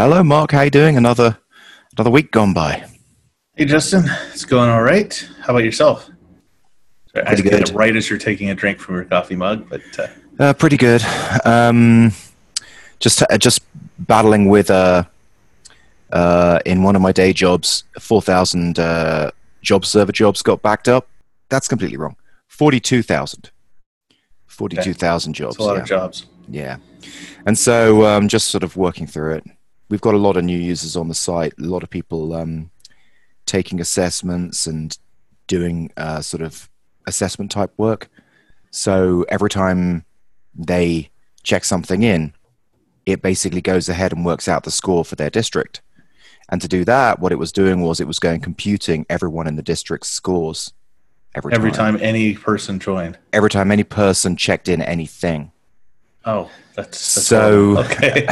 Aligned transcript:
Hello, 0.00 0.24
Mark. 0.24 0.52
How 0.52 0.62
you 0.62 0.70
doing? 0.70 0.96
Another 0.96 1.36
another 1.94 2.08
week 2.08 2.30
gone 2.30 2.54
by. 2.54 2.86
Hey, 3.54 3.66
Justin. 3.66 4.04
It's 4.32 4.46
going 4.46 4.70
all 4.70 4.80
right. 4.80 5.28
How 5.42 5.50
about 5.52 5.62
yourself? 5.62 6.08
Sorry, 7.12 7.26
I 7.26 7.34
Pretty 7.34 7.48
it 7.50 7.66
good. 7.66 7.74
right 7.74 7.94
as 7.94 8.08
you're 8.08 8.18
taking 8.18 8.48
a 8.48 8.54
drink 8.54 8.80
from 8.80 8.94
your 8.94 9.04
coffee 9.04 9.36
mug, 9.36 9.68
but 9.68 9.82
uh, 9.98 10.06
Uh, 10.38 10.54
pretty 10.54 10.78
good. 10.78 11.02
Um, 11.44 12.12
just 12.98 13.20
uh, 13.20 13.36
just 13.36 13.60
battling 13.98 14.48
with 14.48 14.70
uh, 14.70 15.04
uh, 16.10 16.60
in 16.64 16.82
one 16.82 16.96
of 16.96 17.02
my 17.02 17.12
day 17.12 17.34
jobs, 17.34 17.84
four 18.00 18.22
thousand 18.22 18.78
uh, 18.78 19.30
job 19.60 19.84
server 19.84 20.12
jobs 20.12 20.40
got 20.40 20.62
backed 20.62 20.88
up. 20.88 21.08
That's 21.50 21.68
completely 21.68 21.98
wrong. 21.98 22.16
Forty-two 22.48 23.02
thousand. 23.02 23.50
Forty-two 24.46 24.94
thousand 24.94 25.34
jobs. 25.34 25.56
it's 25.56 25.62
a 25.62 25.68
lot 25.68 25.74
yeah. 25.74 25.82
of 25.82 25.86
jobs. 25.86 26.26
Yeah. 26.48 26.76
And 27.44 27.58
so 27.58 28.06
um, 28.06 28.28
just 28.28 28.48
sort 28.48 28.64
of 28.64 28.78
working 28.78 29.06
through 29.06 29.34
it. 29.34 29.44
We've 29.90 30.00
got 30.00 30.14
a 30.14 30.18
lot 30.18 30.36
of 30.36 30.44
new 30.44 30.56
users 30.56 30.96
on 30.96 31.08
the 31.08 31.14
site, 31.14 31.52
a 31.58 31.64
lot 31.64 31.82
of 31.82 31.90
people 31.90 32.32
um, 32.32 32.70
taking 33.44 33.80
assessments 33.80 34.66
and 34.66 34.96
doing 35.48 35.90
uh, 35.96 36.20
sort 36.20 36.42
of 36.42 36.70
assessment 37.06 37.50
type 37.50 37.72
work. 37.76 38.08
So 38.70 39.26
every 39.28 39.50
time 39.50 40.04
they 40.54 41.10
check 41.42 41.64
something 41.64 42.02
in, 42.04 42.32
it 43.04 43.20
basically 43.20 43.60
goes 43.60 43.88
ahead 43.88 44.12
and 44.12 44.24
works 44.24 44.46
out 44.46 44.62
the 44.62 44.70
score 44.70 45.04
for 45.04 45.16
their 45.16 45.30
district. 45.30 45.82
And 46.50 46.62
to 46.62 46.68
do 46.68 46.84
that, 46.84 47.18
what 47.18 47.32
it 47.32 47.38
was 47.38 47.50
doing 47.50 47.80
was 47.80 48.00
it 48.00 48.06
was 48.06 48.18
going 48.18 48.40
computing 48.40 49.06
everyone 49.10 49.48
in 49.48 49.56
the 49.56 49.62
district's 49.62 50.08
scores 50.08 50.72
every, 51.34 51.52
Every 51.52 51.72
time 51.72 51.98
any 52.00 52.34
person 52.34 52.78
joined. 52.78 53.18
Every 53.32 53.50
time 53.50 53.70
any 53.70 53.84
person 53.84 54.36
checked 54.36 54.68
in 54.68 54.82
anything. 54.82 55.52
Oh, 56.24 56.50
that's, 56.74 57.14
that's 57.14 57.26
So- 57.26 57.76
horrible. 57.76 57.94
okay. 57.94 58.26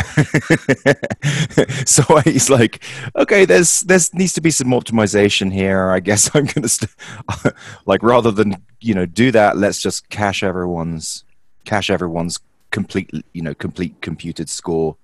so 1.86 2.02
he's 2.20 2.50
like, 2.50 2.84
okay, 3.16 3.44
there's 3.44 3.80
there's 3.80 4.12
needs 4.12 4.34
to 4.34 4.40
be 4.40 4.50
some 4.50 4.68
optimization 4.68 5.52
here. 5.52 5.90
I 5.90 6.00
guess 6.00 6.30
I'm 6.34 6.44
gonna 6.46 6.68
st- 6.68 6.90
like 7.86 8.02
rather 8.02 8.30
than 8.30 8.56
you 8.80 8.94
know 8.94 9.06
do 9.06 9.30
that, 9.32 9.56
let's 9.56 9.80
just 9.80 10.08
cache 10.10 10.42
everyone's 10.42 11.24
cache 11.64 11.90
everyone's 11.90 12.38
complete 12.70 13.10
you 13.32 13.42
know 13.42 13.54
complete 13.54 14.00
computed 14.02 14.50
score, 14.50 14.96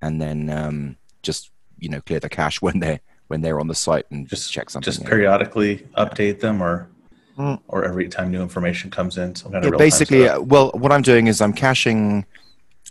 and 0.00 0.20
then 0.20 0.48
um, 0.50 0.96
just 1.22 1.50
you 1.78 1.88
know 1.90 2.00
clear 2.00 2.20
the 2.20 2.28
cache 2.30 2.62
when 2.62 2.80
they 2.80 3.00
when 3.28 3.42
they're 3.42 3.60
on 3.60 3.68
the 3.68 3.74
site 3.74 4.06
and 4.10 4.28
just 4.28 4.50
check 4.50 4.70
something. 4.70 4.90
Just 4.90 5.04
periodically 5.04 5.86
update 5.98 6.40
them, 6.40 6.62
or 6.62 6.88
Mm. 7.38 7.60
or 7.66 7.84
every 7.84 8.08
time 8.08 8.30
new 8.30 8.40
information 8.42 8.90
comes 8.90 9.18
in. 9.18 9.34
Some 9.34 9.50
kind 9.50 9.64
Yeah, 9.64 9.70
of 9.70 9.78
basically, 9.78 10.28
uh, 10.28 10.40
well, 10.40 10.70
what 10.74 10.92
I'm 10.92 11.02
doing 11.02 11.26
is 11.26 11.40
I'm 11.40 11.52
caching 11.52 12.24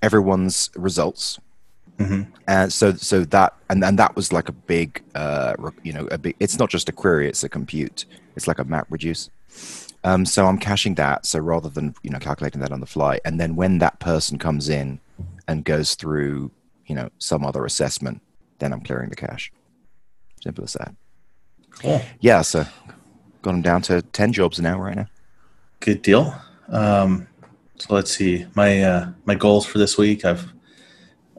everyone's 0.02 0.69
results. 0.75 1.39
Mhm. 1.97 2.27
And 2.47 2.73
so, 2.73 2.94
so 2.94 3.23
that, 3.25 3.53
and, 3.69 3.81
and 3.83 3.97
that 3.99 4.16
was 4.17 4.33
like 4.33 4.49
a 4.49 4.52
big, 4.52 5.02
uh, 5.16 5.53
you 5.83 5.94
know, 5.94 6.08
a 6.11 6.17
big, 6.17 6.36
it's 6.41 6.59
not 6.59 6.69
just 6.69 6.89
a 6.89 6.91
query, 6.91 7.30
it's 7.30 7.44
a 7.45 7.49
compute. 7.49 8.05
It's 8.36 8.47
like 8.47 8.59
a 8.59 8.66
map 8.66 8.88
reduce. 8.89 9.30
Um, 10.03 10.25
so 10.25 10.45
I'm 10.45 10.58
caching 10.58 10.95
that. 10.95 11.25
So 11.25 11.39
rather 11.39 11.69
than, 11.69 11.95
you 12.03 12.09
know, 12.09 12.19
calculating 12.19 12.59
that 12.61 12.71
on 12.73 12.81
the 12.81 12.86
fly, 12.86 13.19
and 13.23 13.39
then 13.39 13.55
when 13.55 13.77
that 13.77 13.99
person 13.99 14.38
comes 14.38 14.67
in 14.67 14.99
and 15.47 15.64
goes 15.64 15.95
through, 15.95 16.52
you 16.88 16.95
know, 16.95 17.09
some 17.17 17.45
other 17.45 17.64
assessment, 17.66 18.21
then 18.59 18.73
I'm 18.73 18.81
clearing 18.81 19.09
the 19.09 19.16
cache. 19.16 19.53
Simple 20.41 20.66
as 20.66 20.73
that. 20.73 20.94
Cool. 21.80 22.02
Yeah. 22.19 22.41
So 22.41 22.66
got 23.44 23.52
them 23.52 23.61
down 23.61 23.81
to 23.83 24.02
10 24.02 24.33
jobs 24.33 24.58
an 24.58 24.66
hour 24.66 24.83
right 24.83 24.95
now. 24.95 25.08
Good 25.80 26.02
deal. 26.02 26.33
Um, 26.69 27.27
so 27.77 27.94
let's 27.94 28.16
see. 28.16 28.45
My 28.55 28.81
uh, 28.81 29.09
my 29.25 29.36
goals 29.36 29.66
for 29.66 29.77
this 29.77 29.97
week. 29.97 30.23
I've 30.25 30.52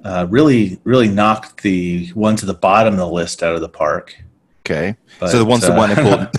uh, 0.04 0.26
really 0.28 0.78
really 0.84 1.08
knocked 1.08 1.62
the 1.62 2.12
ones 2.14 2.42
at 2.42 2.46
the 2.46 2.54
bottom 2.54 2.94
of 2.94 3.00
the 3.00 3.08
list 3.08 3.42
out 3.42 3.54
of 3.54 3.62
the 3.62 3.68
park. 3.68 4.14
Okay. 4.60 4.96
But, 5.18 5.30
so 5.30 5.38
the 5.38 5.44
ones 5.44 5.62
that 5.62 5.72
uh, 5.72 5.78
weren't 5.78 5.98
important. 5.98 6.36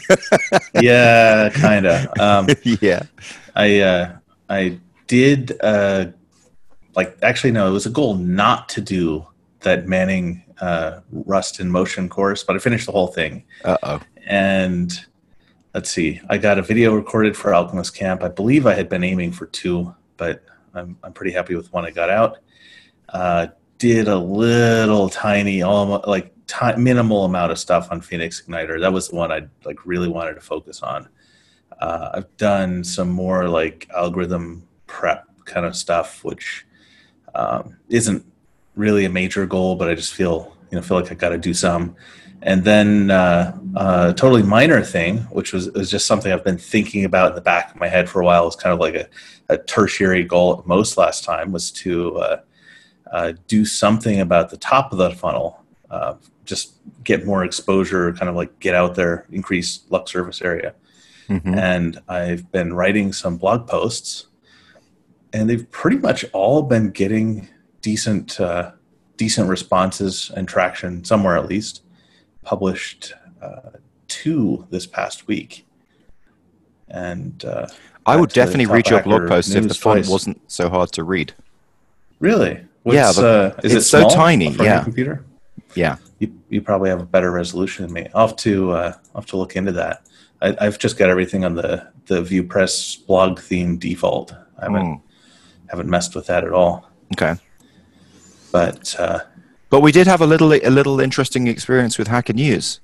yeah, 0.82 1.50
kind 1.50 1.88
of. 1.88 2.20
Um, 2.20 2.48
yeah. 2.64 3.04
I 3.56 3.80
uh, 3.80 4.18
I 4.50 4.80
did 5.08 5.58
uh, 5.62 6.08
like 6.96 7.18
actually 7.24 7.52
no, 7.52 7.68
it 7.68 7.72
was 7.72 7.88
a 7.88 7.92
goal 7.92 8.16
not 8.16 8.70
to 8.70 8.82
do 8.82 9.26
that 9.62 9.88
Manning 9.88 10.44
uh, 10.62 11.00
Rust 11.12 11.60
in 11.60 11.72
Motion 11.72 12.10
course, 12.10 12.44
but 12.44 12.56
I 12.56 12.60
finished 12.60 12.86
the 12.86 12.92
whole 12.92 13.08
thing. 13.08 13.44
Uh 13.64 13.78
oh. 13.82 14.02
And 14.28 14.94
let's 15.76 15.92
see, 15.92 16.22
I 16.30 16.38
got 16.38 16.58
a 16.58 16.62
video 16.62 16.96
recorded 16.96 17.36
for 17.36 17.54
Alchemist 17.54 17.94
Camp. 17.94 18.24
I 18.24 18.30
believe 18.30 18.66
I 18.66 18.74
had 18.74 18.88
been 18.88 19.04
aiming 19.04 19.34
for 19.34 19.46
two, 19.48 19.94
but 20.16 20.42
I'm 20.74 20.98
I'm 21.04 21.12
pretty 21.12 21.34
happy 21.34 21.54
with 21.54 21.72
one 21.74 21.86
I 21.86 21.92
got 21.92 22.10
out. 22.10 22.38
Uh, 23.10 23.48
did 23.78 24.08
a 24.08 24.18
little 24.18 25.10
tiny, 25.10 25.62
almost 25.62 26.08
like 26.08 26.34
ti 26.48 26.78
minimal 26.78 27.26
amount 27.26 27.52
of 27.52 27.60
stuff 27.60 27.90
on 27.92 28.00
Phoenix 28.00 28.42
Igniter. 28.42 28.80
That 28.80 28.94
was 28.94 29.10
the 29.10 29.18
one 29.18 29.34
I 29.34 29.48
like 29.66 29.86
really 29.86 30.08
wanted 30.08 30.36
to 30.36 30.42
focus 30.42 30.82
on. 30.82 31.10
Uh, 31.82 32.10
I've 32.14 32.38
done 32.38 32.82
some 32.82 33.10
more 33.10 33.50
like 33.50 33.90
algorithm 33.94 34.66
prep 34.88 35.28
kind 35.44 35.66
of 35.66 35.76
stuff, 35.76 36.24
which 36.24 36.66
um, 37.36 37.76
isn't 37.90 38.26
really 38.76 39.04
a 39.04 39.10
major 39.10 39.46
goal, 39.46 39.76
but 39.76 39.90
I 39.90 39.96
just 39.96 40.14
feel 40.14 40.56
you 40.72 40.78
know 40.78 40.82
feel 40.82 41.02
like 41.02 41.12
I 41.12 41.16
got 41.16 41.30
to 41.30 41.38
do 41.38 41.54
some. 41.54 41.98
And 42.46 42.64
then 42.64 43.10
uh, 43.10 43.58
a 43.76 44.14
totally 44.16 44.44
minor 44.44 44.82
thing, 44.84 45.18
which 45.38 45.52
was, 45.52 45.70
was 45.72 45.90
just 45.90 46.06
something 46.06 46.32
I've 46.32 46.44
been 46.44 46.60
thinking 46.60 47.04
about 47.04 47.30
in 47.30 47.36
the 47.36 47.42
back 47.42 47.74
of 47.74 47.80
my 47.80 47.88
head 47.88 48.08
for 48.08 48.22
a 48.22 48.26
while. 48.26 48.46
It's 48.46 48.56
kind 48.56 48.72
of 48.72 48.80
like 48.80 48.94
a, 48.94 49.08
a 49.50 49.58
tertiary 49.58 50.24
goal 50.24 50.60
at 50.60 50.68
most 50.68 50.96
last 50.96 51.24
time 51.24 51.52
was 51.52 51.72
to 51.72 52.18
uh, 52.18 52.40
uh, 53.12 53.34
do 53.48 53.66
something 53.66 54.20
about 54.20 54.52
the 54.52 54.58
top 54.58 54.92
of 54.92 55.00
the 55.00 55.10
funnel, 55.10 55.64
uh, 55.90 56.14
just 56.46 56.74
get 57.04 57.26
more 57.26 57.44
exposure, 57.44 58.14
kind 58.14 58.30
of 58.30 58.36
like 58.36 58.60
get 58.60 58.76
out 58.76 58.94
there, 58.94 59.26
increase 59.32 59.82
luck 59.90 60.08
surface 60.08 60.42
area 60.42 60.74
Mhm. 61.30 61.58
and 61.58 62.00
I've 62.08 62.52
been 62.52 62.74
writing 62.74 63.12
some 63.12 63.38
blog 63.38 63.68
posts, 63.68 64.28
and 65.34 65.50
they've 65.50 65.70
pretty 65.72 65.98
much 65.98 66.24
all 66.34 66.62
been 66.62 66.92
getting 66.92 67.48
decent, 67.82 68.40
uh, 68.40 68.74
decent 69.18 69.50
responses 69.50 70.32
and 70.36 70.48
traction 70.48 71.04
somewhere 71.04 71.36
at 71.36 71.48
least. 71.48 71.82
Published 72.50 73.14
uh, 73.42 73.72
two 74.08 74.68
this 74.70 74.86
past 74.86 75.28
week, 75.28 75.66
and 76.90 77.44
uh, 77.44 77.68
I 78.06 78.16
would 78.16 78.30
back 78.30 78.34
to 78.34 78.40
the 78.40 78.46
definitely 78.46 78.66
read 78.68 78.88
your 78.90 79.02
blog 79.02 79.28
post 79.28 79.54
if 79.56 79.68
the 79.68 79.74
font 79.74 80.02
twice. 80.02 80.10
wasn't 80.10 80.40
so 80.52 80.70
hard 80.70 80.92
to 80.94 81.04
read. 81.04 81.34
really, 82.20 82.62
Yeah, 82.86 83.06
What's, 83.08 83.18
the- 83.18 83.56
uh, 83.58 83.60
is 83.64 83.74
it's 83.74 83.86
it 83.88 83.90
so 83.90 84.08
tiny, 84.10 84.48
on 84.48 84.54
front 84.54 84.70
of 84.70 84.76
yeah. 84.78 84.84
computer. 84.84 85.26
Yeah. 85.74 85.98
You, 86.20 86.40
you 86.50 86.62
probably 86.62 86.90
have 86.90 87.02
a 87.02 87.06
better 87.06 87.32
resolution 87.32 87.84
than 87.86 87.94
me. 87.94 88.08
I'll 88.14 88.28
have 88.28 88.38
to 88.38 88.72
uh, 88.72 88.94
I'll 89.16 89.22
have 89.22 89.30
to 89.32 89.38
look 89.38 89.56
into 89.56 89.72
that. 89.74 90.04
I, 90.42 90.56
I've 90.62 90.78
just 90.78 90.98
got 91.00 91.10
everything 91.10 91.44
on 91.46 91.56
the 91.56 91.88
the 92.06 92.22
VuePress 92.22 93.06
blog 93.08 93.40
theme 93.40 93.78
default. 93.78 94.34
I 94.60 94.66
haven't 94.66 94.86
Mm. 94.86 95.02
haven't 95.70 95.90
messed 95.90 96.14
with 96.16 96.28
that 96.28 96.44
at 96.44 96.54
all. 96.54 96.90
Okay. 97.16 97.34
But 98.52 98.96
uh, 99.00 99.20
But 99.70 99.82
we 99.82 99.92
did 99.92 100.08
have 100.08 100.22
a 100.22 100.28
little 100.28 100.54
a 100.54 100.70
little 100.70 101.00
interesting 101.00 101.48
experience 101.48 101.98
with 101.98 102.08
Hacker 102.08 102.34
News. 102.34 102.80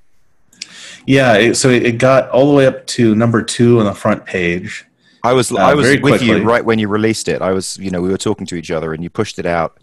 yeah, 1.06 1.36
it, 1.36 1.56
so 1.56 1.70
it 1.70 1.98
got 1.98 2.30
all 2.30 2.50
the 2.50 2.56
way 2.56 2.66
up 2.66 2.86
to 2.88 3.16
number 3.16 3.42
two 3.42 3.80
on 3.80 3.86
the 3.86 3.94
front 3.94 4.26
page. 4.26 4.86
I 5.24 5.34
was 5.34 5.52
Uh, 5.52 5.58
I 5.58 5.74
was 5.74 6.00
with 6.02 6.22
you 6.22 6.42
right 6.42 6.66
when 6.66 6.80
you 6.80 6.88
released 6.88 7.28
it. 7.28 7.42
I 7.42 7.52
was 7.52 7.78
you 7.78 7.92
know 7.92 8.02
we 8.02 8.10
were 8.10 8.18
talking 8.18 8.48
to 8.48 8.56
each 8.56 8.72
other 8.72 8.94
and 8.94 9.04
you 9.04 9.10
pushed 9.10 9.38
it 9.40 9.46
out, 9.46 9.80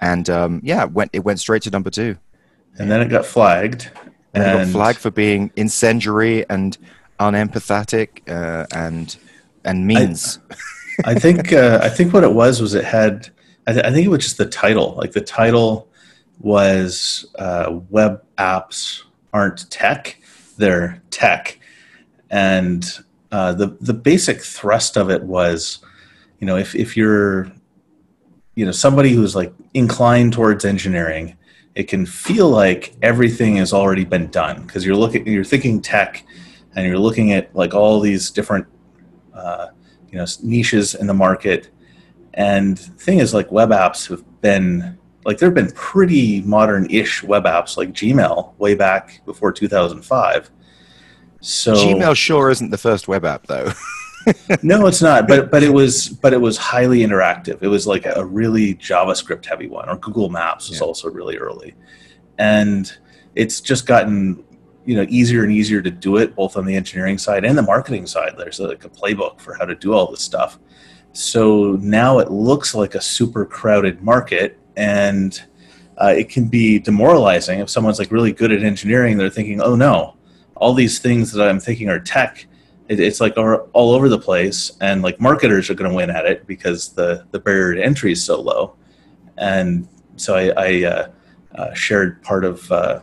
and 0.00 0.28
um, 0.28 0.60
yeah, 0.64 0.82
it 0.84 0.92
went 0.92 1.10
it 1.12 1.20
went 1.24 1.40
straight 1.40 1.62
to 1.62 1.70
number 1.70 1.90
two. 1.90 2.16
And 2.78 2.90
then 2.90 3.00
it 3.00 3.08
got 3.08 3.26
flagged. 3.26 3.90
And, 4.34 4.42
it 4.42 4.64
got 4.64 4.72
flagged 4.72 4.98
for 4.98 5.10
being 5.10 5.52
incendiary 5.56 6.48
and 6.48 6.76
unempathetic 7.20 8.22
uh, 8.28 8.66
and 8.74 9.16
and 9.64 9.86
means. 9.86 10.38
I 11.04 11.14
think 11.14 11.52
uh, 11.52 11.80
I 11.82 11.88
think 11.88 12.12
what 12.12 12.24
it 12.24 12.32
was 12.32 12.60
was 12.60 12.74
it 12.74 12.84
had 12.84 13.30
I, 13.66 13.72
th- 13.72 13.84
I 13.84 13.92
think 13.92 14.06
it 14.06 14.10
was 14.10 14.24
just 14.24 14.38
the 14.38 14.46
title. 14.46 14.94
Like 14.96 15.12
the 15.12 15.20
title 15.20 15.88
was 16.42 17.26
uh, 17.38 17.78
web 17.88 18.22
apps 18.36 19.02
aren't 19.32 19.70
tech, 19.70 20.20
they're 20.58 21.00
tech, 21.10 21.58
and 22.30 22.84
uh, 23.30 23.52
the 23.54 23.76
the 23.80 23.94
basic 23.94 24.42
thrust 24.42 24.96
of 24.96 25.10
it 25.10 25.22
was, 25.22 25.78
you 26.40 26.46
know, 26.46 26.56
if 26.56 26.74
if 26.74 26.96
you're 26.96 27.50
you 28.54 28.66
know 28.66 28.72
somebody 28.72 29.12
who's 29.12 29.34
like 29.34 29.52
inclined 29.72 30.32
towards 30.32 30.64
engineering, 30.64 31.36
it 31.74 31.84
can 31.84 32.04
feel 32.04 32.50
like 32.50 32.94
everything 33.00 33.56
has 33.56 33.72
already 33.72 34.04
been 34.04 34.28
done 34.28 34.62
because 34.66 34.84
you're 34.84 34.96
looking 34.96 35.26
you're 35.26 35.44
thinking 35.44 35.80
tech, 35.80 36.24
and 36.74 36.86
you're 36.86 36.98
looking 36.98 37.32
at 37.32 37.54
like 37.54 37.72
all 37.72 38.00
these 38.00 38.30
different 38.30 38.66
uh, 39.32 39.68
you 40.10 40.18
know 40.18 40.26
niches 40.42 40.94
in 40.94 41.06
the 41.06 41.14
market. 41.14 41.70
And 42.34 42.78
the 42.78 42.90
thing 42.92 43.18
is 43.18 43.32
like 43.32 43.52
web 43.52 43.70
apps 43.70 44.08
have 44.08 44.24
been 44.40 44.98
like 45.24 45.38
there 45.38 45.48
have 45.48 45.54
been 45.54 45.70
pretty 45.72 46.42
modern-ish 46.42 47.22
web 47.22 47.44
apps 47.44 47.76
like 47.76 47.92
gmail 47.92 48.52
way 48.58 48.74
back 48.74 49.20
before 49.24 49.52
2005 49.52 50.50
so 51.42 51.74
Gmail 51.74 52.14
sure 52.16 52.50
isn't 52.50 52.70
the 52.70 52.78
first 52.78 53.08
web 53.08 53.24
app 53.24 53.46
though. 53.48 53.72
no, 54.62 54.86
it's 54.86 55.02
not. 55.02 55.26
But 55.26 55.50
but 55.50 55.64
it 55.64 55.70
was 55.72 56.08
but 56.08 56.32
it 56.32 56.40
was 56.40 56.56
highly 56.56 57.00
interactive. 57.00 57.58
It 57.62 57.68
was 57.68 57.84
like 57.84 58.06
a 58.06 58.24
really 58.24 58.76
JavaScript 58.76 59.44
heavy 59.44 59.66
one. 59.66 59.88
Or 59.88 59.96
Google 59.96 60.30
Maps 60.30 60.68
was 60.70 60.78
Yeah. 60.78 60.86
also 60.86 61.10
really 61.10 61.36
early, 61.36 61.74
and 62.38 62.90
it's 63.34 63.60
just 63.60 63.86
gotten 63.86 64.44
you 64.84 64.94
know 64.94 65.04
easier 65.08 65.42
and 65.42 65.52
easier 65.52 65.82
to 65.82 65.90
do 65.90 66.18
it 66.18 66.36
both 66.36 66.56
on 66.56 66.64
the 66.64 66.76
engineering 66.76 67.18
side 67.18 67.44
and 67.44 67.58
the 67.58 67.62
marketing 67.62 68.06
side. 68.06 68.34
There's 68.38 68.60
like 68.60 68.84
a 68.84 68.88
playbook 68.88 69.40
for 69.40 69.54
how 69.54 69.64
to 69.64 69.74
do 69.74 69.92
all 69.94 70.12
this 70.12 70.20
stuff. 70.20 70.60
So 71.12 71.72
now 71.80 72.20
it 72.20 72.30
looks 72.30 72.72
like 72.72 72.94
a 72.94 73.00
super 73.00 73.44
crowded 73.44 74.00
market, 74.00 74.60
and 74.76 75.42
uh, 75.98 76.14
it 76.16 76.28
can 76.28 76.48
be 76.48 76.78
demoralizing 76.78 77.60
if 77.60 77.70
someone's 77.70 77.98
like 77.98 78.10
really 78.10 78.32
good 78.32 78.52
at 78.52 78.62
engineering. 78.62 79.18
They're 79.18 79.30
thinking, 79.30 79.60
oh 79.60 79.74
no, 79.74 80.16
all 80.56 80.74
these 80.74 80.98
things 80.98 81.32
that 81.32 81.48
I'm 81.48 81.60
thinking 81.60 81.88
are 81.88 82.00
tech 82.00 82.46
it, 82.92 83.00
it's 83.00 83.20
like 83.20 83.36
are 83.38 83.62
all 83.72 83.92
over 83.92 84.08
the 84.08 84.18
place 84.18 84.72
and 84.80 85.02
like 85.02 85.20
marketers 85.20 85.70
are 85.70 85.74
going 85.74 85.90
to 85.90 85.96
win 85.96 86.10
at 86.10 86.26
it 86.26 86.46
because 86.46 86.90
the 86.90 87.26
the 87.30 87.38
barrier 87.38 87.74
to 87.74 87.82
entry 87.84 88.12
is 88.12 88.24
so 88.24 88.40
low 88.40 88.74
and 89.38 89.88
so 90.16 90.34
i, 90.34 90.52
I 90.56 90.84
uh, 90.84 91.10
uh, 91.54 91.74
shared 91.74 92.22
part 92.22 92.44
of 92.44 92.70
uh, 92.70 93.00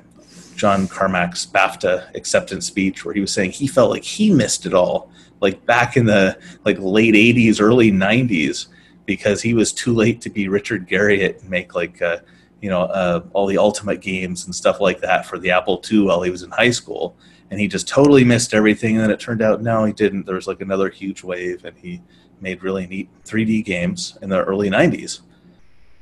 john 0.55 0.87
carmack's 0.87 1.45
bafta 1.45 2.13
acceptance 2.15 2.67
speech 2.67 3.03
where 3.03 3.13
he 3.13 3.21
was 3.21 3.33
saying 3.33 3.51
he 3.51 3.67
felt 3.67 3.89
like 3.89 4.03
he 4.03 4.31
missed 4.31 4.65
it 4.65 4.73
all 4.73 5.11
like 5.41 5.65
back 5.65 5.97
in 5.97 6.05
the 6.05 6.37
like 6.65 6.77
late 6.79 7.15
80s 7.15 7.61
early 7.61 7.91
90s 7.91 8.67
because 9.13 9.41
he 9.41 9.53
was 9.53 9.73
too 9.73 9.93
late 9.93 10.21
to 10.21 10.29
be 10.29 10.47
richard 10.47 10.87
garriott 10.87 11.41
and 11.41 11.49
make 11.49 11.73
like 11.73 12.01
uh, 12.01 12.17
you 12.61 12.69
know 12.69 12.81
uh, 12.81 13.21
all 13.33 13.47
the 13.47 13.57
ultimate 13.57 14.01
games 14.01 14.45
and 14.45 14.53
stuff 14.53 14.79
like 14.79 14.99
that 15.01 15.25
for 15.25 15.39
the 15.39 15.49
apple 15.51 15.81
ii 15.91 16.01
while 16.01 16.21
he 16.21 16.29
was 16.29 16.43
in 16.43 16.51
high 16.51 16.71
school 16.71 17.15
and 17.51 17.59
he 17.59 17.67
just 17.67 17.87
totally 17.87 18.23
missed 18.23 18.53
everything. 18.53 18.95
And 18.95 19.03
then 19.03 19.11
it 19.11 19.19
turned 19.19 19.41
out 19.41 19.61
no, 19.61 19.85
he 19.85 19.93
didn't. 19.93 20.25
There 20.25 20.35
was 20.35 20.47
like 20.47 20.61
another 20.61 20.89
huge 20.89 21.23
wave, 21.23 21.65
and 21.65 21.75
he 21.77 22.01
made 22.41 22.63
really 22.63 22.87
neat 22.87 23.09
3D 23.25 23.65
games 23.65 24.17
in 24.21 24.29
the 24.29 24.43
early 24.43 24.69
90s. 24.69 25.21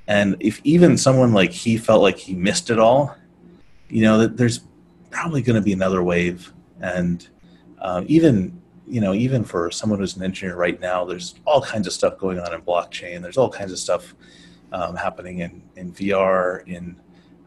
And 0.07 0.38
if 0.39 0.62
even 0.63 0.98
someone 0.98 1.33
like 1.33 1.51
he 1.51 1.77
felt 1.77 2.01
like 2.01 2.18
he 2.18 2.33
missed 2.33 2.69
it 2.69 2.80
all, 2.80 3.15
you 3.89 4.01
know, 4.01 4.19
that 4.19 4.38
there's 4.38 4.62
probably 5.10 5.42
going 5.42 5.56
to 5.56 5.62
be 5.62 5.74
another 5.74 6.03
wave. 6.03 6.53
And 6.80 7.27
um, 7.80 8.06
even 8.07 8.62
you 8.88 9.01
know, 9.01 9.13
even 9.13 9.44
for 9.44 9.69
someone 9.69 10.00
who's 10.00 10.16
an 10.16 10.24
engineer 10.24 10.56
right 10.56 10.80
now, 10.80 11.04
there's 11.04 11.36
all 11.45 11.62
kinds 11.62 11.88
of 11.88 11.94
stuff 11.94 12.18
going 12.18 12.39
on 12.39 12.54
in 12.54 12.62
blockchain. 12.62 13.22
There's 13.22 13.38
all 13.38 13.50
kinds 13.50 13.72
of 13.72 13.80
stuff 13.80 14.16
um, 14.72 14.95
happening 14.95 15.39
in 15.39 15.62
in 15.75 15.92
VR 15.92 16.66
in 16.68 17.00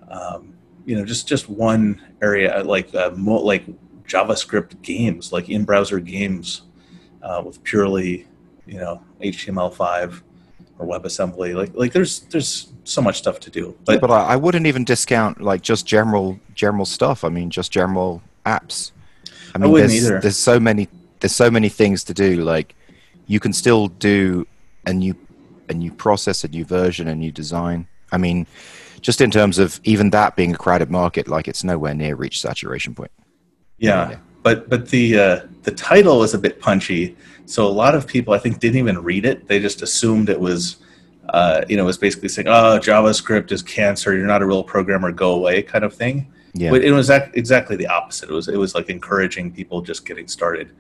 um, 0.09 0.55
you 0.85 0.97
know 0.97 1.05
just 1.05 1.27
just 1.27 1.49
one 1.49 2.03
area 2.21 2.63
like 2.65 2.95
uh, 2.95 3.11
mo- 3.17 3.43
like 3.43 3.65
JavaScript 4.11 4.83
games, 4.83 5.33
like 5.33 5.49
in-browser 5.49 6.01
games 6.01 6.63
uh, 7.23 7.43
with 7.45 7.63
purely, 7.63 8.27
you 8.67 8.79
know, 8.79 9.01
HTML5 9.23 10.23
or 10.79 10.87
WebAssembly. 10.87 11.55
Like, 11.55 11.75
like 11.75 11.93
there's 11.93 12.21
there's 12.21 12.73
so 12.85 13.01
much 13.01 13.19
stuff 13.19 13.39
to 13.41 13.51
do. 13.51 13.77
But, 13.85 14.01
But 14.01 14.11
I, 14.11 14.33
I 14.33 14.37
wouldn't 14.37 14.67
even 14.67 14.85
discount 14.85 15.41
like 15.41 15.63
just 15.63 15.87
general 15.87 16.41
general 16.55 16.85
stuff. 16.85 17.25
I 17.25 17.29
mean, 17.29 17.51
just 17.51 17.71
general 17.71 18.21
apps. 18.45 18.91
I 19.55 19.59
mean, 19.59 19.71
wouldn't 19.71 19.91
there's, 19.91 20.05
either. 20.05 20.21
there's 20.21 20.39
so 20.39 20.59
many 20.59 20.89
there's 21.21 21.35
so 21.35 21.51
many 21.51 21.69
things 21.69 22.05
to 22.05 22.15
do. 22.15 22.43
Like, 22.43 22.75
you 23.27 23.41
can 23.41 23.53
still 23.53 23.89
do 23.89 24.47
a 24.87 24.93
new 24.93 25.15
a 25.69 25.75
new 25.75 25.93
process, 25.93 26.43
a 26.45 26.49
new 26.49 26.65
version, 26.65 27.07
a 27.09 27.15
new 27.15 27.31
design. 27.31 27.87
I 28.11 28.19
mean, 28.19 28.47
just 29.01 29.21
in 29.21 29.31
terms 29.31 29.59
of 29.59 29.81
even 29.85 30.11
that 30.11 30.35
being 30.35 30.53
a 30.55 30.59
crowded 30.59 30.91
market, 30.91 31.29
like 31.29 31.47
it's 31.47 31.63
nowhere 31.63 31.95
near 31.95 32.17
reached 32.17 32.41
saturation 32.41 32.95
point. 32.95 33.13
yeah, 33.79 34.11
Yeah. 34.11 34.17
but 34.43 34.69
but 34.69 34.89
the 34.89 35.19
uh, 35.19 35.41
the 35.63 35.71
title 35.71 36.19
was 36.19 36.35
a 36.35 36.39
bit 36.39 36.61
punchy, 36.61 37.17
so 37.47 37.67
a 37.67 37.71
lot 37.71 37.95
of 37.95 38.07
people 38.07 38.35
I 38.35 38.39
think 38.39 38.59
didn't 38.59 38.79
even 38.79 38.99
read 39.03 39.25
it. 39.25 39.47
They 39.49 39.61
just 39.61 39.83
assumed 39.83 40.29
it 40.29 40.41
was. 40.41 40.77
Uh, 41.33 41.65
you 41.69 41.77
know, 41.77 41.85
was 41.85 41.97
basically 41.97 42.29
saying, 42.29 42.49
"Oh, 42.49 42.81
JavaScript 42.83 43.53
is 43.53 43.63
cancer. 43.63 44.17
You're 44.17 44.27
not 44.27 44.43
a 44.43 44.47
real 44.47 44.65
programmer. 44.65 45.13
Go 45.13 45.31
away," 45.31 45.63
kind 45.63 45.85
of 45.85 45.95
thing. 45.95 46.27
Yeah. 46.55 46.71
But 46.71 46.83
it 46.83 46.91
was 46.91 47.09
ac- 47.09 47.31
exactly 47.35 47.77
the 47.77 47.87
opposite. 47.87 48.29
It 48.31 48.33
was 48.33 48.49
it 48.49 48.57
was 48.57 48.75
like 48.75 48.89
encouraging 48.91 49.53
people 49.53 49.81
just 49.81 50.05
getting 50.05 50.27
started, 50.27 50.73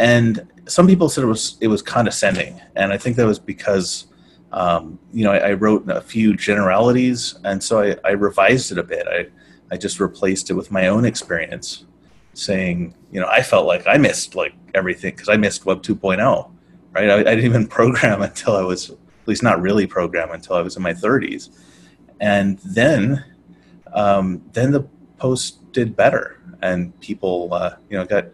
and 0.00 0.48
some 0.66 0.86
people 0.86 1.10
said 1.10 1.22
it 1.22 1.28
was 1.28 1.58
it 1.60 1.68
was 1.68 1.82
condescending, 1.82 2.60
and 2.74 2.90
I 2.90 2.96
think 2.96 3.16
that 3.16 3.26
was 3.26 3.38
because 3.38 4.06
um, 4.50 4.98
you 5.12 5.24
know 5.24 5.30
I, 5.30 5.50
I 5.50 5.52
wrote 5.52 5.88
a 5.90 6.00
few 6.00 6.34
generalities, 6.34 7.38
and 7.44 7.62
so 7.62 7.82
I, 7.82 7.96
I 8.02 8.12
revised 8.12 8.72
it 8.72 8.78
a 8.78 8.82
bit. 8.82 9.06
I 9.06 9.26
I 9.70 9.76
just 9.76 10.00
replaced 10.00 10.50
it 10.50 10.54
with 10.54 10.70
my 10.70 10.88
own 10.88 11.04
experience, 11.04 11.84
saying 12.32 12.94
you 13.12 13.20
know 13.20 13.28
I 13.28 13.42
felt 13.42 13.66
like 13.66 13.86
I 13.86 13.98
missed 13.98 14.34
like 14.34 14.54
everything 14.74 15.14
because 15.14 15.28
I 15.28 15.36
missed 15.36 15.66
Web 15.66 15.82
2.0, 15.82 16.50
right? 16.92 17.10
I, 17.10 17.14
I 17.16 17.22
didn't 17.22 17.44
even 17.44 17.66
program 17.78 18.22
until 18.22 18.56
I 18.56 18.62
was 18.62 18.88
at 18.88 18.96
least 19.26 19.42
not 19.42 19.60
really 19.60 19.86
program 19.86 20.30
until 20.30 20.56
I 20.56 20.62
was 20.62 20.76
in 20.78 20.82
my 20.82 20.94
30s, 20.94 21.50
and 22.20 22.58
then 22.60 23.22
um, 23.92 24.40
then 24.52 24.72
the 24.72 24.88
post 25.18 25.70
did 25.72 25.94
better 25.94 26.40
and 26.62 26.98
people 27.00 27.52
uh, 27.52 27.76
you 27.90 27.98
know 27.98 28.06
got 28.06 28.24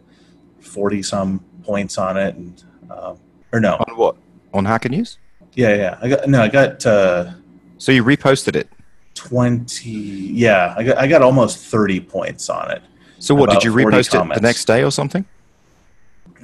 40 0.60 1.02
some 1.02 1.44
points 1.66 1.98
on 1.98 2.16
it 2.16 2.34
and 2.36 2.62
um, 2.90 3.18
or 3.52 3.60
no 3.60 3.74
On 3.88 3.96
what? 3.96 4.16
On 4.54 4.64
Hacker 4.64 4.88
News? 4.88 5.18
yeah 5.54 5.74
yeah 5.74 5.98
i 6.02 6.08
got 6.08 6.28
no 6.28 6.40
i 6.42 6.48
got 6.48 6.84
uh, 6.86 7.30
So 7.78 7.90
you 7.92 8.04
reposted 8.04 8.54
it. 8.56 8.68
20 9.14 9.88
yeah 9.90 10.74
I 10.76 10.82
got, 10.84 10.98
I 10.98 11.06
got 11.08 11.22
almost 11.22 11.58
30 11.58 12.00
points 12.00 12.48
on 12.50 12.70
it 12.70 12.82
So 13.18 13.34
what 13.34 13.50
did 13.50 13.64
you 13.64 13.72
40 13.72 13.84
repost 13.96 14.14
it 14.30 14.34
the 14.34 14.40
next 14.40 14.66
day 14.66 14.84
or 14.84 14.90
something? 14.90 15.24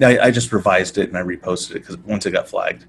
I, 0.00 0.18
I 0.18 0.30
just 0.30 0.52
revised 0.52 0.96
it 0.98 1.08
and 1.10 1.16
i 1.18 1.22
reposted 1.22 1.72
it 1.72 1.80
because 1.80 1.98
once 1.98 2.24
it 2.26 2.30
got 2.32 2.48
flagged 2.48 2.86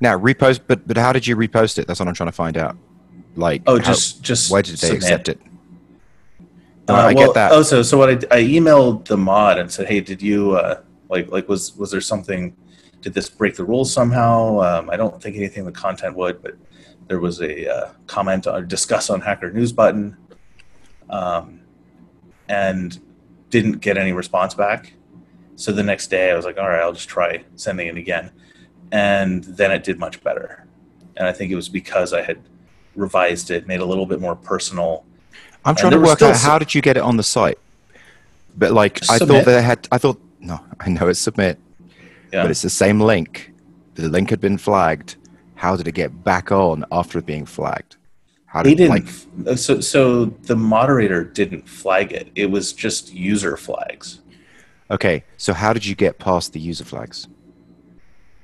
Now 0.00 0.18
repost, 0.18 0.60
but 0.66 0.86
but 0.88 0.96
how 0.96 1.12
did 1.12 1.26
you 1.26 1.36
repost 1.36 1.78
it? 1.78 1.86
That's 1.86 2.00
what 2.00 2.08
I'm 2.08 2.14
trying 2.14 2.28
to 2.34 2.38
find 2.44 2.56
out. 2.56 2.76
Like, 3.36 3.62
oh 3.66 3.76
how- 3.78 3.84
just 3.92 4.22
just 4.22 4.50
why 4.50 4.62
did 4.62 4.72
they 4.78 4.88
submit. 4.88 5.02
accept 5.02 5.28
it? 5.28 5.40
Uh, 6.88 6.94
I 6.94 7.12
well, 7.12 7.26
get 7.26 7.34
that. 7.34 7.52
Oh, 7.52 7.62
so 7.62 7.82
so 7.82 7.98
what 7.98 8.08
I, 8.08 8.36
I 8.36 8.42
emailed 8.42 9.04
the 9.04 9.16
mod 9.16 9.58
and 9.58 9.70
said, 9.70 9.88
hey, 9.88 10.00
did 10.00 10.22
you 10.22 10.52
uh, 10.52 10.80
like 11.08 11.30
like 11.30 11.48
was 11.48 11.76
was 11.76 11.90
there 11.90 12.00
something? 12.00 12.56
Did 13.00 13.14
this 13.14 13.28
break 13.28 13.54
the 13.54 13.64
rules 13.64 13.92
somehow? 13.92 14.60
Um, 14.60 14.90
I 14.90 14.96
don't 14.96 15.22
think 15.22 15.36
anything 15.36 15.64
the 15.64 15.72
content 15.72 16.16
would, 16.16 16.42
but 16.42 16.56
there 17.06 17.20
was 17.20 17.40
a 17.40 17.72
uh, 17.72 17.90
comment 18.06 18.46
or 18.46 18.62
discuss 18.62 19.10
on 19.10 19.20
Hacker 19.20 19.52
News 19.52 19.72
button, 19.72 20.16
um, 21.10 21.60
and 22.48 22.98
didn't 23.50 23.80
get 23.80 23.96
any 23.96 24.12
response 24.12 24.54
back. 24.54 24.94
So 25.56 25.72
the 25.72 25.82
next 25.82 26.08
day, 26.08 26.30
I 26.30 26.36
was 26.36 26.44
like, 26.44 26.58
all 26.58 26.68
right, 26.68 26.80
I'll 26.80 26.92
just 26.92 27.08
try 27.08 27.44
sending 27.56 27.88
it 27.88 27.96
again, 27.96 28.30
and 28.92 29.44
then 29.44 29.70
it 29.70 29.84
did 29.84 29.98
much 29.98 30.22
better. 30.22 30.66
And 31.16 31.26
I 31.26 31.32
think 31.32 31.50
it 31.50 31.56
was 31.56 31.68
because 31.68 32.12
I 32.12 32.22
had 32.22 32.38
revised 32.94 33.50
it, 33.50 33.66
made 33.66 33.76
it 33.76 33.80
a 33.80 33.86
little 33.86 34.06
bit 34.06 34.20
more 34.20 34.36
personal. 34.36 35.04
I'm 35.64 35.74
trying 35.74 35.92
to 35.92 36.00
work 36.00 36.22
out 36.22 36.36
some- 36.36 36.50
how 36.50 36.58
did 36.58 36.74
you 36.74 36.80
get 36.82 36.96
it 36.96 37.02
on 37.02 37.16
the 37.16 37.22
site? 37.22 37.58
But 38.56 38.72
like, 38.72 39.00
I 39.10 39.18
Submit. 39.18 39.44
thought 39.44 39.50
they 39.50 39.62
had. 39.62 39.88
I 39.92 39.98
thought 39.98 40.20
no, 40.40 40.60
I 40.80 40.88
know 40.90 41.08
it's 41.08 41.20
submit, 41.20 41.58
Yeah. 42.32 42.42
but 42.42 42.50
it's 42.50 42.62
the 42.62 42.70
same 42.70 43.00
link. 43.00 43.52
The 43.94 44.08
link 44.08 44.30
had 44.30 44.40
been 44.40 44.58
flagged. 44.58 45.16
How 45.56 45.76
did 45.76 45.88
it 45.88 45.92
get 45.92 46.22
back 46.24 46.52
on 46.52 46.84
after 46.92 47.20
being 47.20 47.44
flagged? 47.46 47.96
How 48.46 48.62
They 48.62 48.74
did 48.74 48.88
didn't. 48.88 49.44
like? 49.46 49.58
so, 49.58 49.80
so 49.80 50.24
the 50.24 50.56
moderator 50.56 51.22
didn't 51.24 51.68
flag 51.68 52.12
it. 52.12 52.28
It 52.34 52.50
was 52.50 52.72
just 52.72 53.12
user 53.12 53.56
flags. 53.56 54.20
Okay, 54.90 55.24
so 55.36 55.52
how 55.52 55.72
did 55.74 55.84
you 55.84 55.94
get 55.94 56.18
past 56.18 56.52
the 56.54 56.60
user 56.60 56.84
flags? 56.84 57.26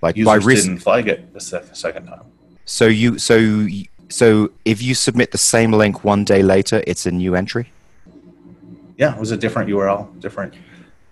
Like 0.02 0.16
by 0.16 0.34
Users 0.34 0.44
risk. 0.44 0.64
didn't 0.64 0.80
flag 0.80 1.08
it 1.08 1.32
the 1.32 1.40
second 1.40 2.06
time. 2.06 2.24
So 2.66 2.86
you 2.86 3.18
so 3.18 3.36
y- 3.38 3.88
so 4.08 4.50
if 4.64 4.82
you 4.82 4.94
submit 4.94 5.30
the 5.32 5.38
same 5.38 5.72
link 5.72 6.04
one 6.04 6.24
day 6.24 6.42
later, 6.42 6.82
it's 6.86 7.06
a 7.06 7.10
new 7.10 7.34
entry. 7.34 7.70
Yeah, 8.96 9.14
it 9.14 9.20
was 9.20 9.30
a 9.32 9.36
different 9.36 9.68
URL. 9.70 10.20
Different. 10.20 10.54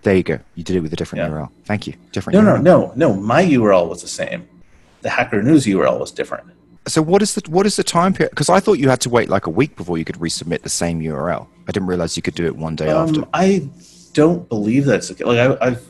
There 0.02 0.14
you 0.16 0.22
go. 0.22 0.38
You 0.54 0.64
did 0.64 0.76
it 0.76 0.80
with 0.80 0.92
a 0.92 0.96
different 0.96 1.24
Yeah. 1.24 1.30
URL. 1.36 1.50
Thank 1.64 1.86
you. 1.86 1.94
Different. 2.12 2.34
No, 2.34 2.42
no, 2.42 2.56
URL. 2.58 2.62
no, 2.62 2.92
no. 2.96 3.14
My 3.14 3.42
URL 3.44 3.88
was 3.88 4.02
the 4.02 4.08
same. 4.08 4.48
The 5.02 5.10
Hacker 5.10 5.42
News 5.42 5.66
URL 5.66 5.98
was 5.98 6.10
different. 6.10 6.44
So 6.86 7.00
what 7.00 7.22
is 7.22 7.34
the 7.34 7.42
what 7.48 7.64
is 7.66 7.76
the 7.76 7.84
time 7.84 8.12
period? 8.12 8.30
Because 8.30 8.48
I 8.48 8.58
thought 8.58 8.78
you 8.78 8.88
had 8.88 9.00
to 9.02 9.08
wait 9.08 9.28
like 9.28 9.46
a 9.46 9.50
week 9.50 9.76
before 9.76 9.98
you 9.98 10.04
could 10.04 10.16
resubmit 10.16 10.62
the 10.62 10.68
same 10.68 11.00
URL. 11.00 11.46
I 11.68 11.72
didn't 11.72 11.86
realize 11.86 12.16
you 12.16 12.22
could 12.22 12.34
do 12.34 12.46
it 12.46 12.56
one 12.56 12.74
day 12.74 12.88
after. 12.90 13.20
Um, 13.22 13.28
I 13.32 13.68
don't 14.12 14.48
believe 14.48 14.84
that's 14.84 15.08
the 15.08 15.14
case. 15.14 15.26
Like 15.26 15.38
I, 15.38 15.66
I've 15.66 15.86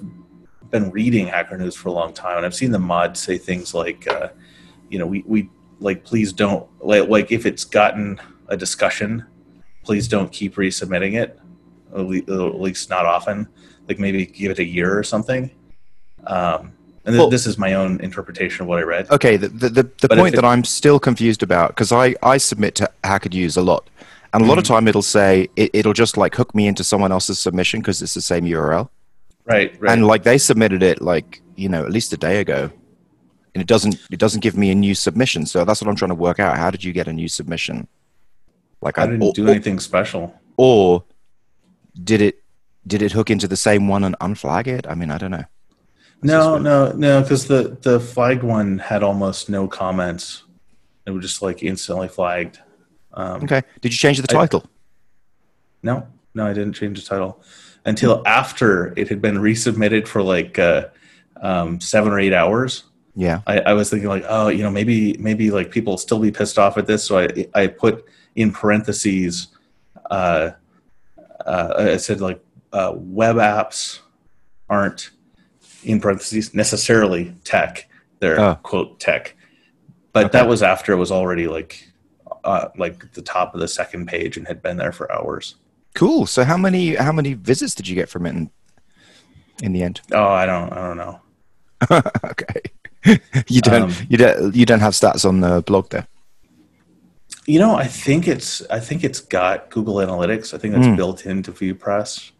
been 0.70 0.90
reading 0.90 1.26
Hacker 1.28 1.56
News 1.56 1.74
for 1.74 1.88
a 1.88 1.92
long 1.92 2.12
time, 2.12 2.36
and 2.36 2.44
I've 2.46 2.54
seen 2.54 2.72
the 2.72 2.78
mod 2.78 3.16
say 3.16 3.38
things 3.38 3.72
like, 3.74 4.06
uh, 4.06 4.28
you 4.90 4.98
know, 4.98 5.06
we, 5.06 5.22
we 5.26 5.48
like 5.82 6.04
please 6.04 6.32
don't 6.32 6.66
like 6.80 7.08
like 7.08 7.30
if 7.32 7.44
it's 7.46 7.64
gotten 7.64 8.20
a 8.48 8.56
discussion, 8.56 9.24
please 9.84 10.08
don't 10.08 10.30
keep 10.32 10.54
resubmitting 10.56 11.14
it. 11.20 11.38
At 11.94 12.06
least 12.06 12.88
not 12.88 13.04
often. 13.04 13.48
Like 13.88 13.98
maybe 13.98 14.24
give 14.26 14.50
it 14.52 14.58
a 14.58 14.64
year 14.64 14.96
or 14.96 15.02
something. 15.02 15.50
Um, 16.26 16.72
and 17.04 17.16
Well- 17.18 17.28
this 17.30 17.46
is 17.46 17.58
my 17.58 17.74
own 17.74 18.00
interpretation 18.00 18.62
of 18.62 18.68
what 18.68 18.78
I 18.78 18.82
read. 18.82 19.10
Okay, 19.10 19.36
the 19.36 19.48
the, 19.48 19.68
the, 19.68 19.90
the 20.02 20.08
point 20.08 20.34
it- 20.34 20.36
that 20.36 20.44
I'm 20.44 20.64
still 20.64 20.98
confused 21.00 21.42
about 21.42 21.68
because 21.70 21.92
I 21.92 22.14
I 22.22 22.36
submit 22.38 22.74
to 22.76 22.90
Hacker 23.04 23.28
News 23.28 23.56
a 23.56 23.62
lot, 23.62 23.88
and 24.32 24.42
a 24.42 24.46
lot 24.46 24.58
of 24.58 24.64
Mm-hmm. 24.64 24.74
time 24.74 24.88
it'll 24.88 25.02
say 25.02 25.48
it, 25.56 25.70
it'll 25.72 25.92
just 25.92 26.16
like 26.16 26.34
hook 26.36 26.54
me 26.54 26.66
into 26.68 26.84
someone 26.84 27.10
else's 27.12 27.38
submission 27.40 27.80
because 27.80 28.00
it's 28.02 28.14
the 28.14 28.20
same 28.22 28.44
URL. 28.44 28.88
Right, 29.44 29.74
right. 29.80 29.92
and 29.92 30.06
like 30.06 30.22
they 30.22 30.38
submitted 30.38 30.84
it 30.84 31.02
like 31.02 31.42
you 31.56 31.68
know 31.68 31.84
at 31.84 31.90
least 31.90 32.12
a 32.12 32.16
day 32.16 32.40
ago 32.40 32.70
and 33.54 33.60
it 33.60 33.66
doesn't 33.66 33.96
it 34.10 34.18
doesn't 34.18 34.40
give 34.40 34.56
me 34.56 34.70
a 34.70 34.74
new 34.74 34.94
submission 34.94 35.46
so 35.46 35.64
that's 35.64 35.80
what 35.80 35.88
i'm 35.88 35.96
trying 35.96 36.08
to 36.10 36.14
work 36.14 36.38
out 36.40 36.56
how 36.56 36.70
did 36.70 36.82
you 36.82 36.92
get 36.92 37.06
a 37.08 37.12
new 37.12 37.28
submission 37.28 37.86
like 38.80 38.98
I 38.98 39.06
didn't 39.06 39.22
or, 39.22 39.32
do 39.32 39.48
anything 39.48 39.78
special. 39.78 40.34
or 40.56 41.04
did 42.02 42.20
it 42.20 42.42
did 42.86 43.00
it 43.02 43.12
hook 43.12 43.30
into 43.30 43.46
the 43.46 43.56
same 43.56 43.86
one 43.88 44.04
and 44.04 44.18
unflag 44.20 44.66
it 44.66 44.86
i 44.88 44.94
mean 44.94 45.10
i 45.10 45.18
don't 45.18 45.30
know 45.30 45.44
No, 46.22 46.56
no, 46.56 46.92
no, 46.92 47.20
because 47.22 47.46
the 47.46 47.76
the 47.82 47.98
flagged 47.98 48.44
one 48.44 48.78
had 48.78 49.02
almost 49.02 49.50
no 49.50 49.66
comments. 49.66 50.44
It 51.04 51.10
was 51.10 51.22
just 51.24 51.42
like 51.42 51.64
instantly 51.64 52.06
flagged. 52.08 52.60
Um, 53.12 53.42
okay 53.42 53.62
did 53.80 53.92
you 53.92 53.98
change 53.98 54.18
the 54.22 54.30
I- 54.36 54.40
title 54.40 54.64
No, 55.82 56.06
no, 56.34 56.46
I 56.46 56.52
didn't 56.52 56.74
change 56.74 57.00
the 57.00 57.06
title 57.06 57.42
until 57.84 58.22
after 58.24 58.94
it 58.96 59.08
had 59.08 59.20
been 59.20 59.36
resubmitted 59.36 60.06
for 60.06 60.22
like 60.22 60.58
uh, 60.58 60.86
um, 61.40 61.80
seven 61.80 62.12
or 62.12 62.20
eight 62.20 62.32
hours. 62.32 62.84
Yeah 63.14 63.40
I, 63.46 63.60
I 63.60 63.72
was 63.74 63.90
thinking 63.90 64.08
like, 64.08 64.24
oh, 64.28 64.48
you 64.48 64.62
know, 64.62 64.70
maybe 64.70 65.16
maybe 65.18 65.50
like 65.50 65.70
people 65.70 65.92
will 65.92 65.98
still 65.98 66.18
be 66.18 66.30
pissed 66.30 66.58
off 66.58 66.78
at 66.78 66.86
this. 66.86 67.04
So 67.04 67.18
I 67.18 67.46
I 67.54 67.66
put 67.66 68.04
in 68.36 68.52
parentheses, 68.52 69.48
uh, 70.10 70.50
uh, 71.44 71.74
I 71.76 71.96
said 71.98 72.20
like 72.20 72.42
uh, 72.72 72.92
web 72.96 73.36
apps 73.36 74.00
aren't 74.70 75.10
in 75.84 76.00
parentheses 76.00 76.54
necessarily 76.54 77.34
tech. 77.44 77.88
They're 78.20 78.40
Oh. 78.40 78.54
quote 78.62 79.00
tech, 79.00 79.34
but 80.12 80.26
Okay. 80.26 80.38
that 80.38 80.48
was 80.48 80.62
after 80.62 80.92
it 80.92 80.96
was 80.96 81.10
already 81.12 81.48
like 81.48 81.88
uh, 82.44 82.68
like 82.78 83.12
the 83.12 83.22
top 83.22 83.54
of 83.54 83.60
the 83.60 83.68
second 83.68 84.06
page 84.08 84.36
and 84.36 84.46
had 84.48 84.62
been 84.62 84.76
there 84.76 84.92
for 84.92 85.10
hours. 85.12 85.56
cool 85.94 86.24
so 86.26 86.42
how 86.44 86.56
many 86.56 86.94
how 86.94 87.12
many 87.12 87.34
visits 87.34 87.74
did 87.74 87.86
you 87.86 87.94
get 87.94 88.08
from 88.08 88.24
it 88.26 88.30
in, 88.30 88.50
in 89.62 89.72
the 89.72 89.82
end 89.82 90.00
Oh, 90.12 90.28
I 90.28 90.46
don't 90.46 90.72
I 90.72 90.76
don't 90.88 90.96
know. 90.96 91.20
okay 92.24 92.62
you 93.48 93.60
don't 93.60 93.82
Um, 93.82 93.92
you 94.08 94.16
don't 94.16 94.54
you 94.54 94.66
don't 94.66 94.80
have 94.80 94.92
stats 94.94 95.24
on 95.24 95.40
the 95.40 95.62
blog 95.62 95.88
there 95.90 96.06
You 97.46 97.58
know, 97.58 97.74
I 97.74 97.86
think 97.86 98.28
it's 98.28 98.62
I 98.70 98.78
think 98.80 99.02
it's 99.04 99.20
got 99.20 99.70
Google 99.70 99.96
Analytics. 99.96 100.54
I 100.54 100.58
think 100.58 100.74
that's 100.74 100.86
Mm. 100.86 100.96
built 100.96 101.26
into 101.26 101.50
VuePress, 101.52 102.30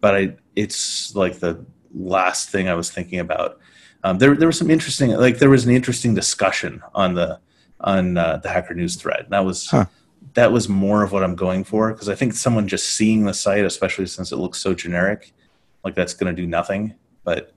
but 0.00 0.14
I 0.14 0.36
it's 0.54 1.14
like 1.16 1.40
the 1.40 1.64
last 1.92 2.50
thing 2.50 2.68
I 2.68 2.74
was 2.74 2.90
thinking 2.90 3.18
about. 3.20 3.58
Um, 4.04 4.18
there 4.18 4.36
there 4.36 4.46
was 4.48 4.58
some 4.58 4.70
interesting 4.70 5.10
like 5.10 5.38
there 5.38 5.50
was 5.50 5.66
an 5.66 5.74
interesting 5.74 6.14
discussion 6.14 6.82
on 6.94 7.14
the 7.14 7.40
on 7.80 8.16
uh, 8.16 8.36
the 8.42 8.48
Hacker 8.48 8.74
News 8.74 8.96
thread. 8.96 9.26
That 9.30 9.44
was 9.44 9.68
Huh. 9.70 9.86
that 10.34 10.52
was 10.52 10.68
more 10.68 11.02
of 11.02 11.10
what 11.12 11.24
I'm 11.24 11.34
going 11.34 11.64
for 11.64 11.92
because 11.92 12.08
I 12.08 12.14
think 12.14 12.34
someone 12.34 12.68
just 12.68 12.90
seeing 12.90 13.24
the 13.24 13.34
site, 13.34 13.64
especially 13.64 14.06
since 14.06 14.30
it 14.30 14.36
looks 14.36 14.58
so 14.60 14.74
generic, 14.74 15.32
like 15.84 15.94
that's 15.96 16.14
going 16.14 16.34
to 16.34 16.40
do 16.42 16.46
nothing. 16.46 16.94
But 17.24 17.53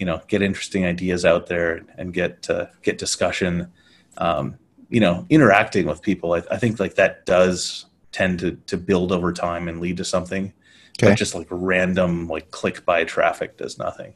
you 0.00 0.06
know, 0.06 0.20
get 0.26 0.40
interesting 0.42 0.84
ideas 0.86 1.24
out 1.24 1.46
there 1.46 1.82
and 1.98 2.12
get 2.12 2.48
uh, 2.50 2.66
get 2.82 2.98
discussion. 2.98 3.70
Um, 4.16 4.58
you 4.88 4.98
know, 4.98 5.24
interacting 5.30 5.86
with 5.86 6.02
people. 6.02 6.32
I, 6.32 6.42
I 6.50 6.56
think 6.56 6.80
like 6.80 6.96
that 6.96 7.24
does 7.26 7.86
tend 8.10 8.40
to 8.40 8.52
to 8.66 8.76
build 8.76 9.12
over 9.12 9.32
time 9.32 9.68
and 9.68 9.78
lead 9.80 9.98
to 9.98 10.04
something. 10.04 10.52
Okay. 10.98 11.10
But 11.12 11.18
just 11.18 11.34
like 11.34 11.46
random 11.50 12.26
like 12.28 12.50
click 12.50 12.84
by 12.84 13.04
traffic 13.04 13.56
does 13.56 13.78
nothing. 13.78 14.14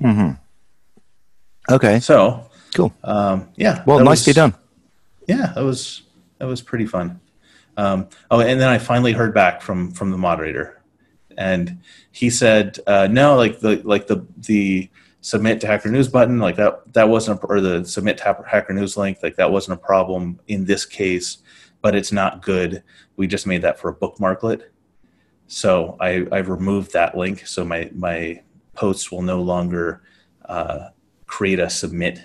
hmm 0.00 0.30
okay 1.70 2.00
So 2.00 2.48
cool 2.74 2.94
um, 3.04 3.48
yeah. 3.56 3.82
well 3.86 3.98
nicely 4.02 4.30
was- 4.30 4.36
done 4.36 4.54
yeah 5.26 5.52
that 5.54 5.62
was 5.64 6.02
that 6.38 6.46
was 6.46 6.62
pretty 6.62 6.86
fun 6.86 7.20
um, 7.76 8.08
oh 8.30 8.40
and 8.40 8.58
then 8.60 8.68
i 8.68 8.78
finally 8.78 9.12
heard 9.12 9.34
back 9.34 9.60
from 9.60 9.90
from 9.90 10.10
the 10.10 10.16
moderator 10.16 10.77
and 11.38 11.78
he 12.12 12.28
said 12.28 12.78
uh, 12.86 13.06
no 13.10 13.34
like 13.36 13.60
the 13.60 13.76
like 13.84 14.06
the 14.08 14.26
the 14.48 14.90
submit 15.20 15.60
to 15.60 15.66
hacker 15.66 15.90
news 15.90 16.08
button 16.08 16.38
like 16.38 16.56
that 16.56 16.92
that 16.92 17.08
wasn't 17.08 17.40
a, 17.42 17.46
or 17.46 17.60
the 17.60 17.84
submit 17.84 18.18
to 18.18 18.24
Hacker- 18.46 18.74
news 18.74 18.96
link 18.96 19.18
like 19.22 19.36
that 19.36 19.50
wasn't 19.50 19.72
a 19.78 19.82
problem 19.82 20.38
in 20.48 20.64
this 20.66 20.84
case 20.84 21.38
but 21.80 21.94
it's 21.94 22.10
not 22.10 22.42
good. 22.42 22.82
We 23.16 23.28
just 23.28 23.46
made 23.46 23.62
that 23.62 23.78
for 23.78 23.88
a 23.90 23.94
bookmarklet 23.94 24.62
so 25.46 25.96
i 26.00 26.26
i've 26.32 26.48
removed 26.48 26.92
that 26.92 27.16
link 27.16 27.46
so 27.46 27.64
my 27.64 27.90
my 27.94 28.42
posts 28.74 29.10
will 29.10 29.22
no 29.22 29.40
longer 29.40 30.02
uh, 30.46 30.88
create 31.26 31.58
a 31.58 31.68
submit 31.70 32.20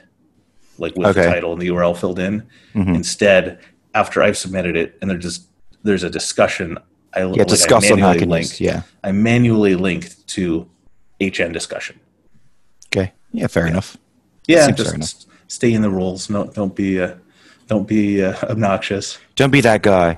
like 0.77 0.95
with 0.95 1.07
the 1.15 1.21
title 1.33 1.53
and 1.53 1.61
the 1.61 1.67
url 1.69 1.95
filled 1.97 2.19
in. 2.19 2.43
Mhm. 2.75 2.95
Instead, 2.95 3.59
after 3.93 4.21
I've 4.23 4.37
submitted 4.37 4.75
it 4.75 4.97
and 5.01 5.09
there's 5.09 5.23
just 5.23 5.47
there's 5.83 6.03
a 6.03 6.09
discussion, 6.09 6.77
I 7.15 7.19
yeah 7.19 7.25
like, 7.25 7.41
I 7.41 7.43
discuss 7.43 7.91
on 7.91 7.99
linked. 7.99 8.27
news 8.27 8.61
yeah 8.61 8.81
I 9.03 9.11
manually 9.11 9.75
linked 9.75 10.27
to 10.35 10.67
HN 11.21 11.51
discussion. 11.51 11.99
okay 12.87 13.11
yeah 13.31 13.47
fair 13.47 13.67
enough 13.67 13.97
Yeah, 14.47 14.69
just 14.71 14.89
fair 14.89 14.95
enough. 14.95 15.13
stay 15.47 15.73
in 15.73 15.81
the 15.81 15.89
rules. 15.89 16.29
No, 16.29 16.45
don't 16.47 16.75
be 16.75 16.99
uh, 17.01 17.15
don't 17.67 17.87
be 17.87 18.23
uh, 18.23 18.35
obnoxious. 18.49 19.17
don't 19.35 19.51
be 19.51 19.61
that 19.61 19.81
guy 19.81 20.17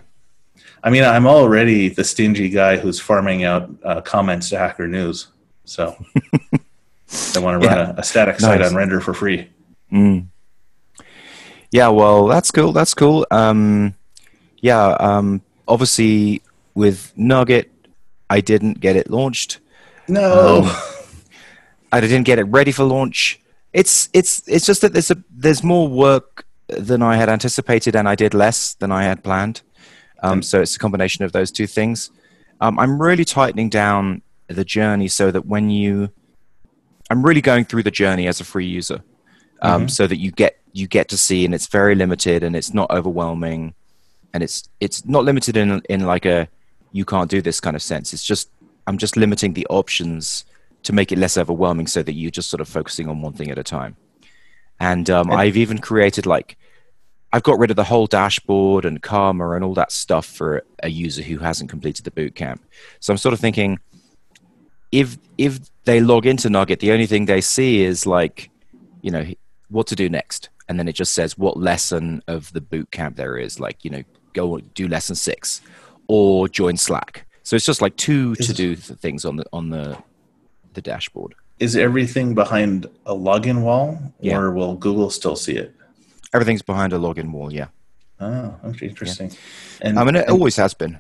I 0.84 0.92
mean, 0.92 1.04
I'm 1.04 1.26
already 1.26 1.90
the 1.90 2.04
stingy 2.04 2.48
guy 2.50 2.78
who's 2.78 3.00
farming 3.00 3.44
out 3.44 3.70
uh, 3.84 4.02
comments 4.02 4.50
to 4.50 4.60
Hacker 4.60 4.88
News. 4.88 5.28
So 5.66 5.96
I 7.36 7.40
want 7.40 7.60
to 7.60 7.68
run 7.68 7.78
Yeah. 7.78 7.94
a, 7.98 8.02
a 8.02 8.04
static 8.04 8.40
site 8.40 8.60
Nice. 8.62 8.70
on 8.70 8.76
render 8.78 9.02
for 9.02 9.14
free. 9.16 9.50
Mm. 9.92 10.28
Yeah, 11.72 11.88
well, 11.90 12.28
that's 12.28 12.52
cool. 12.52 12.72
That's 12.72 12.94
cool. 12.94 13.26
Um, 13.32 13.96
yeah, 14.62 14.96
um, 15.00 15.42
obviously 15.68 16.44
with 16.76 17.14
Nugget, 17.16 17.72
I 18.30 18.42
didn't 18.42 18.80
get 18.80 18.96
it 18.96 19.10
launched. 19.10 19.60
No. 20.08 20.64
Um, 20.64 20.72
I 21.92 22.02
didn't 22.02 22.24
get 22.24 22.38
it 22.40 22.44
ready 22.44 22.72
for 22.72 22.84
launch. 22.84 23.40
It's 23.74 24.10
it's 24.14 24.44
it's 24.48 24.66
just 24.66 24.82
that 24.82 24.94
there's 24.94 25.12
a 25.12 25.18
there's 25.32 25.64
more 25.64 25.88
work 25.88 26.46
than 26.68 27.02
I 27.02 27.16
had 27.16 27.30
anticipated, 27.30 27.96
and 27.96 28.08
I 28.08 28.16
did 28.16 28.34
less 28.34 28.74
than 28.76 28.92
I 28.92 29.04
had 29.04 29.24
planned. 29.24 29.62
Um, 30.24 30.42
so 30.42 30.62
it's 30.62 30.76
a 30.76 30.80
combination 30.80 31.24
of 31.26 31.32
those 31.32 31.52
two 31.52 31.68
things. 31.68 32.10
Um, 32.62 32.80
I'm 32.80 33.02
really 33.02 33.26
tightening 33.26 33.70
down 33.70 34.22
the 34.48 34.64
journey 34.64 35.08
so 35.08 35.30
that 35.30 35.46
when 35.46 35.70
you, 35.70 36.10
I'm 37.10 37.22
really 37.24 37.42
going 37.42 37.66
through 37.66 37.84
the 37.84 37.92
journey 37.92 38.28
as 38.28 38.40
a 38.40 38.44
free 38.44 38.66
user, 38.66 39.04
um, 39.62 39.86
Mhm. 39.86 39.92
so 39.92 40.08
that 40.08 40.18
you 40.18 40.32
get 40.32 40.58
you 40.74 40.88
get 40.88 41.08
to 41.10 41.18
see, 41.18 41.46
and 41.46 41.54
it's 41.54 41.68
very 41.68 41.96
limited, 41.96 42.44
and 42.44 42.56
it's 42.56 42.74
not 42.74 42.90
overwhelming, 42.92 43.74
and 44.34 44.42
it's 44.44 44.68
it's 44.80 45.06
not 45.06 45.24
limited 45.26 45.56
in 45.58 45.82
in 45.90 46.02
like 46.06 46.26
a 46.26 46.48
you 46.96 47.04
can't 47.04 47.30
do 47.30 47.42
this 47.42 47.60
kind 47.60 47.76
of 47.76 47.82
sense. 47.82 48.14
It's 48.14 48.24
just 48.24 48.50
I'm 48.88 48.98
just 48.98 49.18
limiting 49.18 49.54
the 49.54 49.68
options 49.70 50.46
to 50.84 50.94
make 50.94 51.12
it 51.12 51.18
less 51.18 51.38
overwhelming, 51.38 51.88
so 51.88 52.02
that 52.02 52.14
you're 52.14 52.32
just 52.32 52.50
sort 52.50 52.62
of 52.62 52.70
focusing 52.70 53.10
on 53.10 53.22
one 53.22 53.34
thing 53.34 53.52
at 53.52 53.58
a 53.58 53.64
time. 53.64 53.98
And 54.80 55.10
um, 55.10 55.30
And- 55.30 55.42
I've 55.42 55.58
even 55.58 55.80
created 55.80 56.26
like 56.26 56.58
I've 57.34 57.44
got 57.44 57.60
rid 57.60 57.70
of 57.70 57.76
the 57.76 57.84
whole 57.84 58.08
dashboard 58.08 58.86
and 58.86 59.02
karma 59.02 59.52
and 59.52 59.64
all 59.66 59.74
that 59.74 59.92
stuff 59.92 60.26
for 60.26 60.64
a 60.84 60.90
user 60.90 61.22
who 61.22 61.38
hasn't 61.40 61.70
completed 61.70 62.06
the 62.06 62.12
boot 62.12 62.34
camp. 62.34 62.64
So 63.02 63.12
I'm 63.12 63.18
sort 63.18 63.34
of 63.34 63.42
thinking 63.42 63.78
if 64.94 65.18
if 65.38 65.60
they 65.84 66.00
log 66.00 66.26
into 66.26 66.50
Nugget, 66.50 66.80
the 66.80 66.94
only 66.94 67.08
thing 67.08 67.26
they 67.26 67.42
see 67.42 67.84
is 67.84 68.06
like, 68.06 68.50
you 69.02 69.12
know, 69.12 69.26
what 69.68 69.88
to 69.88 69.96
do 69.96 70.08
next. 70.08 70.48
And 70.70 70.80
then 70.80 70.88
it 70.88 70.94
just 70.94 71.12
says 71.12 71.38
what 71.38 71.58
lesson 71.58 72.24
of 72.30 72.54
the 72.54 72.62
boot 72.62 72.90
camp 72.92 73.18
there 73.18 73.38
is, 73.38 73.60
like, 73.60 73.84
you 73.84 73.92
know, 73.92 74.04
go 74.34 74.60
do 74.60 74.88
lesson 74.88 75.16
six 75.16 75.62
or 76.08 76.48
join 76.48 76.78
Slack. 76.78 77.26
So 77.44 77.56
it's 77.56 77.66
just 77.66 77.82
like 77.82 77.96
two 77.98 78.36
to 78.36 78.54
do 78.54 78.76
things 78.76 79.24
on 79.26 79.36
the 79.38 79.46
on 79.54 79.70
the 79.70 79.98
the 80.74 80.82
dashboard. 80.82 81.36
Is 81.60 81.76
everything 81.78 82.34
behind 82.36 82.86
a 83.06 83.14
login 83.16 83.62
wall, 83.62 83.98
Yeah. 84.20 84.38
or 84.38 84.52
will 84.52 84.76
Google 84.76 85.10
still 85.10 85.36
see 85.38 85.56
it? 85.56 85.74
Everything's 86.34 86.62
behind 86.62 86.92
a 86.92 86.98
login 86.98 87.32
wall, 87.32 87.54
yeah. 87.54 87.68
Oh, 88.20 88.56
okay, 88.66 88.88
interesting. 88.88 89.32
And 89.82 89.98
I 90.00 90.04
mean, 90.04 90.16
it 90.16 90.24
and, 90.24 90.32
always 90.32 90.56
has 90.58 90.74
been. 90.74 91.00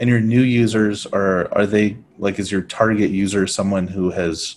and 0.00 0.08
your 0.08 0.20
new 0.20 0.40
users 0.42 1.06
are 1.06 1.52
are 1.54 1.66
they 1.66 1.96
like 2.18 2.38
is 2.38 2.50
your 2.50 2.62
target 2.62 3.10
user 3.10 3.46
someone 3.46 3.86
who 3.88 4.10
has 4.10 4.56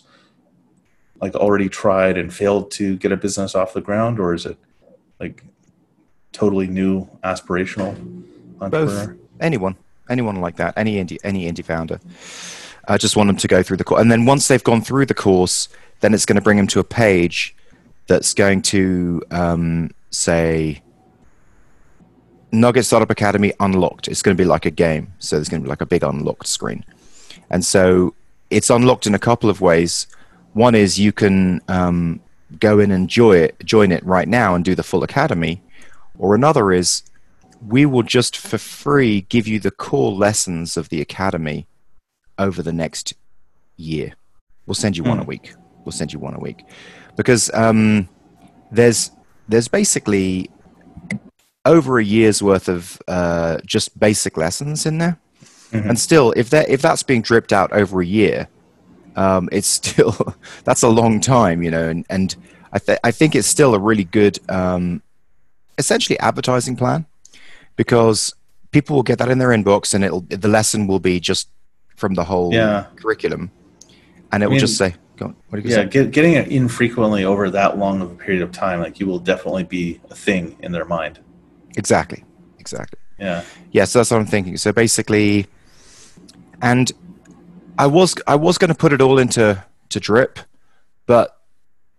like 1.22 1.36
already 1.36 1.70
tried 1.70 2.18
and 2.18 2.34
failed 2.34 2.72
to 2.72 2.98
get 2.98 3.12
a 3.12 3.18
business 3.18 3.54
off 3.56 3.74
the 3.74 3.82
ground, 3.82 4.20
or 4.20 4.34
is 4.34 4.46
it 4.46 4.58
like 5.20 5.44
totally 6.32 6.66
new 6.68 7.08
aspirational 7.24 7.90
entrepreneur? 8.60 9.08
Both. 9.14 9.18
Anyone, 9.42 9.76
anyone 10.10 10.38
like 10.38 10.56
that, 10.58 10.74
any 10.78 11.04
indie, 11.04 11.18
any 11.24 11.52
indie 11.52 11.66
founder. 11.66 12.00
I 12.88 12.98
just 12.98 13.16
want 13.16 13.28
them 13.28 13.38
to 13.38 13.48
go 13.48 13.64
through 13.64 13.78
the 13.78 13.84
course, 13.84 14.02
and 14.02 14.12
then 14.12 14.26
once 14.26 14.48
they've 14.48 14.64
gone 14.64 14.82
through 14.82 15.08
the 15.08 15.14
course, 15.14 15.68
then 16.00 16.14
it's 16.14 16.26
going 16.26 16.36
to 16.36 16.42
bring 16.42 16.58
them 16.58 16.68
to 16.68 16.80
a 16.80 16.84
page 16.84 17.56
that's 18.08 18.34
going 18.34 18.62
to 18.64 19.22
um, 19.32 19.92
say 20.10 20.82
Nugget 22.52 22.86
Startup 22.86 23.10
Academy 23.10 23.54
unlocked. 23.60 24.08
It's 24.08 24.22
going 24.22 24.36
to 24.36 24.42
be 24.42 24.48
like 24.48 24.66
a 24.66 24.72
game, 24.72 25.14
so 25.20 25.36
there's 25.36 25.50
going 25.50 25.62
to 25.62 25.66
be 25.66 25.70
like 25.70 25.82
a 25.82 25.86
big 25.86 26.04
unlocked 26.04 26.48
screen, 26.48 26.84
and 27.50 27.64
so 27.64 28.14
it's 28.50 28.70
unlocked 28.70 29.08
in 29.08 29.16
a 29.16 29.20
couple 29.20 29.50
of 29.50 29.62
ways. 29.62 30.08
One 30.54 30.76
is 30.76 31.00
you 31.00 31.12
can 31.12 31.62
um, 31.68 32.20
go 32.60 32.80
in 32.80 32.92
and 32.92 33.10
it, 33.16 33.56
join 33.64 33.92
it 33.92 34.06
right 34.06 34.28
now 34.28 34.56
and 34.56 34.66
do 34.66 34.76
the 34.76 34.84
full 34.84 35.04
academy, 35.04 35.62
or 36.18 36.36
another 36.36 36.72
is 36.72 37.04
we 37.68 37.86
will 37.86 38.04
just 38.04 38.36
for 38.38 38.58
free 38.58 39.22
give 39.22 39.48
you 39.48 39.60
the 39.60 39.72
core 39.72 40.12
lessons 40.12 40.78
of 40.78 40.90
the 40.90 41.02
academy 41.02 41.68
over 42.40 42.62
the 42.64 42.74
next 42.74 43.14
year. 43.78 44.14
We'll 44.66 44.76
send 44.76 44.98
you 44.98 45.04
one 45.04 45.20
a 45.20 45.24
week. 45.24 45.54
We'll 45.86 45.92
send 45.92 46.14
you 46.14 46.20
one 46.20 46.34
a 46.34 46.40
week 46.40 46.64
because 47.16 47.52
um, 47.54 48.08
there's 48.72 49.12
there's 49.48 49.68
basically 49.68 50.50
over 51.66 52.00
a 52.00 52.04
year's 52.04 52.42
worth 52.42 52.68
of 52.68 53.00
uh, 53.08 53.58
just 53.66 54.00
basic 54.00 54.38
lessons 54.38 54.86
in 54.86 54.98
there, 54.98 55.20
Mhm. 55.72 55.90
and 55.90 56.00
still, 56.00 56.32
if 56.36 56.50
that 56.52 56.70
if 56.70 56.82
that's 56.82 57.04
being 57.04 57.22
dripped 57.22 57.54
out 57.54 57.72
over 57.74 58.02
a 58.02 58.06
year, 58.06 58.48
um, 59.16 59.50
it's 59.52 59.68
still 59.82 60.36
that's 60.64 60.84
a 60.84 60.90
long 60.90 61.20
time, 61.20 61.62
you 61.64 61.70
know. 61.72 61.90
And, 61.90 62.06
and 62.10 62.36
I 62.74 62.80
th- 62.80 63.00
I 63.04 63.12
think 63.12 63.36
it's 63.36 63.48
still 63.48 63.74
a 63.76 63.80
really 63.80 64.04
good, 64.06 64.40
um, 64.50 65.02
essentially 65.78 66.20
advertising 66.20 66.76
plan 66.76 67.06
because 67.82 68.20
people 68.72 68.96
will 68.96 69.08
get 69.12 69.18
that 69.20 69.30
in 69.34 69.38
their 69.40 69.50
inbox, 69.50 69.94
and 69.96 70.04
it'll 70.04 70.22
the 70.46 70.48
lesson 70.60 70.88
will 70.88 71.00
be 71.12 71.20
just 71.20 71.50
from 72.02 72.14
the 72.20 72.24
whole 72.32 72.54
Yeah. 72.54 72.86
curriculum, 73.02 73.44
and 74.32 74.44
it 74.44 74.48
will 74.48 74.52
mean- 74.52 74.60
just 74.68 74.78
say, 74.78 74.90
"Go 75.18 75.26
on, 75.28 75.36
what 75.50 75.56
do 75.62 75.68
you 75.68 75.76
Yeah, 75.76 75.86
get, 75.86 76.12
getting 76.12 76.34
it 76.42 76.48
infrequently 76.48 77.24
over 77.26 77.50
that 77.50 77.78
long 77.84 78.02
of 78.02 78.10
a 78.12 78.16
period 78.26 78.44
of 78.44 78.52
time, 78.52 78.78
like 78.86 79.00
you 79.00 79.08
will 79.08 79.20
definitely 79.32 79.64
be 79.64 80.00
a 80.14 80.16
thing 80.26 80.44
in 80.66 80.72
their 80.72 80.86
mind. 80.86 81.20
Exactly, 81.76 82.24
exactly. 82.60 83.00
Yeah. 83.20 83.44
yeah 83.72 83.86
so 83.86 84.00
that's 84.00 84.10
what 84.10 84.18
i'm 84.20 84.26
thinking 84.26 84.58
so 84.58 84.72
basically 84.74 85.46
and 86.60 86.92
i 87.78 87.86
was 87.86 88.16
i 88.26 88.34
was 88.48 88.58
going 88.58 88.70
to 88.76 88.80
put 88.84 88.92
it 88.94 89.00
all 89.00 89.20
into 89.20 89.64
to 89.90 90.00
drip 90.00 90.40
but 91.06 91.38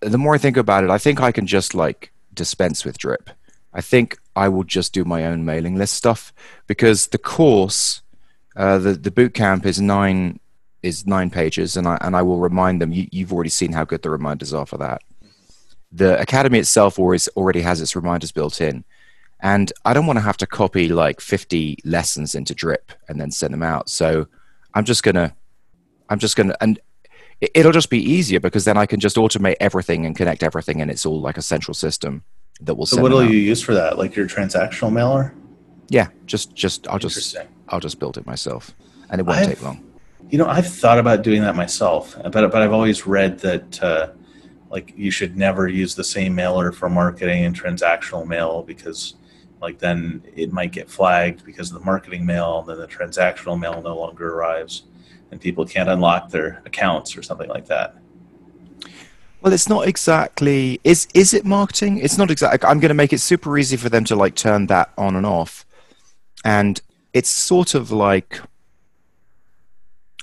the 0.01 0.19
more 0.19 0.35
i 0.35 0.39
think 0.39 0.57
about 0.57 0.83
it 0.83 0.91
i 0.91 0.99
think 0.99 1.21
i 1.21 1.31
can 1.31 1.47
just 1.47 1.77
like 1.77 2.11
dispense 2.35 2.85
with 2.85 2.99
drip 2.99 3.31
i 3.73 3.81
think 3.81 4.19
i 4.37 4.49
will 4.49 4.65
just 4.65 4.93
do 4.93 5.05
my 5.05 5.27
own 5.27 5.45
mailing 5.45 5.77
list 5.77 5.95
stuff 5.95 6.33
because 6.67 7.09
the 7.09 7.19
course 7.19 8.03
uh, 8.57 8.79
the 8.79 8.93
the 8.93 9.11
boot 9.11 9.35
camp 9.35 9.65
is 9.67 9.81
nine 9.81 10.39
is 10.83 11.07
nine 11.07 11.31
pages 11.31 11.77
and 11.77 11.87
i 11.89 11.97
and 12.01 12.15
i 12.17 12.23
will 12.23 12.39
remind 12.39 12.81
them. 12.83 12.93
You, 12.93 13.07
you've 13.13 13.33
already 13.33 13.51
seen 13.51 13.73
how 13.73 13.85
good 13.85 14.03
the 14.03 14.11
reminders 14.11 14.53
are 14.53 14.67
for 14.67 14.79
that. 14.79 15.01
The 15.91 16.21
academy 16.21 16.59
itself 16.59 16.99
always 16.99 17.29
already 17.29 17.61
has 17.63 17.81
its 17.81 17.95
reminders 17.97 18.33
built 18.33 18.61
in 18.61 18.85
and 19.41 19.73
I 19.85 19.93
don't 19.93 20.07
want 20.07 20.19
to 20.19 20.23
have 20.25 20.37
to 20.39 20.47
copy 20.47 20.89
like 20.89 21.21
50 21.21 21.79
lessons 21.85 22.35
into 22.35 22.55
Drip 22.55 22.93
and 23.09 23.21
then 23.21 23.31
send 23.31 23.53
them 23.53 23.63
out. 23.63 23.89
So 23.89 24.27
I'm 24.75 24.85
just 24.85 25.03
gonna, 25.03 25.35
I'm 26.09 26.19
just 26.21 26.37
gonna, 26.37 26.57
and 26.61 26.79
it- 27.41 27.51
it'll 27.55 27.73
just 27.73 27.91
be 27.91 27.99
easier 27.99 28.39
because 28.41 28.65
then 28.65 28.77
I 28.77 28.87
can 28.87 29.01
just 29.01 29.17
automate 29.17 29.57
everything 29.61 30.07
and 30.07 30.17
connect 30.17 30.43
everything, 30.45 30.81
and 30.81 30.91
it's 30.91 31.05
all 31.05 31.21
like 31.21 31.37
a 31.39 31.43
central 31.43 31.75
system 31.75 32.23
that 32.65 32.75
will 32.75 32.87
So 32.87 33.01
what 33.01 33.13
will 33.13 33.25
you 33.25 33.39
use 33.39 33.63
for 33.63 33.75
that? 33.75 33.99
Like 33.99 34.15
your 34.17 34.27
transactional 34.27 34.93
mailer? 34.93 35.35
Yeah, 35.89 36.09
just, 36.27 36.55
just 36.55 36.89
I'll 36.89 36.99
just, 36.99 37.37
I'll 37.69 37.81
just 37.81 37.99
build 37.99 38.17
it 38.17 38.27
myself, 38.27 38.75
and 39.11 39.21
it 39.21 39.25
won't 39.25 39.41
I've- 39.41 39.49
take 39.49 39.63
long. 39.63 39.89
You 40.31 40.39
know, 40.39 40.47
I've 40.47 40.67
thought 40.67 40.99
about 40.99 41.23
doing 41.23 41.43
that 41.43 41.57
myself, 41.57 42.17
but 42.23 42.33
but 42.33 42.55
I've 42.63 42.73
always 42.73 43.07
read 43.07 43.39
that 43.41 43.83
uh, 43.83 44.13
like 44.71 44.95
you 44.97 45.11
should 45.11 45.37
never 45.37 45.69
use 45.69 45.95
the 45.95 46.05
same 46.05 46.35
mailer 46.35 46.73
for 46.73 46.89
marketing 46.89 47.45
and 47.45 47.55
transactional 47.55 48.27
mail 48.27 48.63
because 48.63 49.17
like 49.61 49.79
then 49.79 50.23
it 50.35 50.51
might 50.51 50.73
get 50.73 50.89
flagged 50.89 51.45
because 51.45 51.71
of 51.71 51.79
the 51.79 51.85
marketing 51.85 52.25
mail, 52.25 52.63
then 52.63 52.79
the 52.79 52.87
transactional 52.87 53.61
mail 53.61 53.83
no 53.83 53.95
longer 53.95 54.35
arrives, 54.35 54.85
and 55.31 55.39
people 55.39 55.67
can't 55.67 55.91
unlock 55.91 56.31
their 56.31 56.63
accounts 56.65 57.15
or 57.15 57.23
something 57.23 57.51
like 57.51 57.67
that. 57.67 57.97
Well, 59.43 59.53
it's 59.53 59.69
not 59.69 59.89
exactly. 59.89 60.81
Is 60.85 61.09
is 61.15 61.35
it 61.35 61.45
marketing? 61.45 61.99
It's 61.99 62.17
not 62.17 62.31
exactly. 62.31 62.69
I'm 62.69 62.79
going 62.79 62.91
to 62.91 62.95
make 62.95 63.13
it 63.13 63.19
super 63.19 63.59
easy 63.59 63.77
for 63.77 63.89
them 63.89 64.05
to 64.05 64.15
like 64.17 64.37
turn 64.37 64.67
that 64.69 64.91
on 64.97 65.17
and 65.17 65.27
off, 65.27 65.67
and 66.45 66.81
it's 67.13 67.29
sort 67.31 67.75
of 67.75 67.91
like. 67.91 68.41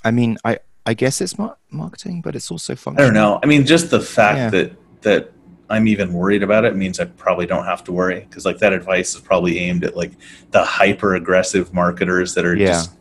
I 0.06 0.12
mean, 0.12 0.38
I 0.46 0.60
I 0.86 0.94
guess 0.94 1.20
it's 1.20 1.38
mar- 1.38 1.58
marketing, 1.70 2.22
but 2.22 2.34
it's 2.36 2.50
also 2.50 2.76
fun. 2.76 2.96
I 2.98 3.02
don't 3.02 3.14
know. 3.14 3.40
I 3.44 3.46
mean, 3.46 3.66
just 3.66 3.92
the 3.92 4.00
fact 4.00 4.38
Yeah. 4.38 4.50
that 4.52 4.72
that 5.02 5.32
I'm 5.70 5.88
even 5.90 6.14
worried 6.14 6.42
about 6.42 6.64
it 6.64 6.76
means 6.78 7.00
I 7.02 7.06
probably 7.06 7.46
don't 7.46 7.66
have 7.66 7.84
to 7.86 7.92
worry 7.92 8.22
because 8.22 8.46
like 8.46 8.60
that 8.60 8.72
advice 8.72 9.14
is 9.16 9.22
probably 9.22 9.60
aimed 9.60 9.84
at 9.84 9.98
like 9.98 10.14
the 10.52 10.64
hyper 10.64 11.16
aggressive 11.16 11.74
marketers 11.74 12.34
that 12.36 12.46
are 12.46 12.56
Yeah. 12.56 12.68
just 12.68 12.92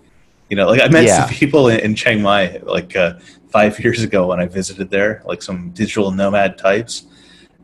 you 0.50 0.56
know 0.56 0.66
like 0.66 0.82
I 0.82 0.88
met 0.88 1.04
Yeah. 1.04 1.20
some 1.26 1.28
people 1.34 1.68
in, 1.68 1.78
in 1.80 1.94
Chiang 1.94 2.20
Mai 2.20 2.58
like 2.64 2.96
uh, 2.96 3.14
five 3.50 3.78
years 3.84 4.02
ago 4.02 4.28
when 4.28 4.40
I 4.40 4.46
visited 4.46 4.90
there 4.90 5.22
like 5.24 5.42
some 5.42 5.70
digital 5.70 6.10
nomad 6.10 6.58
types 6.58 7.06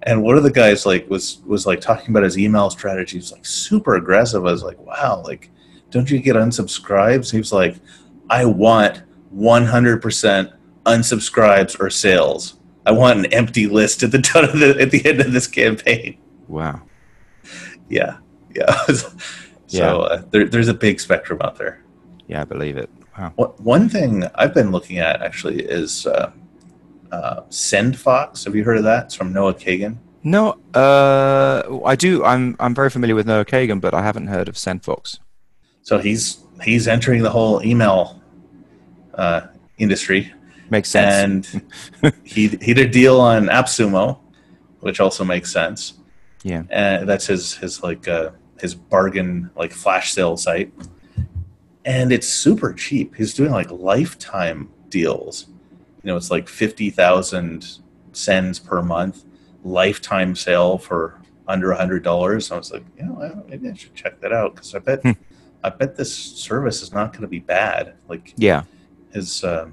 and 0.05 0.23
one 0.23 0.37
of 0.37 0.43
the 0.43 0.51
guys 0.51 0.85
like 0.87 1.09
was 1.09 1.41
was 1.47 1.67
like 1.67 1.81
talking 1.81 2.11
about 2.11 2.23
his 2.23 2.39
email 2.39 2.71
strategy. 2.71 3.13
He 3.13 3.19
was 3.19 3.33
like 3.33 3.47
super 3.47 3.97
aggressive. 3.97 4.45
I 4.45 4.53
was 4.53 4.63
like, 4.63 4.79
wow, 4.79 5.23
like 5.25 5.51
don't 5.91 6.11
you 6.11 6.19
get 6.19 6.37
unsubscribes? 6.37 7.31
He 7.31 7.39
was 7.39 7.53
like, 7.53 7.77
I 8.29 8.45
want 8.45 9.03
100% 9.35 10.53
unsubscribes 10.85 11.81
or 11.81 11.89
sales. 11.89 12.59
I 12.87 12.93
want 12.93 13.19
an 13.21 13.27
empty 13.33 13.67
list 13.67 14.03
at 14.03 14.11
the 14.13 14.19
the, 14.55 14.77
at 14.81 14.91
the 14.91 15.05
end 15.07 15.21
of 15.21 15.33
this 15.33 15.47
campaign. 15.47 16.19
Wow. 16.49 16.83
Yeah, 17.89 18.19
yeah. 18.55 18.75
so 18.87 19.09
Yeah. 19.69 19.95
uh, 19.97 20.23
there, 20.31 20.47
there's 20.47 20.69
a 20.69 20.75
big 20.75 21.01
spectrum 21.01 21.41
out 21.43 21.57
there. 21.57 21.83
Yeah, 22.27 22.43
I 22.43 22.45
believe 22.45 22.77
it. 22.77 22.91
Wow. 23.19 23.33
One 23.59 23.89
thing 23.89 24.25
I've 24.35 24.55
been 24.55 24.71
looking 24.71 24.99
at 24.99 25.23
actually 25.23 25.63
is 25.63 26.07
uh, 26.07 26.33
uh, 27.13 27.43
SendFox. 27.49 28.45
Have 28.45 28.57
you 28.57 28.65
heard 28.65 28.79
of 28.79 28.85
that? 28.85 29.05
It's 29.07 29.15
from 29.15 29.33
Noah 29.33 29.55
Kagan. 29.55 29.99
No, 30.25 30.59
uh, 30.75 31.63
I 31.85 31.95
do. 31.97 32.25
I'm 32.25 32.57
I'm 32.59 32.75
very 32.75 32.91
familiar 32.91 33.15
with 33.15 33.27
Noah 33.27 33.45
Kagan, 33.45 33.81
but 33.81 33.93
I 33.95 34.03
haven't 34.03 34.29
heard 34.29 34.49
of 34.49 34.55
SendFox. 34.57 35.19
So 35.83 35.99
he's 35.99 36.39
he's 36.63 36.89
entering 36.89 37.23
the 37.23 37.31
whole 37.31 37.63
email 37.65 38.23
uh, 39.15 39.43
industry, 39.79 40.33
Makes 40.71 40.89
sense. 40.89 41.55
and 41.55 42.15
he 42.25 42.49
he 42.49 42.73
did 42.75 42.79
a 42.79 42.89
deal 42.89 43.21
on 43.21 43.47
AppSumo, 43.47 44.19
which 44.81 44.99
also 44.99 45.25
makes 45.25 45.53
sense. 45.53 45.95
Yeah. 46.43 46.65
and 46.71 47.09
that's 47.09 47.27
his 47.27 47.55
his 47.55 47.83
like 47.83 48.09
uh, 48.09 48.31
his 48.61 48.75
bargain 48.75 49.51
like 49.57 49.73
flash 49.73 50.13
sale 50.13 50.37
site, 50.37 50.73
and 51.85 52.13
it's 52.13 52.29
super 52.29 52.73
cheap. 52.73 53.15
He's 53.17 53.35
doing 53.35 53.51
like 53.51 53.71
lifetime 53.71 54.71
deals. 54.89 55.47
You 56.03 56.09
know, 56.09 56.17
it's 56.17 56.31
like 56.31 56.49
fifty 56.49 56.91
thousand 56.91 57.79
sends 58.13 58.59
per 58.59 58.83
month, 58.83 59.25
lifetime 59.65 60.35
sale 60.37 60.79
for 60.79 61.21
under 61.49 61.73
a 61.73 61.77
hundred 61.77 62.03
dollars. 62.03 62.51
I 62.53 62.57
was 62.57 62.73
like, 62.73 62.85
you 62.99 63.05
know, 63.05 63.21
I- 63.23 63.49
maybe 63.51 63.69
I 63.69 63.75
should 63.75 63.95
check 63.95 64.21
that 64.21 64.33
out 64.33 64.55
because 64.55 64.75
I 64.75 64.79
bet 64.79 65.03
Hmm. 65.03 65.13
I 65.63 65.71
bet 65.71 65.97
this 65.97 66.15
service 66.15 66.83
is 66.83 66.93
not 66.93 67.13
going 67.13 67.23
to 67.23 67.29
be 67.29 67.39
bad. 67.39 67.95
Like 68.09 68.35
yeah. 68.37 68.65
his 69.13 69.43
uh, 69.45 69.69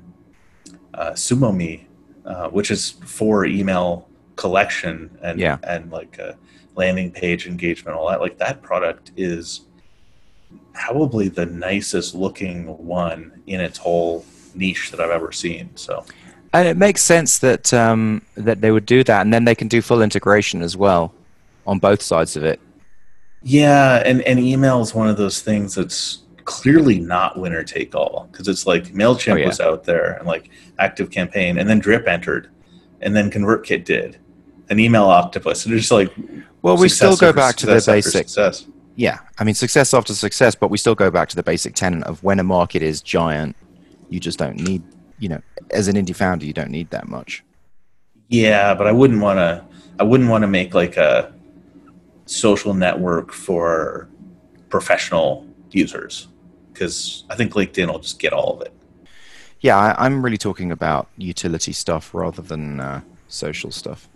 SumoMe, 0.95 1.86
uh, 2.26 2.47
which 2.50 2.71
is 2.71 2.91
for 3.06 3.45
email 3.45 4.08
collection 4.36 5.17
and 5.21 5.39
Yeah. 5.39 5.58
and 5.63 5.91
like 5.91 6.17
uh, 6.19 6.34
landing 6.76 7.12
page 7.12 7.45
engagement, 7.47 7.97
all 7.97 8.10
that. 8.10 8.21
Like 8.21 8.38
that 8.38 8.62
product 8.62 9.12
is 9.17 9.67
probably 10.74 11.28
the 11.28 11.46
nicest 11.46 12.16
looking 12.16 12.66
one 12.86 13.42
in 13.48 13.60
its 13.60 13.78
whole 13.78 14.26
niche 14.56 14.92
that 14.92 15.00
I've 15.00 15.12
ever 15.12 15.32
seen. 15.32 15.70
So 15.76 16.06
And 16.54 16.68
it 16.68 16.78
makes 16.78 17.02
sense 17.02 17.40
that 17.40 17.74
um, 17.74 18.22
that 18.36 18.62
they 18.62 18.72
would 18.72 18.86
do 18.86 19.04
that, 19.04 19.22
and 19.22 19.34
then 19.34 19.46
they 19.46 19.56
can 19.56 19.68
do 19.68 19.82
full 19.82 20.02
integration 20.02 20.62
as 20.62 20.76
well 20.78 21.14
on 21.68 21.80
both 21.80 22.02
sides 22.02 22.36
of 22.36 22.44
it. 22.44 22.60
yeah, 23.44 24.02
and 24.06 24.22
and 24.24 24.40
email 24.40 24.82
is 24.82 24.94
one 24.94 25.10
of 25.10 25.18
those 25.18 25.42
things 25.42 25.76
that's 25.76 26.20
clearly 26.44 27.00
not 27.00 27.40
winner 27.40 27.64
take 27.64 27.94
all 27.96 28.28
because 28.32 28.48
it's 28.48 28.66
like 28.66 28.86
Mailchimp 28.94 29.34
Oh, 29.34 29.36
yeah. 29.38 29.48
was 29.48 29.60
out 29.60 29.84
there 29.84 30.14
and 30.18 30.28
like 30.28 30.50
Active 30.80 31.10
Campaign, 31.12 31.58
and 31.58 31.70
then 31.70 31.80
Drip 31.80 32.08
entered, 32.08 32.50
and 33.02 33.16
then 33.16 33.30
ConvertKit 33.32 33.86
did, 33.86 34.18
an 34.70 34.80
email 34.80 35.06
octopus, 35.06 35.66
and 35.66 35.74
it's 35.74 35.84
just 35.84 35.92
like 35.92 36.12
Well, 36.62 36.78
we 36.78 36.90
still 36.90 37.16
go 37.16 37.32
back 37.32 37.56
to 37.58 37.66
the 37.68 37.80
success 37.80 37.88
after 37.88 38.10
basic. 38.10 38.30
success. 38.30 38.66
Yeah, 38.96 39.20
I 39.40 39.44
mean 39.44 39.56
success 39.56 39.94
after 39.94 40.14
success, 40.14 40.56
but 40.56 40.70
we 40.70 40.78
still 40.78 40.96
go 40.96 41.10
back 41.10 41.30
to 41.30 41.36
the 41.36 41.44
basic 41.44 41.76
tenet 41.76 42.04
of 42.04 42.24
when 42.24 42.40
a 42.40 42.44
market 42.44 42.82
is 42.82 43.02
giant, 43.02 43.56
you 44.10 44.20
just 44.20 44.38
don't 44.38 44.58
need, 44.58 44.84
you 45.20 45.30
know, 45.30 45.42
as 45.72 45.88
an 45.88 45.96
indie 45.96 46.16
founder, 46.16 46.46
you 46.46 46.54
don't 46.54 46.70
need 46.70 46.90
that 46.92 47.08
much. 47.08 47.44
Yeah, 48.28 48.74
but 48.74 48.88
I 48.88 48.92
wouldn't 48.92 49.22
want 49.22 49.38
to. 49.38 49.66
I 50.00 50.04
wouldn't 50.04 50.30
want 50.30 50.44
to 50.44 50.48
make 50.48 50.74
like 50.74 50.98
a 50.98 51.34
social 52.26 52.74
network 52.74 53.32
for 53.32 54.10
professional 54.70 55.46
users 55.70 56.28
because 56.72 57.26
I 57.30 57.36
think 57.36 57.54
LinkedIn 57.54 57.88
will 57.92 58.00
just 58.00 58.20
get 58.20 58.34
all 58.34 58.56
of 58.56 58.62
it. 58.62 58.74
Yeah, 59.60 59.78
I, 59.78 60.06
I'm 60.06 60.24
really 60.24 60.38
talking 60.38 60.72
about 60.72 61.08
utility 61.18 61.72
stuff 61.72 62.14
rather 62.14 62.42
than 62.42 62.80
uh, 62.80 63.02
social 63.28 63.70
stuff. 63.70 64.10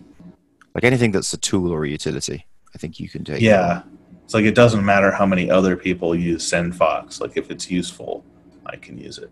Like 0.74 0.84
anything 0.84 1.12
that's 1.12 1.32
a 1.32 1.38
tool 1.38 1.72
or 1.72 1.84
a 1.84 1.88
utility, 1.88 2.46
I 2.74 2.78
think 2.78 2.98
you 2.98 3.08
can 3.08 3.24
take. 3.24 3.40
Yeah, 3.40 3.82
it's 4.26 4.34
like 4.34 4.44
it 4.44 4.56
doesn't 4.56 4.84
matter 4.84 5.12
how 5.12 5.24
many 5.24 5.48
other 5.48 5.76
people 5.76 6.12
use 6.12 6.50
SendFox. 6.50 7.20
Like 7.20 7.36
if 7.36 7.48
it's 7.48 7.70
useful, 7.70 8.24
I 8.66 8.74
can 8.74 8.98
use 8.98 9.18
it. 9.18 9.30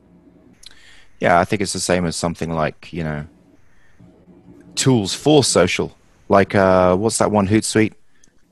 Yeah, 1.18 1.40
I 1.40 1.44
think 1.44 1.62
it's 1.62 1.72
the 1.72 1.80
same 1.80 2.06
as 2.06 2.14
something 2.14 2.52
like 2.52 2.92
you 2.92 3.02
know, 3.02 3.26
tools 4.76 5.12
for 5.12 5.42
social. 5.42 5.96
Like 6.28 6.54
uh, 6.54 6.94
what's 6.94 7.18
that 7.18 7.32
one 7.32 7.48
Hootsuite? 7.48 7.94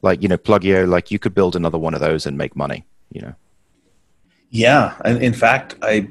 Like 0.02 0.20
you 0.20 0.28
know, 0.28 0.36
Plugio. 0.36 0.88
Like 0.88 1.12
you 1.12 1.20
could 1.20 1.32
build 1.32 1.54
another 1.54 1.78
one 1.78 1.94
of 1.94 2.00
those 2.00 2.26
and 2.26 2.36
make 2.36 2.56
money. 2.56 2.84
You 3.12 3.20
know. 3.20 3.34
Yeah, 4.50 4.96
and 5.04 5.22
in 5.22 5.34
fact, 5.34 5.76
I 5.80 6.08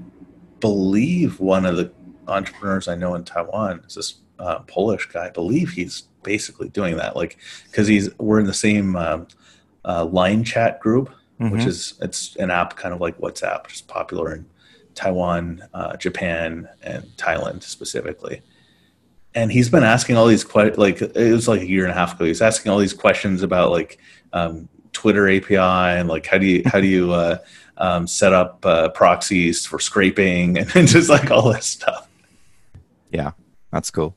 believe 0.62 1.42
one 1.42 1.66
of 1.66 1.76
the 1.76 1.92
entrepreneurs 2.30 2.88
I 2.88 2.96
know 2.96 3.16
in 3.16 3.26
Taiwan 3.26 3.84
is 3.86 3.96
this 3.96 4.14
uh, 4.40 4.60
Polish 4.60 5.08
guy. 5.08 5.26
I 5.26 5.30
believe 5.30 5.72
he's 5.72 6.04
basically 6.24 6.70
doing 6.70 6.96
that, 6.96 7.18
like 7.18 7.38
because 7.66 7.88
he's 7.88 8.18
we're 8.18 8.40
in 8.40 8.46
the 8.46 8.54
same 8.54 8.96
um, 8.96 9.28
uh, 9.86 10.06
line 10.06 10.44
chat 10.44 10.80
group, 10.80 11.10
which 11.38 11.62
Mhm. 11.64 11.68
is 11.68 11.94
it's 12.02 12.36
an 12.38 12.52
app 12.52 12.76
kind 12.76 12.94
of 12.94 13.02
like 13.02 13.18
WhatsApp, 13.20 13.64
which 13.64 13.74
is 13.76 13.82
popular 13.82 14.34
in 14.36 14.46
Taiwan, 14.94 15.64
uh, 15.74 15.96
Japan, 15.98 16.68
and 16.84 17.04
Thailand 17.18 17.64
specifically. 17.64 18.42
And 19.34 19.52
he's 19.52 19.70
been 19.70 19.84
asking 19.84 20.18
all 20.18 20.28
these 20.28 20.44
que- 20.44 20.74
like 20.78 21.02
it 21.02 21.32
was 21.34 21.48
like 21.48 21.62
a 21.62 21.68
year 21.68 21.84
and 21.84 21.92
a 21.92 21.96
half 21.96 22.16
ago. 22.16 22.26
He's 22.26 22.42
asking 22.42 22.72
all 22.72 22.78
these 22.78 22.94
questions 22.94 23.42
about 23.44 23.72
like 23.72 23.98
um, 24.34 24.68
Twitter 24.94 25.28
API 25.30 25.58
and 26.00 26.08
like 26.10 26.26
how 26.28 26.38
do 26.38 26.46
you 26.46 26.64
how 26.66 26.80
do 26.82 26.88
you 26.88 27.12
uh, 27.14 27.38
um, 27.78 28.06
set 28.08 28.34
up 28.34 28.64
uh, 28.66 28.90
proxies 28.90 29.66
for 29.66 29.80
scraping 29.80 30.58
and 30.76 30.88
just 30.88 31.10
like 31.10 31.32
all 31.32 31.52
this 31.52 31.66
stuff. 31.66 32.08
Yeah, 33.12 33.32
that's 33.72 33.90
cool. 33.92 34.16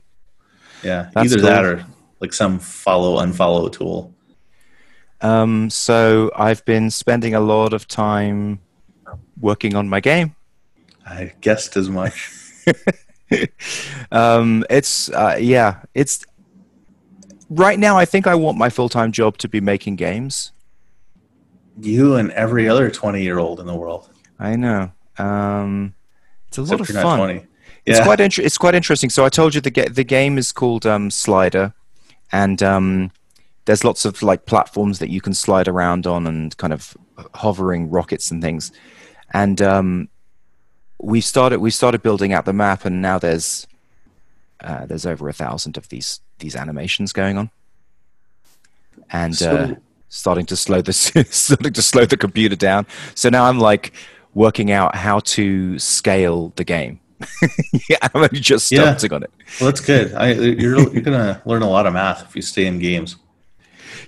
Yeah, 0.83 1.09
That's 1.13 1.31
either 1.33 1.37
cool. 1.41 1.49
that 1.49 1.65
or 1.65 1.85
like 2.19 2.31
some 2.33 2.59
follow 2.59 3.17
unfollow 3.25 3.71
tool. 3.71 4.13
Um, 5.21 5.69
so 5.69 6.31
I've 6.35 6.63
been 6.65 6.89
spending 6.91 7.33
a 7.33 7.39
lot 7.39 7.73
of 7.73 7.87
time 7.87 8.59
working 9.39 9.75
on 9.75 9.89
my 9.89 9.99
game. 9.99 10.35
I 11.05 11.33
guessed 11.41 11.77
as 11.77 11.89
much. 11.89 12.31
um, 14.11 14.65
it's 14.69 15.09
uh, 15.09 15.37
yeah, 15.39 15.81
it's 15.93 16.25
right 17.49 17.77
now. 17.77 17.97
I 17.97 18.05
think 18.05 18.27
I 18.27 18.35
want 18.35 18.57
my 18.57 18.69
full 18.69 18.89
time 18.89 19.11
job 19.11 19.37
to 19.39 19.47
be 19.47 19.61
making 19.61 19.95
games. 19.95 20.51
You 21.79 22.15
and 22.15 22.31
every 22.31 22.67
other 22.67 22.89
twenty 22.89 23.23
year 23.23 23.39
old 23.39 23.59
in 23.59 23.67
the 23.67 23.75
world. 23.75 24.09
I 24.39 24.55
know. 24.55 24.91
Um, 25.17 25.93
it's 26.47 26.57
a 26.57 26.63
lot 26.63 26.81
of 26.81 26.87
fun. 26.87 27.17
twenty. 27.17 27.45
It's 27.85 27.99
quite 27.99 28.19
inter- 28.19 28.41
it's 28.41 28.57
quite 28.57 28.73
interesting. 28.73 29.09
So 29.09 29.25
I 29.25 29.29
told 29.29 29.53
you 29.53 29.61
the 29.61 29.71
ga- 29.71 29.89
the 29.89 30.03
game 30.03 30.37
is 30.37 30.51
called 30.51 30.85
um, 30.85 31.11
Slider, 31.11 31.73
and 32.31 32.61
um, 32.63 33.11
there's 33.65 33.83
lots 33.83 34.05
of 34.05 34.21
like 34.21 34.45
platforms 34.45 34.99
that 34.99 35.09
you 35.09 35.21
can 35.21 35.33
slide 35.33 35.67
around 35.67 36.05
on 36.07 36.27
and 36.27 36.55
kind 36.57 36.73
of 36.73 36.95
hovering 37.33 37.89
rockets 37.89 38.31
and 38.31 38.41
things. 38.41 38.71
And 39.33 39.61
um, 39.61 40.09
we 41.01 41.19
started 41.21 41.59
we 41.59 41.71
started 41.71 42.01
building 42.03 42.31
out 42.33 42.45
the 42.45 42.53
map, 42.53 42.85
and 42.85 43.01
now 43.01 43.17
there's 43.19 43.67
uh, 44.61 44.85
there's 44.85 45.05
over 45.05 45.27
a 45.29 45.33
thousand 45.33 45.77
of 45.77 45.89
these 45.89 46.19
these 46.39 46.55
animations 46.55 47.11
going 47.11 47.37
on, 47.37 47.49
and 49.11 49.41
uh, 49.41 49.75
starting 50.09 50.45
to 50.47 50.55
slow 50.55 50.81
the 50.81 50.93
starting 51.29 51.73
to 51.73 51.81
slow 51.81 52.05
the 52.05 52.17
computer 52.17 52.55
down. 52.55 52.85
So 53.15 53.29
now 53.29 53.45
I'm 53.45 53.59
like 53.59 53.93
working 54.33 54.71
out 54.71 54.95
how 54.95 55.19
to 55.19 55.79
scale 55.79 56.53
the 56.55 56.63
game. 56.63 56.99
yeah, 57.89 57.97
I'm 58.13 58.29
just 58.33 58.71
Yeah. 58.71 58.95
starting 58.95 59.15
on 59.15 59.23
it. 59.23 59.31
Well, 59.59 59.69
that's 59.71 59.79
good. 59.81 60.13
I, 60.13 60.33
you're 60.33 60.77
you're 60.93 61.01
gonna 61.01 61.41
learn 61.45 61.61
a 61.61 61.69
lot 61.69 61.87
of 61.87 61.93
math 61.93 62.23
if 62.23 62.35
you 62.35 62.41
stay 62.41 62.65
in 62.65 62.79
games. 62.79 63.15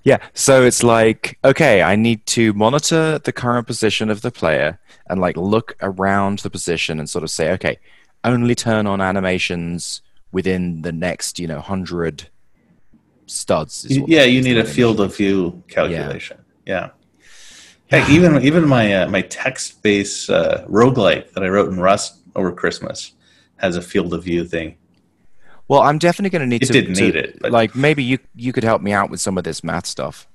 Yeah, 0.08 0.20
so 0.34 0.63
it's 0.63 0.84
like, 0.84 1.38
okay, 1.43 1.82
I 1.82 1.98
need 1.98 2.26
to 2.28 2.54
monitor 2.54 3.20
the 3.20 3.34
current 3.34 3.67
position 3.67 4.10
of 4.10 4.22
the 4.22 4.32
player 4.32 4.80
and 5.10 5.20
like 5.20 5.36
look 5.36 5.76
around 5.82 6.39
the 6.39 6.50
position 6.50 6.98
and 6.98 7.10
sort 7.10 7.26
of 7.26 7.30
say, 7.30 7.52
okay, 7.52 7.78
only 8.24 8.56
turn 8.56 8.88
on 8.88 9.02
animations 9.02 10.02
within 10.32 10.82
the 10.82 10.93
next, 10.93 11.39
you 11.39 11.48
know, 11.48 11.60
hundred 11.60 12.30
studs. 13.26 13.86
yeah, 13.89 14.24
you 14.24 14.41
need 14.41 14.58
a 14.58 14.63
field 14.63 15.02
of 15.02 15.13
view 15.13 15.62
calculation. 15.67 16.38
Yeah. 16.65 16.91
Yeah. 17.89 18.00
Heck, 18.00 18.10
even 18.10 18.41
even 18.43 18.65
my 18.65 18.93
uh, 18.93 19.10
my 19.10 19.24
text 19.24 19.84
based 19.84 20.30
uh, 20.30 20.63
roguelike 20.67 21.34
that 21.34 21.43
I 21.43 21.50
wrote 21.50 21.70
in 21.70 21.82
Rust 21.82 22.20
over 22.34 22.54
Christmas 22.54 23.12
has 23.58 23.76
a 23.76 23.82
field 23.82 24.13
of 24.13 24.24
view 24.24 24.46
thing. 24.46 24.78
Well, 25.67 25.82
I'm 25.82 25.97
definitely 25.97 26.30
going 26.30 26.41
to 26.41 26.47
need 26.47 26.63
It 26.63 26.67
to. 26.67 26.73
didn't 26.73 26.95
to- 26.95 27.01
need 27.01 27.15
it, 27.15 27.39
but- 27.41 27.51
Like 27.51 27.75
maybe 27.75 28.03
you 28.03 28.19
you 28.36 28.53
could 28.53 28.63
help 28.63 28.82
me 28.82 28.91
out 28.93 29.10
with 29.10 29.19
some 29.19 29.38
of 29.38 29.43
this 29.43 29.63
math 29.63 29.86
stuff. 29.86 30.27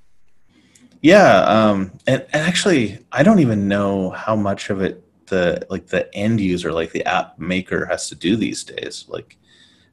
Yeah, 1.01 1.39
um, 1.41 1.91
and, 2.07 2.21
and 2.31 2.43
actually, 2.47 2.99
I 3.11 3.23
don't 3.23 3.39
even 3.39 3.67
know 3.67 4.11
how 4.11 4.35
much 4.37 4.69
of 4.69 4.81
it 4.81 5.03
the 5.27 5.65
like 5.69 5.87
the 5.87 6.13
end 6.15 6.39
user, 6.39 6.71
like 6.71 6.91
the 6.91 7.03
app 7.05 7.37
maker, 7.39 7.85
has 7.85 8.07
to 8.09 8.15
do 8.15 8.35
these 8.35 8.63
days. 8.63 9.05
Like 9.09 9.37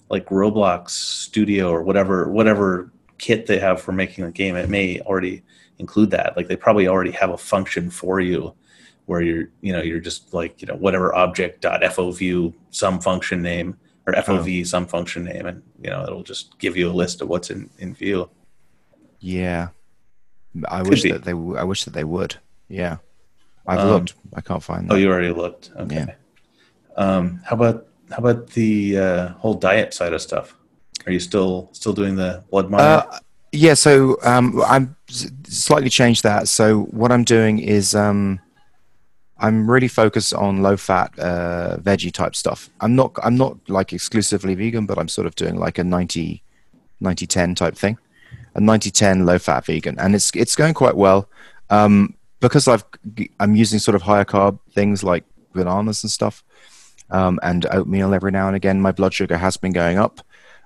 like 0.09 0.27
Roblox 0.27 0.91
Studio 0.91 1.71
or 1.71 1.83
whatever 1.83 2.31
whatever 2.31 2.93
kit 3.19 3.47
they 3.47 3.59
have 3.59 3.81
for 3.83 3.93
making 3.93 4.25
the 4.25 4.31
game, 4.31 4.57
it 4.57 4.69
may 4.69 5.01
already 5.01 5.43
include 5.79 6.11
that. 6.13 6.37
Like 6.37 6.49
they 6.49 6.57
probably 6.57 6.87
already 6.89 7.13
have 7.13 7.31
a 7.31 7.39
function 7.39 7.91
for 7.91 8.21
you 8.21 8.55
where 9.07 9.21
you're 9.21 9.49
you 9.63 9.73
know 9.73 9.83
you're 9.83 9.99
just 10.01 10.33
like 10.33 10.61
you 10.63 10.69
know 10.69 10.77
whatever 10.77 11.13
object 11.15 11.61
dot 11.63 11.83
fov 11.83 12.55
some 12.71 13.01
function 13.01 13.43
name 13.43 13.77
or 14.11 14.23
fov 14.23 14.67
some 14.67 14.87
function 14.87 15.25
name, 15.25 15.47
and 15.47 15.63
you 15.83 15.91
know 15.91 16.03
it'll 16.03 16.23
just 16.23 16.59
give 16.59 16.77
you 16.77 16.91
a 16.91 16.93
list 16.93 17.21
of 17.23 17.29
what's 17.29 17.51
in 17.51 17.71
in 17.79 17.95
view. 17.95 18.29
Yeah, 19.21 19.69
I 20.69 20.81
Could 20.83 20.91
wish 20.91 21.03
be. 21.03 21.13
that 21.13 21.25
they. 21.25 21.33
w- 21.33 21.57
I 21.57 21.65
wish 21.65 21.85
that 21.85 21.93
they 21.95 22.05
would. 22.05 22.37
Yeah, 22.69 22.97
I've 23.67 23.81
Um, 23.81 23.89
looked. 23.89 24.15
I 24.35 24.41
can't 24.41 24.63
find 24.63 24.89
that. 24.89 24.95
Oh, 24.95 24.97
you 24.97 25.11
already 25.11 25.33
looked. 25.33 25.71
Okay. 25.77 25.97
Yeah. 26.07 26.15
Um, 26.97 27.41
how 27.45 27.57
about 27.57 27.87
how 28.11 28.19
about 28.19 28.49
the 28.49 28.99
uh, 28.99 29.29
whole 29.35 29.55
diet 29.55 29.95
side 29.95 30.13
of 30.13 30.21
stuff? 30.23 30.57
Are 31.07 31.13
you 31.13 31.21
still 31.21 31.69
still 31.73 31.93
doing 31.93 32.17
the 32.17 32.43
blood 32.51 32.71
monitor? 32.71 33.09
Uh, 33.11 33.19
yeah, 33.53 33.75
so 33.75 34.17
um, 34.23 34.63
I'm 34.67 34.95
slightly 35.49 35.91
changed 35.91 36.23
that. 36.23 36.47
So 36.49 36.83
what 36.93 37.11
I'm 37.11 37.25
doing 37.25 37.59
is 37.59 37.95
um, 37.95 38.39
I'm 39.41 39.71
really 39.71 39.89
focused 39.89 40.35
on 40.35 40.63
low 40.63 40.77
fat 40.77 41.19
uh, 41.19 41.79
veggie 41.79 42.13
type 42.13 42.37
stuff. 42.37 42.71
I'm 42.81 42.95
not 42.95 43.13
I'm 43.23 43.37
not 43.37 43.57
like 43.69 43.93
exclusively 43.93 44.55
vegan, 44.55 44.87
but 44.87 44.99
I'm 44.99 45.09
sort 45.09 45.27
of 45.27 45.35
doing 45.35 45.57
like 45.57 45.79
a 45.79 45.85
90 45.85 46.43
90 47.01 47.27
10 47.27 47.55
type 47.55 47.77
thing, 47.77 47.99
a 48.55 48.61
90 48.61 48.91
10 48.91 49.27
low 49.27 49.39
fat 49.39 49.65
vegan, 49.65 49.99
and 49.99 50.15
it's 50.15 50.31
it's 50.35 50.55
going 50.55 50.75
quite 50.75 50.97
well 50.97 51.29
um, 51.71 52.15
because 52.41 52.69
I've 52.69 52.85
I'm 53.41 53.57
using 53.57 53.79
sort 53.79 53.95
of 53.95 54.03
higher 54.03 54.25
carb 54.25 54.59
things 54.73 55.03
like 55.03 55.25
bananas 55.53 56.05
and 56.05 56.11
stuff, 56.11 56.45
um, 57.11 57.41
and 57.43 57.67
oatmeal 57.73 58.15
every 58.15 58.31
now 58.31 58.47
and 58.47 58.57
again. 58.57 58.81
My 58.81 58.93
blood 58.93 59.15
sugar 59.15 59.39
has 59.39 59.57
been 59.57 59.73
going 59.73 59.99
up 59.99 60.21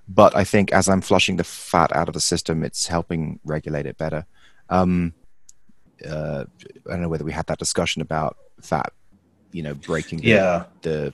but 0.08 0.36
I 0.36 0.44
think 0.44 0.72
as 0.72 0.88
I'm 0.88 1.00
flushing 1.00 1.36
the 1.36 1.44
fat 1.44 1.94
out 1.94 2.08
of 2.08 2.14
the 2.14 2.20
system, 2.20 2.62
it's 2.62 2.86
helping 2.86 3.40
regulate 3.44 3.86
it 3.86 3.96
better. 3.96 4.26
Um, 4.68 5.14
uh, 6.08 6.44
I 6.86 6.90
don't 6.90 7.02
know 7.02 7.08
whether 7.08 7.24
we 7.24 7.32
had 7.32 7.46
that 7.46 7.58
discussion 7.58 8.02
about 8.02 8.36
fat, 8.60 8.92
you 9.52 9.62
know, 9.62 9.74
breaking 9.74 10.20
the, 10.20 10.28
yeah. 10.28 10.64
the 10.82 11.12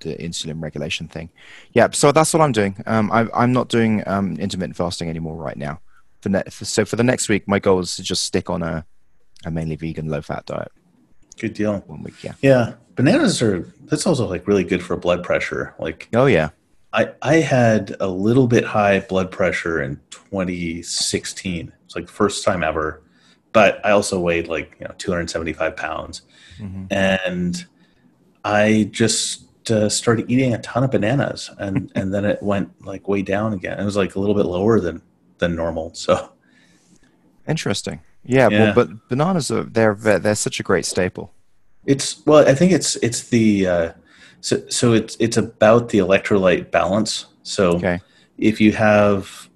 the 0.00 0.14
insulin 0.16 0.62
regulation 0.62 1.08
thing. 1.08 1.30
Yeah, 1.72 1.88
so 1.92 2.12
that's 2.12 2.32
what 2.32 2.40
I'm 2.42 2.52
doing. 2.52 2.82
Um, 2.86 3.10
I, 3.10 3.26
I'm 3.34 3.52
not 3.52 3.68
doing 3.68 4.02
um, 4.06 4.36
intermittent 4.36 4.76
fasting 4.76 5.08
anymore 5.08 5.36
right 5.36 5.56
now. 5.56 5.80
For 6.20 6.28
ne- 6.28 6.44
for, 6.50 6.64
so 6.64 6.84
for 6.84 6.96
the 6.96 7.04
next 7.04 7.28
week, 7.28 7.48
my 7.48 7.58
goal 7.58 7.80
is 7.80 7.96
to 7.96 8.02
just 8.02 8.24
stick 8.24 8.50
on 8.50 8.62
a, 8.62 8.84
a 9.44 9.50
mainly 9.50 9.76
vegan, 9.76 10.08
low 10.08 10.20
fat 10.22 10.46
diet 10.46 10.72
Good 11.38 11.54
deal. 11.54 11.78
one 11.86 12.02
week. 12.02 12.22
Yeah. 12.22 12.34
Yeah. 12.40 12.74
Bananas 12.94 13.42
are 13.42 13.62
that's 13.84 14.06
also 14.06 14.28
like 14.28 14.46
really 14.46 14.64
good 14.64 14.82
for 14.82 14.96
blood 14.96 15.22
pressure. 15.24 15.74
Like 15.78 16.08
Oh 16.14 16.26
yeah. 16.26 16.50
I 16.92 17.12
I 17.22 17.36
had 17.36 17.96
a 17.98 18.06
little 18.08 18.46
bit 18.46 18.64
high 18.64 19.00
blood 19.00 19.30
pressure 19.30 19.82
in 19.82 20.00
2016. 20.10 21.72
It's 21.84 21.96
like 21.96 22.06
the 22.06 22.12
first 22.12 22.44
time 22.44 22.62
ever, 22.62 23.02
but 23.54 23.80
I 23.86 23.92
also 23.92 24.20
weighed 24.20 24.48
like 24.48 24.76
you 24.80 24.86
know 24.86 24.94
275 24.98 25.76
pounds, 25.76 26.22
hmm 26.58 26.84
and 26.90 27.64
I 28.44 28.90
just 28.92 29.70
uh, 29.70 29.88
started 29.88 30.30
eating 30.30 30.52
a 30.54 30.58
ton 30.60 30.84
of 30.84 30.90
bananas, 30.90 31.50
and 31.58 31.90
and 31.96 32.12
then 32.14 32.26
it 32.26 32.42
went 32.42 32.70
like 32.84 33.08
way 33.08 33.22
down 33.22 33.54
again. 33.54 33.80
It 33.80 33.84
was 33.84 33.96
like 33.96 34.16
a 34.16 34.20
little 34.20 34.34
bit 34.36 34.46
lower 34.46 34.80
than 34.80 35.02
than 35.38 35.56
normal. 35.56 35.94
So 35.94 36.32
Interesting. 37.46 38.00
Yeah, 38.24 38.48
Yeah. 38.48 38.58
Well, 38.64 38.74
but 38.74 39.08
bananas 39.08 39.50
are 39.50 39.64
they're 39.64 39.94
they're 39.94 40.34
such 40.34 40.60
a 40.60 40.62
great 40.62 40.86
staple. 40.86 41.32
it's 41.86 42.24
well, 42.26 42.46
I 42.48 42.54
think 42.54 42.72
it's 42.72 42.96
it's 42.96 43.28
the 43.28 43.66
uh, 43.66 43.92
so 44.40 44.66
so 44.68 44.92
it's 44.94 45.16
it's 45.20 45.36
about 45.36 45.90
the 45.90 45.98
electrolyte 45.98 46.70
balance. 46.70 47.26
So 47.42 47.76
Okay. 47.76 48.00
if 48.38 48.60
you 48.60 48.72
have 48.72 49.48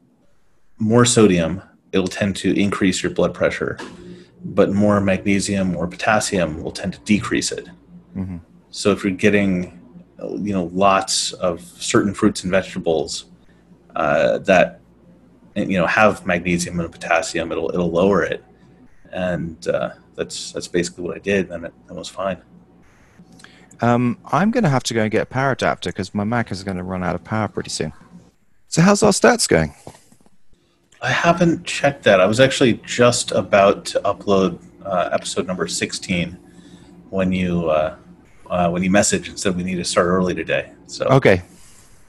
more 0.79 1.05
sodium, 1.05 1.63
it'll 1.93 2.09
tend 2.09 2.37
to 2.37 2.59
increase 2.59 3.03
your 3.03 3.13
blood 3.13 3.35
pressure, 3.35 3.79
but 4.45 4.73
more 4.73 5.01
magnesium 5.01 5.77
or 5.77 5.87
potassium 5.87 6.63
will 6.63 6.73
tend 6.73 6.93
to 6.95 7.01
decrease 7.01 7.53
it. 7.53 7.69
hmm 8.15 8.39
So 8.71 8.91
if 8.91 9.05
you're 9.05 9.13
getting, 9.13 9.81
you 10.19 10.53
know, 10.53 10.71
lots 10.73 11.33
of 11.33 11.61
certain 11.61 12.15
fruits 12.15 12.43
and 12.43 12.51
vegetables 12.51 13.27
uh, 13.97 14.39
that 14.39 14.81
you 15.55 15.79
know 15.79 15.87
have 15.87 16.27
magnesium 16.27 16.79
and 16.81 16.93
potassium, 16.93 17.51
it'll 17.53 17.71
it'll 17.71 17.91
lower 17.91 18.23
it, 18.23 18.45
and 19.13 19.67
uh, 19.69 19.91
that's 20.15 20.53
that's 20.53 20.69
basically 20.69 21.05
what 21.05 21.17
I 21.17 21.21
did, 21.21 21.51
and 21.51 21.65
it, 21.67 21.75
it 21.89 21.95
was 21.95 22.09
fine. 22.09 22.39
Um, 23.81 24.19
I'm 24.33 24.51
going 24.51 24.65
to 24.65 24.71
have 24.71 24.83
to 24.85 24.95
go 24.95 25.03
and 25.03 25.11
get 25.11 25.23
a 25.23 25.27
power 25.27 25.53
adapter 25.53 25.91
because 25.91 26.13
my 26.13 26.25
Mac 26.25 26.51
is 26.51 26.65
going 26.65 26.77
to 26.77 26.83
run 26.83 27.05
out 27.05 27.15
of 27.15 27.23
power 27.23 27.47
pretty 27.47 27.71
soon. 27.71 27.93
So 28.67 28.83
how's 28.83 29.03
our 29.03 29.13
stats 29.13 29.49
going? 29.49 29.73
I 31.01 31.11
haven't 31.11 31.65
checked 31.65 32.03
that. 32.05 32.21
I 32.21 32.27
was 32.27 32.41
actually 32.41 32.75
just 32.85 33.31
about 33.33 33.85
to 33.87 34.01
upload 34.01 34.59
uh, 34.85 35.11
episode 35.13 35.47
number 35.47 35.67
16 35.69 36.37
when 37.11 37.33
you 37.33 37.69
uh, 37.71 37.97
uh, 38.51 38.69
when 38.71 38.83
you 38.83 38.91
messaged 38.91 39.29
and 39.29 39.39
said 39.39 39.57
we 39.57 39.63
need 39.63 39.77
to 39.77 39.85
start 39.85 40.07
early 40.07 40.35
today. 40.35 40.73
So 40.87 41.05
Okay. 41.07 41.43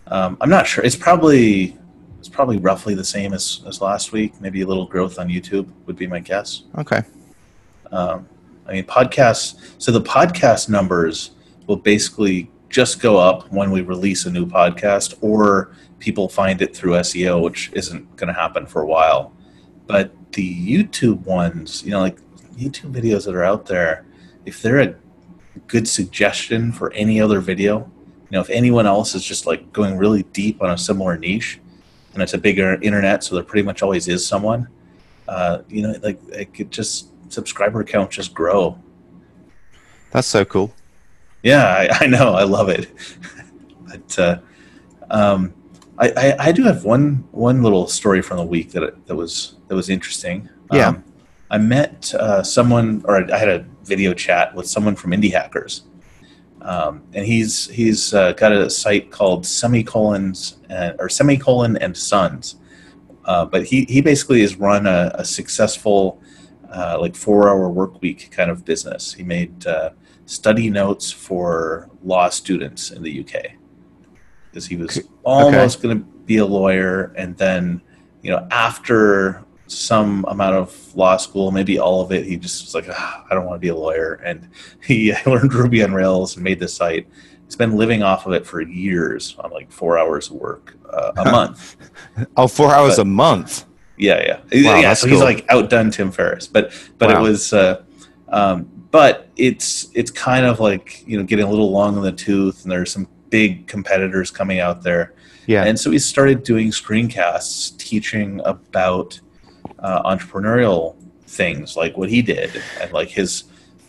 um, 0.07 0.37
I'm 0.41 0.49
not 0.49 0.65
sure. 0.65 0.83
It's 0.83 0.95
probably 0.95 1.77
it's 2.17 2.29
probably 2.29 2.57
roughly 2.57 2.95
the 2.95 3.03
same 3.03 3.33
as, 3.33 3.61
as 3.67 3.81
last 3.81 4.11
week. 4.11 4.39
Maybe 4.41 4.61
a 4.61 4.67
little 4.67 4.85
growth 4.85 5.19
on 5.19 5.29
YouTube 5.29 5.69
would 5.85 5.95
be 5.95 6.07
my 6.07 6.19
guess. 6.19 6.63
Okay. 6.77 7.01
Um, 7.91 8.27
I 8.67 8.73
mean, 8.73 8.83
podcasts. 8.85 9.55
So 9.77 9.91
the 9.91 10.01
podcast 10.01 10.67
numbers 10.69 11.31
will 11.67 11.77
basically 11.77 12.49
just 12.69 13.01
go 13.01 13.17
up 13.17 13.51
when 13.51 13.71
we 13.71 13.81
release 13.81 14.25
a 14.25 14.31
new 14.31 14.45
podcast, 14.45 15.17
or 15.21 15.75
people 15.99 16.29
find 16.29 16.61
it 16.61 16.75
through 16.75 16.93
SEO, 16.93 17.41
which 17.41 17.71
isn't 17.73 18.15
going 18.15 18.27
to 18.27 18.39
happen 18.39 18.65
for 18.65 18.81
a 18.81 18.85
while. 18.85 19.33
But 19.87 20.13
the 20.33 20.67
YouTube 20.67 21.25
ones, 21.25 21.83
you 21.83 21.91
know, 21.91 21.99
like 21.99 22.17
YouTube 22.55 22.93
videos 22.93 23.25
that 23.25 23.35
are 23.35 23.43
out 23.43 23.65
there, 23.65 24.05
if 24.45 24.61
they're 24.61 24.79
a 24.79 24.95
good 25.67 25.87
suggestion 25.87 26.71
for 26.71 26.93
any 26.93 27.19
other 27.19 27.39
video, 27.39 27.79
you 28.29 28.35
know, 28.35 28.41
if 28.41 28.49
anyone 28.51 28.85
else 28.85 29.15
is 29.15 29.23
just 29.23 29.47
like 29.47 29.73
going 29.73 29.97
really 29.97 30.23
deep 30.23 30.61
on 30.61 30.69
a 30.69 30.77
similar 30.77 31.17
niche, 31.17 31.59
and 32.13 32.21
it's 32.21 32.33
a 32.33 32.37
bigger 32.37 32.79
internet, 32.81 33.23
so 33.23 33.35
there 33.35 33.43
pretty 33.43 33.65
much 33.65 33.81
always 33.81 34.07
is 34.07 34.25
someone. 34.25 34.67
Uh, 35.27 35.61
you 35.69 35.81
know, 35.81 35.95
like 36.03 36.19
it 36.29 36.53
could 36.53 36.71
just 36.71 37.09
subscriber 37.31 37.83
count 37.83 38.11
just 38.11 38.33
grow. 38.33 38.77
That's 40.11 40.27
so 40.27 40.45
cool. 40.45 40.73
Yeah, 41.43 41.65
I, 41.65 42.05
I 42.05 42.07
know, 42.07 42.33
I 42.33 42.43
love 42.43 42.69
it. 42.69 42.91
but 43.87 44.19
uh, 44.19 44.39
um, 45.09 45.53
I, 45.97 46.11
I, 46.15 46.35
I 46.47 46.51
do 46.51 46.63
have 46.63 46.83
one 46.83 47.27
one 47.31 47.61
little 47.61 47.87
story 47.87 48.21
from 48.21 48.37
the 48.37 48.45
week 48.45 48.71
that 48.71 49.05
that 49.07 49.15
was 49.15 49.55
that 49.67 49.75
was 49.75 49.89
interesting. 49.89 50.49
Yeah. 50.71 50.89
Um, 50.89 51.03
I 51.51 51.57
met 51.57 52.13
uh, 52.13 52.43
someone, 52.43 53.03
or 53.05 53.31
I 53.33 53.37
had 53.37 53.49
a 53.49 53.65
video 53.83 54.13
chat 54.13 54.53
with 54.53 54.67
someone 54.67 54.95
from 54.95 55.11
Indie 55.11 55.31
Hackers, 55.31 55.83
um, 56.61 57.03
and 57.13 57.25
he's 57.25 57.67
he's 57.69 58.13
uh, 58.13 58.33
got 58.33 58.51
a 58.51 58.69
site 58.69 59.09
called 59.09 59.45
Semicolons 59.45 60.59
and, 60.69 60.95
or 60.99 61.09
Semicolon 61.09 61.77
and 61.77 61.97
Sons. 61.97 62.57
Uh, 63.25 63.45
but 63.45 63.65
he 63.65 63.85
he 63.85 64.01
basically 64.01 64.41
has 64.41 64.57
run 64.57 64.85
a, 64.85 65.11
a 65.15 65.25
successful 65.25 66.21
uh, 66.71 66.97
like 66.99 67.15
four 67.15 67.49
hour 67.49 67.69
work 67.69 68.01
week 68.01 68.29
kind 68.31 68.51
of 68.51 68.63
business. 68.63 69.13
He 69.13 69.23
made 69.23 69.65
uh, 69.65 69.91
study 70.29 70.69
notes 70.69 71.11
for 71.11 71.89
law 72.03 72.29
students 72.29 72.91
in 72.91 73.01
the 73.01 73.19
UK 73.21 73.53
because 74.51 74.67
he 74.67 74.75
was 74.75 74.97
Okay. 74.97 75.07
almost 75.23 75.81
going 75.81 75.97
to 75.99 76.05
be 76.25 76.37
a 76.37 76.45
lawyer, 76.45 77.11
and 77.17 77.35
then 77.37 77.81
you 78.21 78.29
know 78.31 78.47
after 78.51 79.43
some 79.65 80.25
amount 80.27 80.55
of 80.55 80.95
law 80.95 81.17
school, 81.17 81.49
maybe 81.51 81.79
all 81.79 82.01
of 82.01 82.11
it, 82.11 82.25
he 82.25 82.37
just 82.37 82.63
was 82.65 82.75
like, 82.75 82.85
"Ah, 82.91 83.25
I 83.29 83.33
don't 83.33 83.45
want 83.45 83.55
to 83.55 83.59
be 83.59 83.69
a 83.69 83.75
lawyer, 83.75 84.21
and 84.23 84.47
he 84.83 85.13
learned 85.25 85.51
Ruby 85.53 85.83
on 85.83 85.93
Rails 85.93 86.35
and 86.35 86.43
made 86.43 86.59
this 86.59 86.75
site. 86.75 87.07
He's 87.45 87.55
been 87.55 87.75
living 87.75 88.03
off 88.03 88.27
of 88.27 88.33
it 88.33 88.45
for 88.45 88.61
years 88.61 89.35
on 89.39 89.49
like 89.51 89.71
four 89.71 89.97
hours 89.97 90.27
of 90.29 90.33
work 90.35 90.75
uh, 90.93 91.11
a 91.17 91.31
month. 91.31 91.75
Oh, 92.37 92.47
four 92.47 92.71
hours 92.73 92.97
But- 92.97 93.01
a 93.01 93.05
month. 93.05 93.65
Yeah, 93.97 94.21
yeah, 94.51 94.63
Wow, 94.65 94.79
yeah. 94.79 94.93
So 94.93 95.07
he's 95.09 95.19
like 95.19 95.45
outdone 95.49 95.89
Tim 95.91 96.09
Ferriss, 96.11 96.47
but 96.47 96.71
but 96.99 97.11
it 97.11 97.19
was, 97.19 97.51
uh, 97.51 97.81
um, 98.29 98.69
but 98.91 99.29
it's 99.35 99.89
it's 99.93 100.11
kind 100.11 100.45
of 100.45 100.59
like 100.59 101.03
you 101.07 101.17
know 101.17 101.23
getting 101.23 101.45
a 101.45 101.49
little 101.49 101.71
long 101.71 101.95
in 101.97 102.03
the 102.03 102.11
tooth, 102.11 102.63
and 102.63 102.71
there's 102.71 102.91
some 102.91 103.07
big 103.29 103.67
competitors 103.67 104.31
coming 104.31 104.59
out 104.59 104.81
there, 104.81 105.13
Yeah. 105.45 105.63
and 105.65 105.79
so 105.79 105.91
we 105.91 105.99
started 105.99 106.43
doing 106.43 106.69
screencasts 106.71 107.77
teaching 107.77 108.41
about 108.45 109.19
uh, 109.79 110.01
entrepreneurial 110.03 110.95
things, 111.27 111.77
like 111.77 111.95
what 111.97 112.09
he 112.09 112.21
did, 112.21 112.61
and 112.81 112.91
like 112.91 113.09
his 113.09 113.43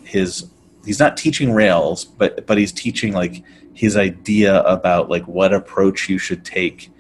his 0.05 0.51
he's 0.85 0.99
not 0.99 1.17
teaching 1.17 1.53
Rails, 1.53 2.05
but 2.05 2.47
but 2.47 2.59
he's 2.59 2.73
teaching 2.73 3.13
like 3.13 3.43
his 3.73 3.97
idea 3.97 4.63
about 4.65 5.09
like 5.09 5.27
what 5.27 5.55
approach 5.55 6.09
you 6.09 6.19
should 6.19 6.45
take 6.45 6.91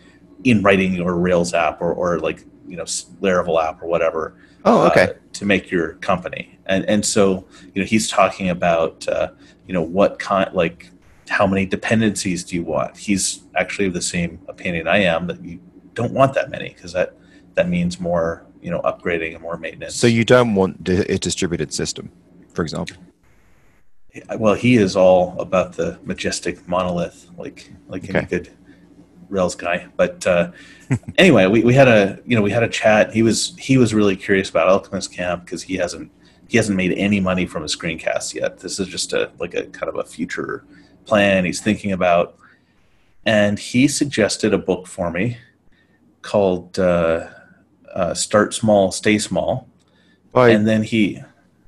in 0.44 0.62
writing 0.62 0.94
your 0.94 1.16
Rails 1.16 1.52
app 1.52 1.82
or, 1.82 1.92
or 1.92 2.18
like 2.20 2.42
you 2.66 2.76
know 2.76 2.84
Laravel 2.84 3.62
app 3.62 3.82
or 3.82 3.86
whatever 3.88 4.34
oh, 4.64 4.86
okay. 4.88 5.02
uh, 5.02 5.12
to 5.34 5.44
make 5.44 5.70
your 5.70 5.94
company. 5.94 6.58
And 6.66 6.84
and 6.86 7.04
so 7.04 7.46
you 7.74 7.82
know 7.82 7.86
he's 7.86 8.08
talking 8.08 8.50
about 8.50 9.06
uh, 9.08 9.30
you 9.66 9.74
know 9.74 9.82
what 9.82 10.18
kind 10.18 10.52
like 10.54 10.90
how 11.28 11.46
many 11.46 11.64
dependencies 11.64 12.44
do 12.44 12.56
you 12.56 12.64
want? 12.64 12.96
He's 12.96 13.44
actually 13.54 13.86
of 13.86 13.94
the 13.94 14.02
same 14.02 14.40
opinion 14.48 14.88
I 14.88 14.98
am 14.98 15.26
that 15.28 15.42
you 15.44 15.60
don't 15.94 16.12
want 16.12 16.34
that 16.34 16.50
many 16.50 16.70
because 16.70 16.92
that 16.92 17.14
that 17.54 17.68
means 17.68 18.00
more 18.00 18.46
you 18.60 18.70
know 18.70 18.80
upgrading 18.82 19.34
and 19.34 19.42
more 19.42 19.56
maintenance. 19.56 19.94
so 19.96 20.06
you 20.06 20.24
don't 20.24 20.54
want 20.54 20.88
a 20.88 21.18
distributed 21.18 21.72
system, 21.72 22.10
for 22.52 22.62
example. 22.62 22.96
well 24.38 24.54
he 24.54 24.76
is 24.76 24.96
all 24.96 25.40
about 25.40 25.74
the 25.74 25.98
majestic 26.04 26.66
monolith 26.68 27.28
like 27.38 27.70
like 27.88 28.12
any 28.12 28.26
good 28.26 28.50
rails 29.30 29.54
guy 29.54 29.86
but 29.96 30.26
uh, 30.26 30.50
anyway 31.18 31.46
we, 31.46 31.62
we 31.62 31.72
had 31.72 31.88
a 31.88 32.18
you 32.26 32.36
know 32.36 32.42
we 32.42 32.50
had 32.50 32.62
a 32.62 32.68
chat 32.68 33.12
he 33.12 33.22
was 33.22 33.54
he 33.58 33.78
was 33.78 33.94
really 33.94 34.16
curious 34.16 34.50
about 34.50 34.68
alchemist 34.68 35.12
camp 35.12 35.44
because 35.44 35.62
he 35.62 35.76
hasn't 35.76 36.10
he 36.48 36.56
hasn't 36.56 36.76
made 36.76 36.92
any 36.98 37.20
money 37.20 37.46
from 37.46 37.62
a 37.62 37.66
screencast 37.66 38.34
yet 38.34 38.58
this 38.58 38.80
is 38.80 38.88
just 38.88 39.12
a 39.12 39.30
like 39.38 39.54
a 39.54 39.64
kind 39.66 39.88
of 39.88 39.96
a 39.96 40.04
future 40.04 40.64
plan 41.06 41.44
he's 41.44 41.60
thinking 41.60 41.92
about 41.92 42.36
and 43.24 43.58
he 43.58 43.86
suggested 43.86 44.52
a 44.52 44.58
book 44.58 44.86
for 44.86 45.10
me 45.10 45.36
called 46.22 46.78
uh, 46.78 47.28
uh, 47.94 48.14
start 48.14 48.52
small 48.52 48.90
stay 48.92 49.18
small 49.18 49.68
By 50.32 50.50
and 50.50 50.66
then 50.66 50.82
he 50.82 51.22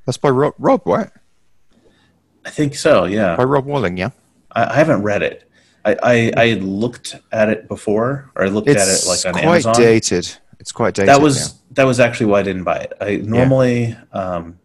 that's 0.04 0.18
by 0.18 0.30
Rob, 0.30 0.54
Rob, 0.58 0.82
right? 0.84 1.10
i 2.44 2.50
think 2.50 2.74
so 2.74 3.04
yeah 3.04 3.36
By 3.36 3.44
Rob 3.44 3.66
Walling, 3.66 3.96
yeah. 3.96 4.10
I, 4.50 4.64
I 4.66 4.74
haven't 4.74 5.02
read 5.02 5.22
it. 5.22 5.48
I, 5.84 5.96
I 6.02 6.32
I 6.36 6.46
had 6.48 6.62
looked 6.62 7.16
at 7.32 7.48
it 7.48 7.68
before, 7.68 8.30
or 8.34 8.44
I 8.44 8.48
looked 8.48 8.68
at 8.68 8.76
it 8.76 9.06
like 9.06 9.24
on 9.26 9.36
Amazon. 9.36 9.36
It's 9.36 9.42
quite 9.42 9.44
Amazon. 9.46 9.74
dated. 9.74 10.38
It's 10.58 10.72
quite 10.72 10.94
dated. 10.94 11.08
that 11.08 11.20
was 11.20 11.54
that 11.72 11.84
was 11.84 12.00
actually 12.00 12.26
why 12.26 12.40
I 12.40 12.42
didn't 12.42 12.64
buy 12.64 12.78
it. 12.78 12.92
I 13.00 13.16
normally 13.16 13.96
um, 14.12 14.58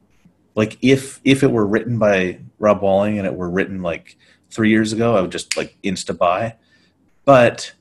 like 0.56 0.78
if 0.82 1.20
if 1.24 1.44
it 1.44 1.52
were 1.52 1.66
written 1.66 1.98
by 1.98 2.40
Rob 2.60 2.82
Walling 2.82 3.18
and 3.18 3.28
it 3.28 3.34
were 3.34 3.50
written 3.50 3.82
like 3.82 4.18
three 4.50 4.70
years 4.70 4.94
ago, 4.94 5.16
I 5.16 5.22
would 5.22 5.32
just 5.32 5.58
like 5.58 5.78
insta 5.84 6.18
buy. 6.18 6.56
But 7.26 7.74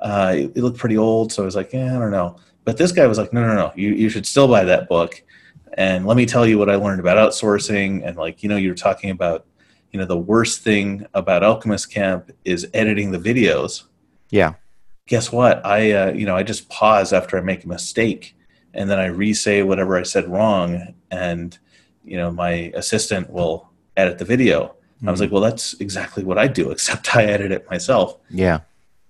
uh, 0.00 0.34
it, 0.36 0.52
it 0.56 0.62
looked 0.62 0.78
pretty 0.78 0.96
old, 0.96 1.32
so 1.32 1.42
I 1.42 1.46
was 1.46 1.56
like, 1.56 1.72
yeah, 1.72 1.96
I 1.96 1.98
don't 1.98 2.10
know. 2.10 2.36
But 2.64 2.78
this 2.78 2.92
guy 2.92 3.06
was 3.06 3.18
like, 3.18 3.32
no, 3.32 3.46
no, 3.46 3.54
no, 3.54 3.72
you 3.76 3.90
you 3.90 4.08
should 4.08 4.26
still 4.26 4.48
buy 4.48 4.64
that 4.64 4.88
book. 4.88 5.22
And 5.74 6.06
let 6.06 6.16
me 6.16 6.26
tell 6.26 6.46
you 6.46 6.58
what 6.58 6.70
I 6.70 6.76
learned 6.76 7.00
about 7.00 7.16
outsourcing. 7.16 8.06
And 8.06 8.16
like 8.16 8.42
you 8.42 8.48
know, 8.48 8.56
you 8.56 8.70
were 8.70 8.76
talking 8.76 9.10
about 9.10 9.46
you 9.92 9.98
know 9.98 10.06
the 10.06 10.16
worst 10.16 10.62
thing 10.62 11.06
about 11.14 11.42
Alchemist 11.42 11.90
Camp 11.90 12.30
is 12.44 12.68
editing 12.74 13.12
the 13.12 13.18
videos 13.18 13.84
yeah. 14.30 14.54
guess 15.06 15.30
what? 15.30 15.64
I 15.64 15.92
uh, 15.92 16.12
you 16.12 16.26
know 16.26 16.36
I 16.36 16.42
just 16.42 16.68
pause 16.68 17.12
after 17.12 17.38
I 17.38 17.40
make 17.40 17.64
a 17.64 17.68
mistake, 17.68 18.36
and 18.74 18.90
then 18.90 18.98
I 18.98 19.06
re-say 19.06 19.62
whatever 19.62 19.96
I 19.96 20.02
said 20.02 20.28
wrong, 20.28 20.94
and 21.10 21.56
you 22.04 22.16
know 22.16 22.30
my 22.30 22.72
assistant 22.74 23.30
will 23.30 23.70
edit 23.96 24.18
the 24.18 24.24
video. 24.24 24.74
I 25.06 25.10
was 25.10 25.20
like, 25.20 25.30
well, 25.30 25.42
that's 25.42 25.74
exactly 25.74 26.24
what 26.24 26.38
I 26.38 26.48
do, 26.48 26.70
except 26.74 27.14
I 27.14 27.24
edit 27.24 27.52
it 27.52 27.68
myself. 27.70 28.16
Yeah. 28.30 28.60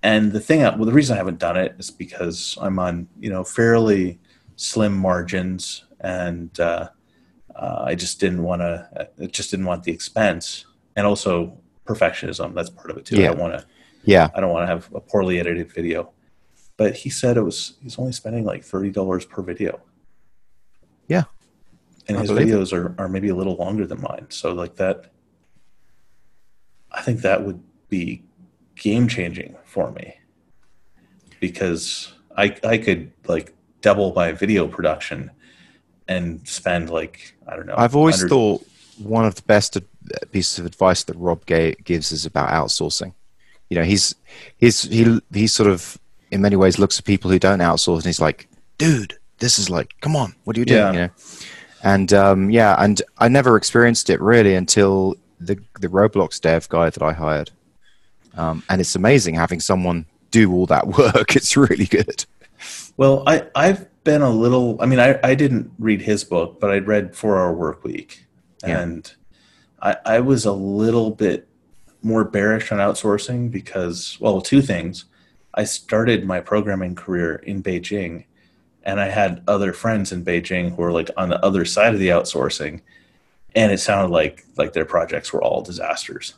And 0.03 0.33
the 0.33 0.41
thing, 0.41 0.61
well, 0.61 0.85
the 0.85 0.93
reason 0.93 1.15
I 1.15 1.19
haven't 1.19 1.39
done 1.39 1.57
it 1.57 1.77
is 1.79 1.91
because 1.91 2.59
I'm 2.61 2.79
on 2.79 3.09
you 3.19 3.31
know 3.31 3.45
fairly 3.45 4.19
slim 4.57 4.97
margins, 4.97 5.85
and 6.01 6.59
uh, 6.61 6.91
uh, 7.59 7.85
I 7.87 7.95
just 7.95 8.21
didn't 8.21 8.43
want 8.43 8.61
to. 8.63 9.09
I 9.21 9.27
just 9.27 9.51
didn't 9.51 9.67
want 9.67 9.85
the 9.85 9.93
expense, 9.93 10.67
and 10.97 11.07
also 11.07 11.57
perfectionism. 11.87 12.55
That's 12.55 12.71
part 12.71 12.91
of 12.91 12.97
it 12.99 13.07
too. 13.07 13.17
I 13.17 13.21
Yeah. 13.21 13.29
don't 13.29 13.39
want 13.39 13.59
to. 13.59 13.67
Yeah. 14.05 14.29
I 14.35 14.41
don't 14.41 14.51
want 14.51 14.65
to 14.65 14.69
have 14.69 14.89
a 14.95 15.01
poorly 15.01 15.41
edited 15.41 15.73
video. 15.73 16.13
But 16.77 16.95
he 16.95 17.09
said 17.11 17.37
it 17.37 17.43
was 17.43 17.75
he's 17.83 17.99
only 17.99 18.13
spending 18.13 18.45
like 18.45 18.63
thirty 18.63 18.91
dollars 18.91 19.25
per 19.25 19.43
video. 19.43 19.81
Yeah. 21.09 21.25
And 22.09 22.19
I 22.19 22.21
his 22.21 22.31
believe 22.31 22.49
it. 22.49 22.53
videos 22.53 22.73
are, 22.73 22.95
are 22.99 23.09
maybe 23.09 23.29
a 23.31 23.35
little 23.35 23.57
longer 23.57 23.87
than 23.87 24.01
mine. 24.03 24.27
So 24.29 24.53
like 24.53 24.77
that 24.77 25.11
I 26.93 27.03
think 27.03 27.23
that 27.23 27.45
would 27.45 27.63
be 27.89 28.25
game 28.77 29.09
changing 29.09 29.57
for 29.65 29.91
me. 29.93 30.19
Because 31.41 32.13
I 32.37 32.55
I 32.63 32.79
could 32.79 33.13
like 33.27 33.55
double 33.81 34.13
my 34.15 34.33
video 34.33 34.67
production 34.69 35.31
and 36.09 36.47
spend 36.47 36.91
like 36.91 37.35
I 37.47 37.57
don't 37.57 37.67
know. 37.67 37.75
I've 37.77 37.97
always 37.97 38.23
100 38.23 38.29
thought 38.29 38.67
one 38.99 39.25
of 39.25 39.35
the 39.35 39.43
best 39.43 39.79
pieces 40.33 40.59
of 40.59 40.67
advice 40.67 41.05
that 41.05 41.17
Rob 41.17 41.45
gives 41.47 42.13
is 42.13 42.27
about 42.27 42.51
outsourcing. 42.51 43.13
You 43.69 43.77
know, 43.77 43.85
he's 43.85 44.15
he's 44.59 44.83
he 44.83 45.21
he 45.33 45.47
sort 45.47 45.69
of 45.69 45.99
in 46.31 46.41
many 46.41 46.57
ways 46.57 46.79
looks 46.79 46.99
at 46.99 47.05
people 47.05 47.31
who 47.31 47.39
don't 47.39 47.61
outsource 47.61 47.97
and 47.97 48.07
he's 48.07 48.21
like, 48.21 48.49
dude, 48.79 49.19
this 49.39 49.59
is 49.59 49.71
like, 49.71 49.95
come 50.01 50.17
on, 50.17 50.35
what 50.45 50.57
are 50.57 50.61
you 50.61 50.67
doing? 50.67 50.79
Yeah. 50.79 50.93
You 50.93 50.99
know, 50.99 51.11
and 51.83 52.13
um, 52.13 52.51
yeah, 52.51 52.77
and 52.79 53.01
I 53.19 53.29
never 53.29 53.57
experienced 53.57 54.11
it 54.11 54.21
really 54.21 54.55
until 54.55 55.17
the 55.41 55.59
the 55.81 55.89
Roblox 55.89 56.41
dev 56.41 56.69
guy 56.69 56.91
that 56.91 57.03
I 57.03 57.13
hired, 57.13 57.51
um, 58.37 58.63
and 58.69 58.81
it's 58.81 58.95
amazing 58.95 59.35
having 59.35 59.61
someone 59.61 60.07
do 60.31 60.53
all 60.53 60.67
that 60.67 60.87
work. 60.99 61.37
It's 61.37 61.57
really 61.57 61.87
good. 61.87 62.25
Well, 62.97 63.23
I, 63.27 63.47
I've 63.55 63.89
been 64.05 64.23
a 64.23 64.31
little, 64.31 64.77
I 64.81 64.87
mean, 64.87 65.01
I, 65.01 65.19
I 65.23 65.35
didn't 65.35 65.71
read 65.79 66.03
his 66.03 66.25
book, 66.25 66.61
but 66.61 66.71
I'd 66.71 66.87
read 66.87 67.15
Four 67.15 67.39
Hour 67.39 67.53
Work 67.53 67.85
Week. 67.85 68.27
Yeah. 68.65 68.81
And 68.81 69.15
I, 69.83 69.97
I 70.05 70.21
was 70.21 70.45
a 70.45 70.53
little 70.53 71.11
bit 71.11 71.49
more 72.03 72.25
bearish 72.25 72.73
on 72.73 72.79
outsourcing 72.79 73.51
because, 73.51 74.17
well, 74.21 74.41
two 74.41 74.63
things. 74.63 75.07
I 75.55 75.65
started 75.65 76.25
my 76.25 76.41
programming 76.41 76.95
career 76.95 77.37
in 77.37 77.63
Beijing, 77.63 78.25
and 78.83 79.01
I 79.01 79.09
had 79.09 79.43
other 79.49 79.73
friends 79.73 80.13
in 80.13 80.25
Beijing 80.25 80.71
who 80.71 80.83
were 80.83 80.93
like 80.93 81.11
on 81.17 81.31
the 81.31 81.45
other 81.45 81.65
side 81.65 81.95
of 81.95 82.01
the 82.01 82.09
outsourcing, 82.09 82.83
and 83.55 83.73
it 83.73 83.81
sounded 83.81 84.13
like 84.13 84.45
like 84.57 84.75
their 84.75 84.85
projects 84.85 85.33
were 85.33 85.43
all 85.43 85.63
disasters. 85.63 86.35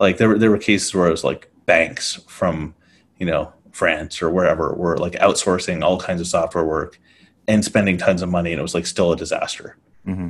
Like 0.00 0.16
there 0.16 0.30
were 0.30 0.38
there 0.38 0.50
were 0.50 0.58
cases 0.58 0.94
where 0.94 1.06
it 1.06 1.10
was 1.10 1.22
like 1.22 1.50
banks 1.66 2.20
from 2.26 2.74
you 3.18 3.26
know 3.26 3.52
France 3.72 4.22
or 4.22 4.30
wherever 4.30 4.74
were 4.74 4.96
like 4.98 5.14
outsourcing 5.14 5.82
all 5.82 5.98
kinds 5.98 6.20
of 6.20 6.26
software 6.26 6.64
work 6.64 7.00
and 7.48 7.64
spending 7.64 7.98
tons 7.98 8.22
of 8.22 8.28
money, 8.28 8.52
and 8.52 8.58
it 8.58 8.62
was 8.62 8.74
like 8.74 8.86
still 8.86 9.12
a 9.12 9.16
disaster. 9.16 9.76
Mm-hmm. 10.06 10.28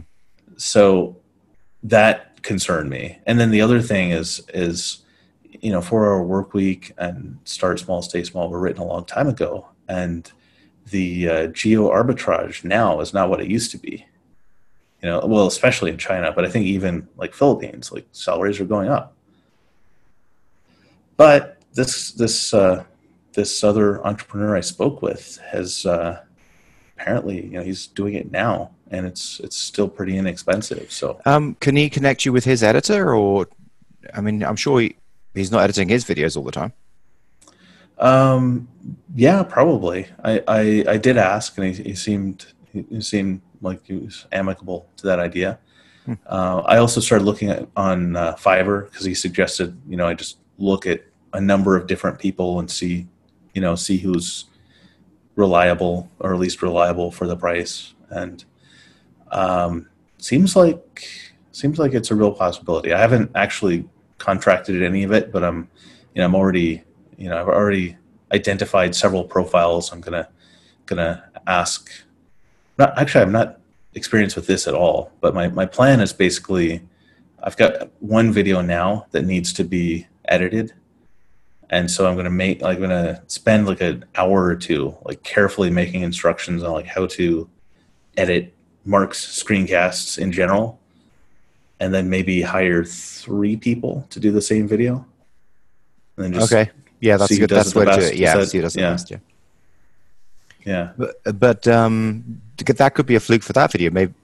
So 0.56 1.16
that 1.82 2.42
concerned 2.42 2.90
me. 2.90 3.18
And 3.26 3.38
then 3.38 3.50
the 3.50 3.60
other 3.60 3.82
thing 3.82 4.10
is 4.10 4.42
is 4.54 4.98
you 5.60 5.70
know 5.70 5.80
four 5.80 6.06
hour 6.06 6.22
work 6.22 6.54
week 6.54 6.92
and 6.98 7.38
start 7.44 7.78
small, 7.78 8.02
stay 8.02 8.24
small 8.24 8.48
were 8.48 8.60
written 8.60 8.82
a 8.82 8.86
long 8.86 9.04
time 9.04 9.28
ago, 9.28 9.68
and 9.88 10.30
the 10.90 11.28
uh, 11.28 11.46
geo 11.48 11.90
arbitrage 11.90 12.64
now 12.64 13.00
is 13.00 13.12
not 13.12 13.28
what 13.28 13.40
it 13.40 13.48
used 13.48 13.70
to 13.72 13.78
be. 13.78 14.06
You 15.02 15.08
know, 15.08 15.26
well, 15.26 15.48
especially 15.48 15.90
in 15.90 15.98
China, 15.98 16.32
but 16.32 16.44
I 16.44 16.48
think 16.48 16.66
even 16.66 17.08
like 17.16 17.34
Philippines, 17.34 17.90
like 17.90 18.06
salaries 18.12 18.60
are 18.60 18.64
going 18.64 18.88
up. 18.88 19.16
But 21.16 21.58
this 21.74 22.12
this 22.12 22.54
uh, 22.54 22.84
this 23.34 23.64
other 23.64 24.04
entrepreneur 24.06 24.56
I 24.56 24.60
spoke 24.60 25.02
with 25.02 25.38
has 25.50 25.86
uh, 25.86 26.20
apparently, 26.98 27.44
you 27.44 27.52
know, 27.52 27.62
he's 27.62 27.86
doing 27.86 28.14
it 28.14 28.30
now, 28.30 28.70
and 28.90 29.06
it's 29.06 29.40
it's 29.40 29.56
still 29.56 29.88
pretty 29.88 30.16
inexpensive. 30.16 30.90
So, 30.92 31.20
um, 31.24 31.56
can 31.60 31.76
he 31.76 31.90
connect 31.90 32.24
you 32.24 32.32
with 32.32 32.44
his 32.44 32.62
editor, 32.62 33.14
or 33.14 33.48
I 34.14 34.20
mean, 34.20 34.42
I'm 34.42 34.56
sure 34.56 34.80
he, 34.80 34.96
he's 35.34 35.50
not 35.50 35.62
editing 35.62 35.88
his 35.88 36.04
videos 36.04 36.36
all 36.36 36.44
the 36.44 36.52
time. 36.52 36.72
Um, 37.98 38.68
yeah, 39.14 39.42
probably. 39.44 40.08
I, 40.24 40.42
I, 40.48 40.84
I 40.88 40.96
did 40.96 41.16
ask, 41.16 41.56
and 41.56 41.74
he, 41.74 41.82
he 41.82 41.94
seemed 41.94 42.46
he 42.72 43.00
seemed 43.00 43.42
like 43.60 43.86
he 43.86 43.94
was 43.94 44.26
amicable 44.32 44.88
to 44.96 45.06
that 45.06 45.18
idea. 45.18 45.58
Hmm. 46.04 46.14
Uh, 46.26 46.62
I 46.66 46.78
also 46.78 47.00
started 47.00 47.24
looking 47.24 47.50
at 47.50 47.68
on 47.76 48.16
uh, 48.16 48.34
Fiverr 48.34 48.86
because 48.86 49.04
he 49.04 49.14
suggested, 49.14 49.80
you 49.88 49.96
know, 49.96 50.06
I 50.06 50.14
just 50.14 50.38
look 50.58 50.86
at 50.86 51.02
a 51.32 51.40
number 51.40 51.76
of 51.76 51.86
different 51.86 52.18
people 52.18 52.58
and 52.58 52.70
see, 52.70 53.06
you 53.54 53.60
know, 53.60 53.74
see 53.74 53.98
who's 53.98 54.46
reliable 55.36 56.10
or 56.20 56.34
at 56.34 56.40
least 56.40 56.62
reliable 56.62 57.10
for 57.10 57.26
the 57.26 57.36
price. 57.36 57.94
And 58.10 58.44
um, 59.30 59.88
seems 60.18 60.54
like 60.56 61.08
seems 61.52 61.78
like 61.78 61.92
it's 61.92 62.10
a 62.10 62.14
real 62.14 62.32
possibility. 62.32 62.92
I 62.92 62.98
haven't 62.98 63.30
actually 63.34 63.88
contracted 64.18 64.82
any 64.82 65.02
of 65.02 65.12
it, 65.12 65.32
but 65.32 65.44
I'm, 65.44 65.68
you 66.14 66.20
know, 66.20 66.24
I'm 66.24 66.34
already, 66.34 66.82
you 67.16 67.28
know, 67.28 67.38
I've 67.38 67.48
already 67.48 67.96
identified 68.32 68.94
several 68.94 69.24
profiles. 69.24 69.92
I'm 69.92 70.00
gonna 70.00 70.28
gonna 70.86 71.24
ask. 71.46 71.90
Not 72.78 72.98
actually, 72.98 73.22
I'm 73.22 73.32
not 73.32 73.60
experienced 73.94 74.36
with 74.36 74.46
this 74.46 74.66
at 74.66 74.74
all. 74.74 75.12
But 75.20 75.34
my 75.34 75.48
my 75.48 75.66
plan 75.66 76.00
is 76.00 76.12
basically, 76.12 76.82
I've 77.42 77.56
got 77.56 77.90
one 78.00 78.32
video 78.32 78.60
now 78.60 79.06
that 79.10 79.24
needs 79.24 79.52
to 79.54 79.64
be 79.64 80.06
edited 80.26 80.72
and 81.72 81.90
so 81.90 82.06
i'm 82.06 82.14
going 82.14 82.24
to 82.24 82.30
make 82.30 82.62
like 82.62 82.78
i'm 82.78 82.88
going 82.88 82.90
to 82.90 83.20
spend 83.26 83.66
like 83.66 83.80
an 83.80 84.04
hour 84.14 84.44
or 84.44 84.54
two 84.54 84.96
like 85.04 85.22
carefully 85.24 85.70
making 85.70 86.02
instructions 86.02 86.62
on 86.62 86.72
like 86.72 86.86
how 86.86 87.06
to 87.06 87.50
edit 88.16 88.54
mark's 88.84 89.42
screencasts 89.42 90.18
in 90.18 90.30
general 90.30 90.78
and 91.82 91.92
then 91.92 92.08
maybe 92.08 92.40
hire 92.42 92.84
three 92.84 93.56
people 93.56 94.06
to 94.10 94.20
do 94.20 94.30
the 94.30 94.40
same 94.40 94.68
video. 94.68 95.04
And 96.16 96.26
then 96.26 96.32
just 96.32 96.52
okay. 96.52 96.70
Yeah 97.00 97.16
that's 97.16 97.36
good. 97.36 97.50
that's 97.50 97.74
what 97.74 97.88
it 97.88 98.14
yeah 98.14 98.36
that, 98.36 98.46
see 98.46 98.58
who 98.58 98.62
does 98.62 98.76
yeah. 98.76 98.90
best 98.90 99.10
yeah. 99.10 99.16
Yeah. 100.64 100.92
But, 100.96 101.40
but 101.40 101.66
um 101.66 102.40
that 102.56 102.94
could 102.94 103.06
be 103.06 103.16
a 103.16 103.20
fluke 103.20 103.42
for 103.42 103.52
that 103.54 103.72
video. 103.72 103.90
Maybe 103.90 104.14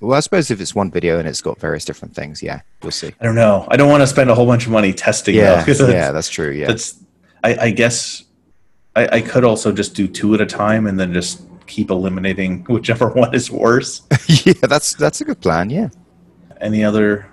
well, 0.00 0.16
I 0.16 0.20
suppose 0.20 0.50
if 0.50 0.60
it's 0.60 0.74
one 0.74 0.90
video 0.90 1.18
and 1.18 1.26
it's 1.26 1.40
got 1.40 1.58
various 1.58 1.84
different 1.84 2.14
things, 2.14 2.42
yeah, 2.42 2.60
we'll 2.82 2.92
see. 2.92 3.12
I 3.20 3.24
don't 3.24 3.34
know. 3.34 3.66
I 3.68 3.76
don't 3.76 3.88
want 3.88 4.02
to 4.02 4.06
spend 4.06 4.30
a 4.30 4.34
whole 4.34 4.46
bunch 4.46 4.66
of 4.66 4.72
money 4.72 4.92
testing. 4.92 5.34
Yeah, 5.34 5.62
though, 5.66 5.88
yeah, 5.88 6.12
that's 6.12 6.28
true. 6.28 6.50
Yeah, 6.50 6.66
that's. 6.66 7.02
I, 7.42 7.56
I 7.56 7.70
guess 7.70 8.24
I, 8.94 9.08
I, 9.18 9.20
could 9.20 9.44
also 9.44 9.72
just 9.72 9.94
do 9.94 10.08
two 10.08 10.34
at 10.34 10.40
a 10.40 10.46
time 10.46 10.86
and 10.86 10.98
then 10.98 11.12
just 11.12 11.42
keep 11.66 11.90
eliminating 11.90 12.64
whichever 12.68 13.08
one 13.08 13.34
is 13.34 13.50
worse. 13.50 14.02
yeah, 14.44 14.54
that's 14.62 14.94
that's 14.94 15.20
a 15.20 15.24
good 15.24 15.40
plan. 15.40 15.70
Yeah. 15.70 15.88
Any 16.60 16.84
other 16.84 17.26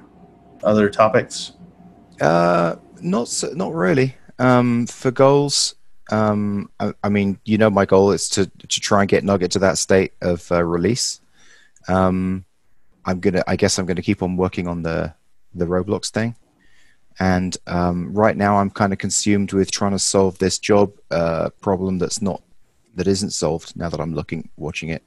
other 0.63 0.89
topics? 0.89 1.53
Uh, 2.21 2.75
not 3.01 3.27
so, 3.27 3.49
not 3.53 3.73
really. 3.73 4.15
Um, 4.39 4.87
for 4.87 5.11
goals, 5.11 5.75
um, 6.11 6.69
I, 6.79 6.93
I, 7.03 7.09
mean, 7.09 7.39
you 7.45 7.57
know, 7.57 7.69
my 7.69 7.85
goal 7.85 8.11
is 8.11 8.29
to 8.29 8.45
to 8.45 8.79
try 8.79 9.01
and 9.01 9.09
get 9.09 9.23
Nugget 9.23 9.51
to 9.51 9.59
that 9.59 9.77
state 9.77 10.13
of 10.21 10.51
uh, 10.51 10.63
release. 10.63 11.21
Um, 11.87 12.45
I'm 13.05 13.19
gonna. 13.19 13.43
I 13.47 13.55
guess 13.55 13.77
I'm 13.77 13.85
gonna 13.85 14.01
keep 14.01 14.23
on 14.23 14.37
working 14.37 14.67
on 14.67 14.83
the 14.83 15.13
the 15.53 15.65
Roblox 15.65 16.09
thing. 16.09 16.35
And 17.19 17.55
um, 17.67 18.13
right 18.13 18.35
now, 18.35 18.57
I'm 18.57 18.71
kind 18.71 18.91
of 18.91 18.99
consumed 18.99 19.53
with 19.53 19.71
trying 19.71 19.91
to 19.91 19.99
solve 19.99 20.37
this 20.39 20.57
job 20.57 20.93
uh, 21.11 21.49
problem 21.61 21.99
that's 21.99 22.21
not 22.21 22.41
that 22.95 23.07
isn't 23.07 23.31
solved. 23.31 23.75
Now 23.75 23.89
that 23.89 23.99
I'm 23.99 24.13
looking, 24.13 24.49
watching 24.57 24.89
it, 24.89 25.03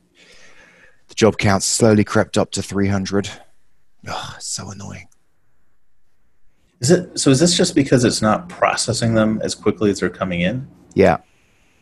the 1.08 1.14
job 1.14 1.38
count 1.38 1.62
slowly 1.62 2.04
crept 2.04 2.38
up 2.38 2.52
to 2.52 2.62
300. 2.62 3.30
Oh, 4.08 4.34
it's 4.36 4.46
so 4.46 4.70
annoying. 4.70 5.08
Is 6.80 6.90
it 6.90 7.18
so? 7.18 7.30
Is 7.30 7.40
this 7.40 7.56
just 7.56 7.74
because 7.74 8.04
it's 8.04 8.20
not 8.20 8.48
processing 8.48 9.14
them 9.14 9.40
as 9.42 9.54
quickly 9.54 9.90
as 9.90 10.00
they're 10.00 10.10
coming 10.10 10.42
in? 10.42 10.68
Yeah, 10.94 11.18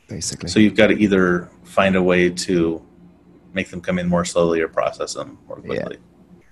basically. 0.09 0.48
So 0.48 0.61
you've 0.61 0.77
got 0.77 0.87
to 0.87 0.94
either 0.94 1.50
find 1.64 1.96
a 1.96 2.03
way 2.03 2.31
to 2.31 2.85
make 3.55 3.71
them 3.71 3.81
come 3.81 3.99
in 3.99 4.09
more 4.09 4.25
slowly 4.25 4.61
or 4.61 4.69
process 4.69 5.14
them 5.14 5.38
more 5.47 5.57
quickly. 5.57 5.99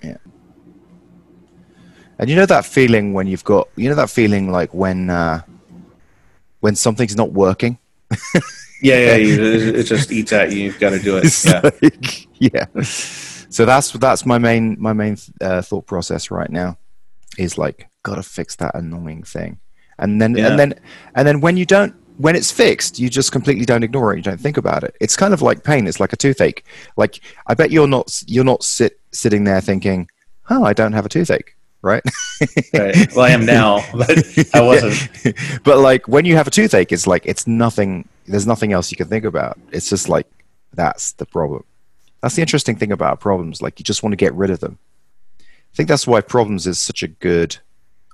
Yeah. 0.02 0.10
yeah. 0.10 0.16
And 2.18 2.30
you 2.30 2.36
know 2.36 2.46
that 2.46 2.64
feeling 2.64 3.12
when 3.12 3.26
you've 3.26 3.44
got, 3.44 3.68
you 3.76 3.88
know 3.88 3.96
that 3.96 4.10
feeling 4.10 4.50
like 4.50 4.72
when 4.72 5.10
uh, 5.10 5.42
when 6.60 6.76
something's 6.76 7.16
not 7.16 7.32
working. 7.32 7.78
yeah, 8.80 8.98
yeah, 8.98 9.16
you, 9.16 9.42
it 9.42 9.84
just 9.84 10.12
eats 10.12 10.32
at 10.32 10.52
you. 10.52 10.60
You've 10.60 10.78
got 10.78 10.90
to 10.90 10.98
do 11.00 11.16
it. 11.16 11.44
Yeah. 11.44 11.60
Like, 11.64 12.28
yeah. 12.38 12.82
So 12.82 13.64
that's 13.64 13.90
that's 13.92 14.24
my 14.24 14.38
main 14.38 14.76
my 14.78 14.92
main 14.92 15.16
uh, 15.40 15.62
thought 15.62 15.86
process 15.86 16.30
right 16.30 16.50
now 16.50 16.78
is 17.36 17.58
like 17.58 17.88
gotta 18.02 18.22
fix 18.22 18.56
that 18.56 18.74
annoying 18.74 19.24
thing, 19.24 19.58
and 19.98 20.22
then 20.22 20.36
yeah. 20.36 20.48
and 20.48 20.58
then 20.58 20.74
and 21.14 21.26
then 21.26 21.40
when 21.40 21.56
you 21.56 21.66
don't 21.66 21.94
when 22.18 22.36
it's 22.36 22.50
fixed, 22.50 22.98
you 22.98 23.08
just 23.08 23.32
completely 23.32 23.64
don't 23.64 23.82
ignore 23.82 24.12
it. 24.12 24.16
You 24.16 24.22
don't 24.22 24.40
think 24.40 24.56
about 24.56 24.84
it. 24.84 24.94
It's 25.00 25.16
kind 25.16 25.32
of 25.32 25.42
like 25.42 25.64
pain. 25.64 25.86
It's 25.86 26.00
like 26.00 26.12
a 26.12 26.16
toothache. 26.16 26.64
Like 26.96 27.20
I 27.46 27.54
bet 27.54 27.70
you're 27.70 27.86
not 27.86 28.22
you're 28.26 28.44
not 28.44 28.62
sit 28.62 29.00
sitting 29.12 29.44
there 29.44 29.60
thinking, 29.60 30.08
"Oh, 30.50 30.64
I 30.64 30.72
don't 30.72 30.92
have 30.92 31.06
a 31.06 31.08
toothache." 31.08 31.56
Right? 31.82 32.02
right. 32.74 33.12
Well, 33.14 33.24
I 33.24 33.30
am 33.30 33.44
now, 33.44 33.84
but 33.94 34.18
I 34.54 34.60
wasn't. 34.60 35.34
but 35.64 35.78
like 35.78 36.06
when 36.06 36.24
you 36.24 36.36
have 36.36 36.46
a 36.46 36.50
toothache, 36.50 36.92
it's 36.92 37.06
like 37.06 37.26
it's 37.26 37.46
nothing. 37.46 38.08
There's 38.26 38.46
nothing 38.46 38.72
else 38.72 38.90
you 38.90 38.96
can 38.96 39.08
think 39.08 39.24
about. 39.24 39.58
It's 39.72 39.88
just 39.88 40.08
like 40.08 40.26
that's 40.74 41.12
the 41.12 41.26
problem. 41.26 41.64
That's 42.20 42.36
the 42.36 42.42
interesting 42.42 42.76
thing 42.76 42.92
about 42.92 43.20
problems. 43.20 43.62
Like 43.62 43.80
you 43.80 43.84
just 43.84 44.02
want 44.02 44.12
to 44.12 44.16
get 44.16 44.32
rid 44.34 44.50
of 44.50 44.60
them. 44.60 44.78
I 45.40 45.74
think 45.74 45.88
that's 45.88 46.06
why 46.06 46.20
problems 46.20 46.66
is 46.66 46.78
such 46.78 47.02
a 47.02 47.08
good 47.08 47.56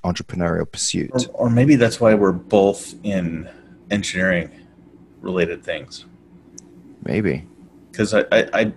entrepreneurial 0.05 0.71
pursuit. 0.71 1.11
Or, 1.13 1.47
or 1.47 1.51
maybe 1.51 1.77
that's 1.77 2.01
why 2.01 2.15
we're 2.15 2.33
both 2.33 2.95
in 3.03 3.51
engineering 3.91 4.51
related 5.21 5.65
things. 5.65 6.07
Maybe. 7.05 7.47
Because 7.91 8.15
I, 8.15 8.25
I, 8.33 8.49
I 8.53 8.73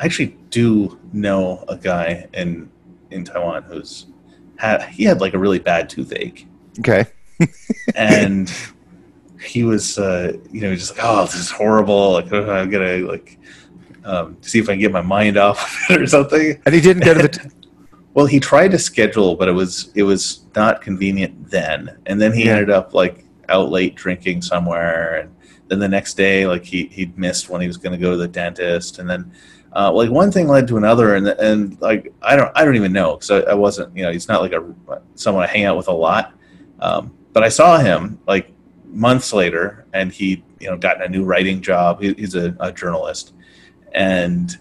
actually 0.00 0.36
do 0.50 0.98
know 1.12 1.64
a 1.68 1.76
guy 1.76 2.28
in 2.32 2.70
in 3.10 3.24
Taiwan 3.24 3.62
who's 3.64 4.06
had 4.56 4.82
he 4.82 5.04
had 5.04 5.20
like 5.20 5.34
a 5.34 5.38
really 5.38 5.58
bad 5.58 5.88
toothache. 5.88 6.46
Okay. 6.78 7.06
and 7.94 8.52
he 9.40 9.62
was 9.62 9.98
uh, 9.98 10.36
you 10.50 10.60
know 10.60 10.74
just 10.74 10.96
like 10.96 11.04
oh 11.04 11.24
this 11.24 11.34
is 11.34 11.50
horrible 11.50 12.12
like 12.12 12.32
I'm 12.32 12.70
gonna 12.70 12.98
like 12.98 13.38
um, 14.04 14.36
see 14.40 14.58
if 14.58 14.68
I 14.68 14.72
can 14.72 14.80
get 14.80 14.92
my 14.92 15.02
mind 15.02 15.36
off 15.36 15.90
of 15.90 15.96
it 15.96 16.02
or 16.02 16.06
something. 16.06 16.60
And 16.64 16.74
he 16.74 16.80
didn't 16.80 17.04
go 17.04 17.14
to 17.14 17.22
the. 17.22 17.28
T- 17.28 17.48
well, 18.14 18.26
he 18.26 18.40
tried 18.40 18.72
to 18.72 18.78
schedule, 18.78 19.36
but 19.36 19.48
it 19.48 19.52
was 19.52 19.92
it 19.94 20.02
was 20.02 20.44
not 20.56 20.80
convenient 20.80 21.50
then. 21.50 21.96
And 22.06 22.20
then 22.20 22.32
he 22.32 22.46
yeah. 22.46 22.52
ended 22.52 22.70
up 22.70 22.92
like 22.94 23.24
out 23.50 23.70
late 23.70 23.94
drinking 23.94 24.42
somewhere, 24.42 25.20
and 25.20 25.34
then 25.68 25.78
the 25.78 25.88
next 25.88 26.14
day, 26.14 26.46
like 26.46 26.64
he 26.64 26.86
he 26.86 27.12
missed 27.16 27.48
when 27.48 27.60
he 27.60 27.66
was 27.66 27.76
going 27.76 27.92
to 27.92 27.98
go 27.98 28.12
to 28.12 28.16
the 28.16 28.28
dentist, 28.28 28.98
and 28.98 29.08
then 29.08 29.30
uh, 29.74 29.92
like 29.92 30.10
one 30.10 30.32
thing 30.32 30.48
led 30.48 30.66
to 30.68 30.76
another, 30.76 31.14
and 31.14 31.28
and 31.28 31.80
like 31.80 32.12
I 32.22 32.36
don't 32.36 32.50
I 32.54 32.64
don't 32.64 32.76
even 32.76 32.92
know 32.92 33.16
because 33.16 33.30
I, 33.30 33.50
I, 33.50 33.54
wasn't 33.54 33.96
you 33.96 34.02
know 34.02 34.10
he's 34.10 34.28
not 34.28 34.40
like 34.40 34.52
a 34.52 34.74
someone 35.14 35.44
I 35.44 35.46
hang 35.46 35.64
out 35.64 35.76
with 35.76 35.88
a 35.88 35.92
lot, 35.92 36.34
um, 36.80 37.12
but 37.32 37.44
I 37.44 37.48
saw 37.48 37.78
him 37.78 38.18
like 38.26 38.52
months 38.86 39.32
later, 39.32 39.86
and 39.92 40.12
he 40.12 40.42
you 40.58 40.68
know 40.68 40.76
gotten 40.76 41.02
a 41.02 41.08
new 41.08 41.24
writing 41.24 41.60
job. 41.60 42.00
He, 42.00 42.14
he's 42.14 42.34
a, 42.34 42.56
a 42.58 42.72
journalist, 42.72 43.32
and 43.92 44.58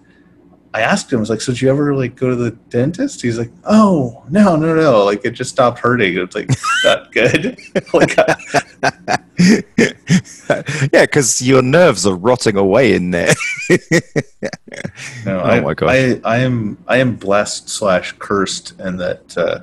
I 0.72 0.82
asked 0.82 1.12
him, 1.12 1.18
I 1.18 1.22
was 1.22 1.32
like, 1.32 1.42
so 1.42 1.52
did 1.52 1.62
you 1.62 1.70
ever 1.70 1.96
like 1.96 2.16
go 2.16 2.30
to 2.30 2.36
the 2.36 2.52
dentist? 2.70 3.24
He's 3.24 3.40
like, 3.40 3.50
oh, 3.66 4.24
no, 4.30 4.56
no, 4.56 4.76
no. 4.76 5.04
Like 5.04 5.26
it 5.26 5.32
just 5.32 5.50
stopped 5.50 5.80
hurting. 5.80 6.16
It's 6.16 6.36
like, 6.36 6.48
not 6.84 7.12
good. 7.12 7.58
like, 7.94 8.16
yeah, 10.94 11.06
because 11.06 11.42
your 11.42 11.64
nerves 11.64 12.06
are 12.06 12.16
rotting 12.16 12.56
away 12.56 12.94
in 12.94 13.10
there. 13.10 13.34
no, 15.26 15.40
Oh 15.40 15.40
I, 15.40 15.60
my 15.60 15.74
gosh. 15.74 15.90
I, 15.90 16.22
I 16.24 16.38
am, 16.40 16.78
I 16.88 16.98
am 16.98 17.16
blessed 17.16 17.68
slash 17.68 18.14
cursed 18.20 18.80
and 18.80 19.00
that, 19.00 19.36
uh, 19.38 19.62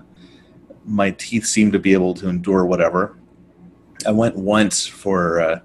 my 0.84 1.12
teeth 1.12 1.46
seem 1.46 1.70
to 1.72 1.78
be 1.78 1.92
able 1.92 2.14
to 2.14 2.28
endure 2.28 2.64
whatever. 2.64 3.16
I 4.04 4.10
went 4.10 4.36
once 4.36 4.88
for, 4.88 5.40
uh, 5.40 5.60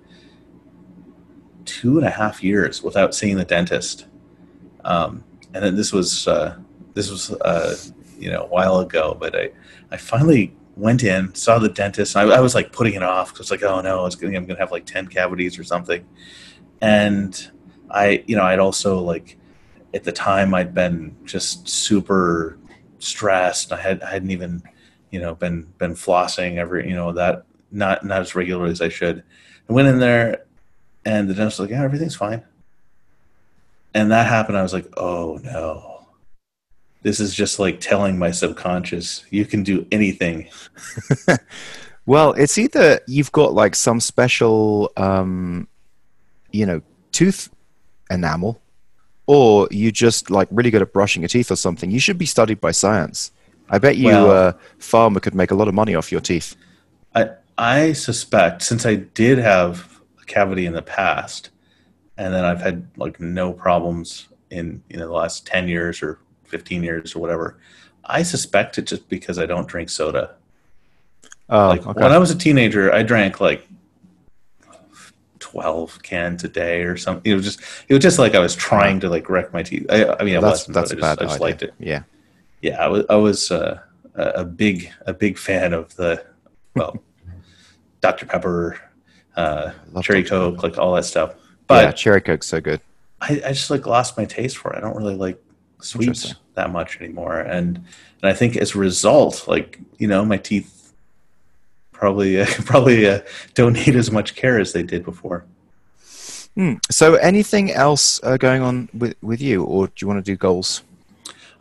two 1.65 1.97
and 1.97 2.05
a 2.05 2.11
half 2.11 2.43
years 2.43 2.83
without 2.83 3.15
seeing 3.15 3.37
the 3.37 3.45
dentist. 3.45 4.05
Um, 4.83 5.23
and 5.53 5.63
then 5.63 5.75
this 5.75 5.91
was 5.91 6.27
uh, 6.27 6.57
this 6.93 7.09
was 7.09 7.31
uh, 7.31 7.75
you 8.17 8.31
know 8.31 8.43
a 8.43 8.47
while 8.47 8.79
ago, 8.79 9.15
but 9.19 9.35
I 9.35 9.51
I 9.91 9.97
finally 9.97 10.55
went 10.75 11.03
in, 11.03 11.33
saw 11.35 11.59
the 11.59 11.69
dentist. 11.69 12.15
I, 12.15 12.23
I 12.23 12.39
was 12.39 12.55
like 12.55 12.71
putting 12.71 12.93
it 12.93 13.03
off 13.03 13.33
because 13.33 13.51
like 13.51 13.63
oh 13.63 13.81
no, 13.81 14.09
gonna, 14.09 14.37
I'm 14.37 14.45
gonna 14.45 14.59
have 14.59 14.71
like 14.71 14.85
ten 14.85 15.07
cavities 15.07 15.59
or 15.59 15.63
something. 15.63 16.05
And 16.81 17.51
I 17.89 18.23
you 18.27 18.35
know 18.35 18.43
I'd 18.43 18.59
also 18.59 18.99
like 18.99 19.37
at 19.93 20.03
the 20.03 20.11
time 20.11 20.53
I'd 20.53 20.73
been 20.73 21.15
just 21.25 21.67
super 21.67 22.57
stressed. 22.99 23.71
I 23.71 23.77
had 23.81 24.01
I 24.03 24.11
hadn't 24.11 24.31
even 24.31 24.63
you 25.11 25.19
know 25.19 25.35
been 25.35 25.63
been 25.77 25.93
flossing 25.93 26.57
every 26.57 26.87
you 26.87 26.95
know 26.95 27.11
that 27.13 27.45
not 27.71 28.05
not 28.05 28.21
as 28.21 28.35
regularly 28.35 28.71
as 28.71 28.81
I 28.81 28.89
should. 28.89 29.23
I 29.69 29.73
went 29.73 29.87
in 29.87 29.99
there 29.99 30.45
and 31.05 31.29
the 31.29 31.33
dentist 31.33 31.59
was 31.59 31.67
like, 31.67 31.71
yeah, 31.71 31.83
everything's 31.83 32.15
fine. 32.15 32.43
And 33.93 34.11
that 34.11 34.27
happened. 34.27 34.57
I 34.57 34.63
was 34.63 34.73
like, 34.73 34.87
oh 34.97 35.39
no. 35.43 36.07
This 37.03 37.19
is 37.19 37.33
just 37.33 37.57
like 37.57 37.79
telling 37.79 38.19
my 38.19 38.29
subconscious, 38.31 39.25
you 39.31 39.45
can 39.45 39.63
do 39.63 39.87
anything. 39.91 40.47
well, 42.05 42.33
it's 42.33 42.57
either 42.59 42.99
you've 43.07 43.31
got 43.31 43.53
like 43.53 43.75
some 43.75 43.99
special, 43.99 44.91
um, 44.97 45.67
you 46.51 46.65
know, 46.65 46.81
tooth 47.11 47.49
enamel, 48.11 48.61
or 49.25 49.67
you 49.71 49.91
just 49.91 50.29
like 50.29 50.47
really 50.51 50.69
good 50.69 50.83
at 50.83 50.93
brushing 50.93 51.23
your 51.23 51.29
teeth 51.29 51.49
or 51.51 51.55
something. 51.55 51.89
You 51.89 51.99
should 51.99 52.19
be 52.19 52.27
studied 52.27 52.61
by 52.61 52.71
science. 52.71 53.31
I 53.69 53.79
bet 53.79 53.97
you, 53.97 54.07
Well- 54.07 54.31
uh, 54.31 54.53
farmer 54.77 55.19
could 55.19 55.33
make 55.33 55.49
a 55.51 55.55
lot 55.55 55.67
of 55.67 55.73
money 55.73 55.95
off 55.95 56.11
your 56.11 56.21
teeth. 56.21 56.55
I 57.15 57.31
I 57.57 57.93
suspect 57.93 58.61
since 58.61 58.85
I 58.85 58.95
did 58.95 59.37
have 59.37 60.01
a 60.21 60.25
cavity 60.25 60.65
in 60.65 60.73
the 60.73 60.81
past, 60.81 61.49
and 62.21 62.31
then 62.31 62.45
I've 62.45 62.61
had 62.61 62.85
like 62.97 63.19
no 63.19 63.51
problems 63.51 64.27
in 64.51 64.83
you 64.89 64.97
know 64.97 65.07
the 65.07 65.13
last 65.13 65.47
ten 65.47 65.67
years 65.67 66.03
or 66.03 66.19
fifteen 66.43 66.83
years 66.83 67.15
or 67.15 67.19
whatever. 67.19 67.57
I 68.05 68.21
suspect 68.21 68.77
it 68.77 68.83
just 68.83 69.09
because 69.09 69.39
I 69.39 69.47
don't 69.47 69.67
drink 69.67 69.89
soda. 69.89 70.35
Oh, 71.49 71.69
like 71.69 71.87
okay. 71.87 71.99
when 71.99 72.11
I 72.11 72.19
was 72.19 72.29
a 72.29 72.37
teenager, 72.37 72.93
I 72.93 73.01
drank 73.01 73.41
like 73.41 73.67
twelve 75.39 76.01
cans 76.03 76.43
a 76.43 76.47
day 76.47 76.83
or 76.83 76.95
something. 76.95 77.31
It 77.31 77.35
was 77.35 77.43
just 77.43 77.59
it 77.87 77.93
was 77.95 78.03
just 78.03 78.19
like 78.19 78.35
I 78.35 78.39
was 78.39 78.55
trying 78.55 78.99
to 78.99 79.09
like 79.09 79.27
wreck 79.27 79.51
my 79.51 79.63
teeth. 79.63 79.87
I, 79.89 80.05
I 80.19 80.23
mean, 80.23 80.37
I 80.37 80.41
that's 80.41 80.67
wasn't, 80.67 80.75
that's 80.75 80.93
but 80.93 80.99
a 80.99 81.05
I 81.05 81.09
just, 81.09 81.19
bad 81.19 81.25
I 81.25 81.27
just 81.27 81.39
liked 81.39 81.63
it. 81.63 81.73
Yeah. 81.79 82.03
Yeah, 82.61 82.79
I 82.79 82.87
was 82.87 83.05
I 83.09 83.15
was 83.15 83.49
uh, 83.49 83.79
a 84.13 84.45
big 84.45 84.91
a 85.07 85.13
big 85.13 85.39
fan 85.39 85.73
of 85.73 85.95
the 85.95 86.23
well, 86.75 87.01
Dr 88.01 88.27
Pepper, 88.27 88.79
uh, 89.35 89.71
Cherry 90.03 90.21
Dr. 90.21 90.29
Coke, 90.29 90.61
like 90.61 90.77
all 90.77 90.93
that 90.93 91.05
stuff. 91.05 91.33
Yeah, 91.73 91.91
cherry 91.91 92.21
coke's 92.21 92.47
so 92.47 92.61
good. 92.61 92.81
I, 93.21 93.41
I 93.45 93.49
just 93.49 93.69
like 93.69 93.85
lost 93.85 94.17
my 94.17 94.25
taste 94.25 94.57
for 94.57 94.73
it. 94.73 94.77
I 94.77 94.81
don't 94.81 94.95
really 94.95 95.15
like 95.15 95.41
sweets 95.81 96.33
that 96.55 96.71
much 96.71 96.99
anymore, 96.99 97.39
and 97.39 97.77
and 97.77 98.31
I 98.31 98.33
think 98.33 98.57
as 98.57 98.75
a 98.75 98.79
result, 98.79 99.47
like 99.47 99.79
you 99.97 100.07
know, 100.07 100.25
my 100.25 100.37
teeth 100.37 100.93
probably 101.91 102.41
uh, 102.41 102.47
probably 102.65 103.07
uh, 103.07 103.21
don't 103.53 103.73
need 103.73 103.95
as 103.95 104.11
much 104.11 104.35
care 104.35 104.59
as 104.59 104.73
they 104.73 104.83
did 104.83 105.05
before. 105.05 105.45
Hmm. 106.55 106.75
So, 106.89 107.15
anything 107.15 107.71
else 107.71 108.19
uh, 108.23 108.37
going 108.37 108.61
on 108.61 108.89
with 108.93 109.15
with 109.21 109.41
you, 109.41 109.63
or 109.63 109.87
do 109.87 109.93
you 110.01 110.07
want 110.07 110.23
to 110.23 110.31
do 110.31 110.35
goals? 110.35 110.83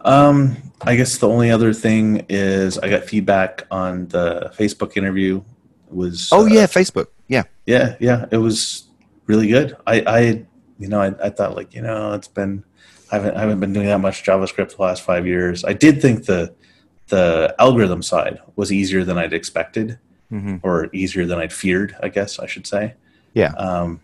Um, 0.03 0.57
I 0.81 0.97
guess 0.97 1.19
the 1.19 1.29
only 1.29 1.51
other 1.51 1.75
thing 1.75 2.25
is 2.29 2.79
I 2.79 2.89
got 2.89 3.05
feedback 3.05 3.67
on 3.71 4.09
the 4.09 4.51
Facebook 4.57 4.97
interview. 4.97 5.43
It 5.89 5.95
was 5.95 6.31
Oh 6.33 6.43
uh, 6.43 6.47
yeah, 6.47 6.67
Facebook. 6.67 7.09
Yeah. 7.29 7.45
yeah, 7.67 7.95
yeah, 8.01 8.27
it 8.33 8.39
was 8.39 8.85
really 9.31 9.49
good. 9.57 9.77
I, 9.87 9.97
I, 10.19 10.21
you 10.83 10.89
know, 10.91 11.01
I, 11.01 11.27
I 11.27 11.31
thought 11.31 11.55
like, 11.61 11.71
you 11.77 11.83
know, 11.83 12.13
it's 12.19 12.29
been, 12.41 12.65
I 13.11 13.17
haven't, 13.17 13.35
I 13.37 13.41
haven't 13.41 13.61
been 13.61 13.73
doing 13.73 13.87
that 13.87 14.01
much 14.01 14.25
JavaScript 14.25 14.77
the 14.77 14.83
last 14.83 15.03
five 15.03 15.25
years. 15.27 15.65
I 15.65 15.75
did 15.85 16.03
think 16.03 16.27
the, 16.27 16.55
the 17.09 17.55
algorithm 17.59 18.03
side 18.03 18.39
was 18.57 18.71
easier 18.71 19.03
than 19.05 19.17
I'd 19.19 19.33
expected, 19.33 19.99
hmm 20.31 20.57
or 20.63 20.89
easier 20.93 21.27
than 21.27 21.39
I'd 21.43 21.53
feared. 21.53 21.91
I 22.07 22.09
guess 22.09 22.39
I 22.39 22.47
should 22.47 22.67
say. 22.67 22.95
Yeah. 23.35 23.53
Um, 23.67 24.01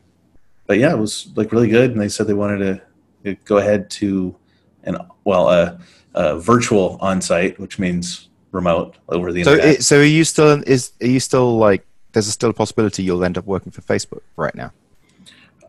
but 0.67 0.79
yeah, 0.79 0.93
it 0.93 0.99
was 0.99 1.13
like 1.39 1.53
really 1.53 1.69
good, 1.69 1.91
and 1.93 2.01
they 2.01 2.09
said 2.09 2.27
they 2.27 2.35
wanted 2.45 2.83
to 3.25 3.35
go 3.45 3.57
ahead 3.59 3.91
to 4.01 4.35
an 4.83 4.97
well, 5.25 5.49
a, 5.51 5.79
a 6.15 6.39
virtual 6.41 6.99
on-site, 7.01 7.55
which 7.61 7.79
means 7.79 8.29
remote 8.51 8.97
over 9.09 9.33
the 9.33 9.45
So, 9.45 9.53
internet. 9.53 9.75
it, 9.77 9.85
so 9.85 9.99
are 9.99 10.13
you 10.19 10.25
still 10.25 10.63
is 10.67 10.93
are 11.01 11.07
you 11.17 11.21
still 11.21 11.59
like? 11.59 11.83
There's 12.13 12.27
still 12.27 12.51
a 12.51 12.55
possibility 12.55 13.05
you'll 13.05 13.25
end 13.25 13.39
up 13.39 13.47
working 13.47 13.71
for 13.71 13.83
Facebook 13.83 14.23
right 14.37 14.55
now. 14.55 14.71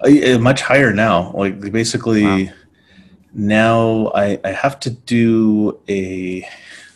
Uh, 0.01 0.37
much 0.39 0.61
higher 0.61 0.93
now. 0.93 1.31
Like 1.33 1.59
basically, 1.71 2.23
Wow. 2.23 2.53
now 3.33 4.11
I, 4.13 4.39
I 4.43 4.51
have 4.51 4.79
to 4.81 4.89
do 4.89 5.79
a 5.89 6.47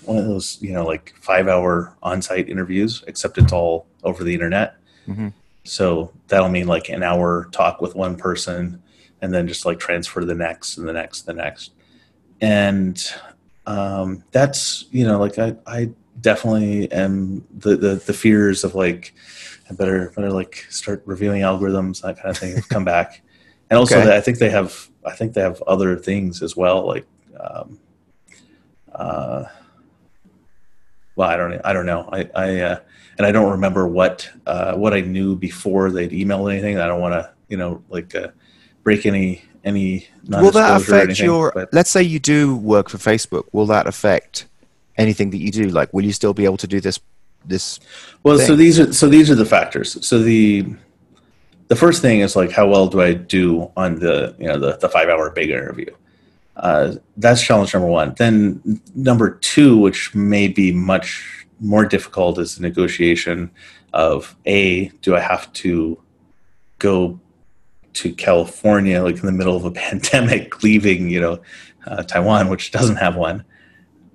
one 0.03 0.17
of 0.17 0.25
those 0.25 0.57
you 0.61 0.73
know 0.73 0.85
like 0.85 1.13
five 1.19 1.47
hour 1.47 1.95
on 2.03 2.21
site 2.21 2.49
interviews, 2.49 3.03
except 3.07 3.37
it's 3.37 3.53
all 3.53 3.87
over 4.03 4.23
the 4.23 4.33
internet. 4.33 4.75
Mhm. 5.07 5.33
So 5.63 6.11
that'll 6.27 6.49
mean 6.49 6.67
like 6.67 6.89
an 6.89 7.03
hour 7.03 7.47
talk 7.51 7.81
with 7.81 7.95
one 7.95 8.15
person, 8.15 8.81
and 9.21 9.33
then 9.33 9.47
just 9.47 9.65
like 9.65 9.79
transfer 9.79 10.19
to 10.19 10.25
the 10.25 10.35
next 10.35 10.77
and 10.77 10.87
the 10.87 10.93
next, 10.93 11.21
the 11.23 11.33
next, 11.33 11.71
and 12.39 13.01
um, 13.67 14.23
that's 14.31 14.85
you 14.91 15.05
know 15.05 15.19
like 15.19 15.37
I 15.39 15.55
I 15.65 15.89
definitely 16.19 16.91
am 16.91 17.45
the 17.57 17.75
the, 17.77 17.95
the 17.95 18.13
fears 18.13 18.63
of 18.63 18.75
like 18.75 19.13
I 19.71 19.73
better 19.73 20.11
better 20.15 20.31
like 20.31 20.65
start 20.69 21.01
reviewing 21.05 21.41
algorithms 21.43 22.01
that 22.01 22.17
kind 22.17 22.29
of 22.29 22.37
thing 22.37 22.61
come 22.69 22.83
back, 22.85 23.21
and 23.69 23.79
also 23.79 23.99
Okay. 23.99 24.15
I 24.15 24.21
think 24.21 24.37
they 24.39 24.49
have 24.49 24.89
I 25.05 25.11
think 25.15 25.33
they 25.33 25.41
have 25.41 25.61
other 25.63 25.97
things 25.97 26.41
as 26.43 26.55
well 26.57 26.85
like 26.85 27.07
um, 27.39 27.79
uh, 28.93 29.45
well 31.15 31.29
I 31.29 31.37
don't 31.37 31.61
I 31.63 31.73
don't 31.73 31.85
know 31.85 32.09
I 32.11 32.29
I 32.35 32.59
uh, 32.61 32.79
and 33.17 33.25
I 33.25 33.31
don't 33.31 33.51
remember 33.51 33.87
what 33.87 34.29
uh, 34.45 34.73
what 34.75 34.93
I 34.93 35.01
knew 35.01 35.35
before 35.35 35.91
they'd 35.91 36.11
emailed 36.11 36.51
anything 36.51 36.77
I 36.77 36.87
don't 36.87 37.01
want 37.01 37.13
to 37.13 37.31
you 37.47 37.57
know 37.57 37.81
like 37.89 38.13
uh, 38.15 38.29
break 38.83 39.05
any 39.05 39.43
any 39.63 40.07
Will 40.27 40.51
that 40.51 40.81
affect 40.81 41.03
anything, 41.05 41.25
your? 41.25 41.51
but- 41.53 41.69
Let's 41.71 41.89
say 41.91 42.01
you 42.01 42.19
do 42.19 42.55
work 42.55 42.89
for 42.89 42.97
Facebook. 42.97 43.43
Will 43.51 43.67
that 43.67 43.85
affect 43.85 44.47
anything 44.97 45.29
that 45.29 45.37
you 45.37 45.51
do? 45.51 45.65
Like, 45.69 45.93
will 45.93 46.03
you 46.03 46.13
still 46.13 46.33
be 46.33 46.45
able 46.45 46.57
to 46.57 46.67
do 46.67 46.81
this? 46.81 46.99
This 47.45 47.79
Well, 48.23 48.37
so 48.37 48.55
these 48.55 48.79
are 48.79 48.93
so 48.93 49.09
these 49.09 49.29
are 49.31 49.35
the 49.35 49.45
factors. 49.45 50.05
So 50.05 50.19
the 50.19 50.65
the 51.67 51.75
first 51.75 52.01
thing 52.01 52.19
is 52.19 52.35
like 52.35 52.51
how 52.51 52.67
well 52.67 52.87
do 52.87 53.01
I 53.01 53.13
do 53.13 53.71
on 53.77 53.95
the 53.95 54.35
you 54.39 54.47
know 54.47 54.59
the, 54.59 54.77
the 54.77 54.89
five 54.89 55.09
hour 55.09 55.29
big 55.29 55.49
interview. 55.49 55.89
Uh, 56.57 56.95
that's 57.17 57.41
challenge 57.41 57.73
number 57.73 57.87
one. 57.87 58.13
Then 58.17 58.81
number 58.93 59.31
two, 59.31 59.77
which 59.77 60.13
may 60.13 60.47
be 60.47 60.71
much 60.71 61.45
more 61.59 61.85
difficult, 61.85 62.37
is 62.37 62.55
the 62.55 62.61
negotiation 62.61 63.49
of 63.93 64.35
a 64.45 64.89
do 65.01 65.15
I 65.15 65.19
have 65.19 65.51
to 65.53 65.97
go 66.79 67.19
to 67.93 68.13
California 68.13 69.01
like 69.01 69.17
in 69.17 69.25
the 69.25 69.31
middle 69.31 69.55
of 69.55 69.65
a 69.65 69.71
pandemic, 69.85 70.63
leaving 70.63 71.09
you 71.09 71.21
know 71.21 71.39
uh, 71.87 72.03
Taiwan, 72.03 72.49
which 72.49 72.71
doesn't 72.71 72.97
have 72.97 73.15
one, 73.15 73.43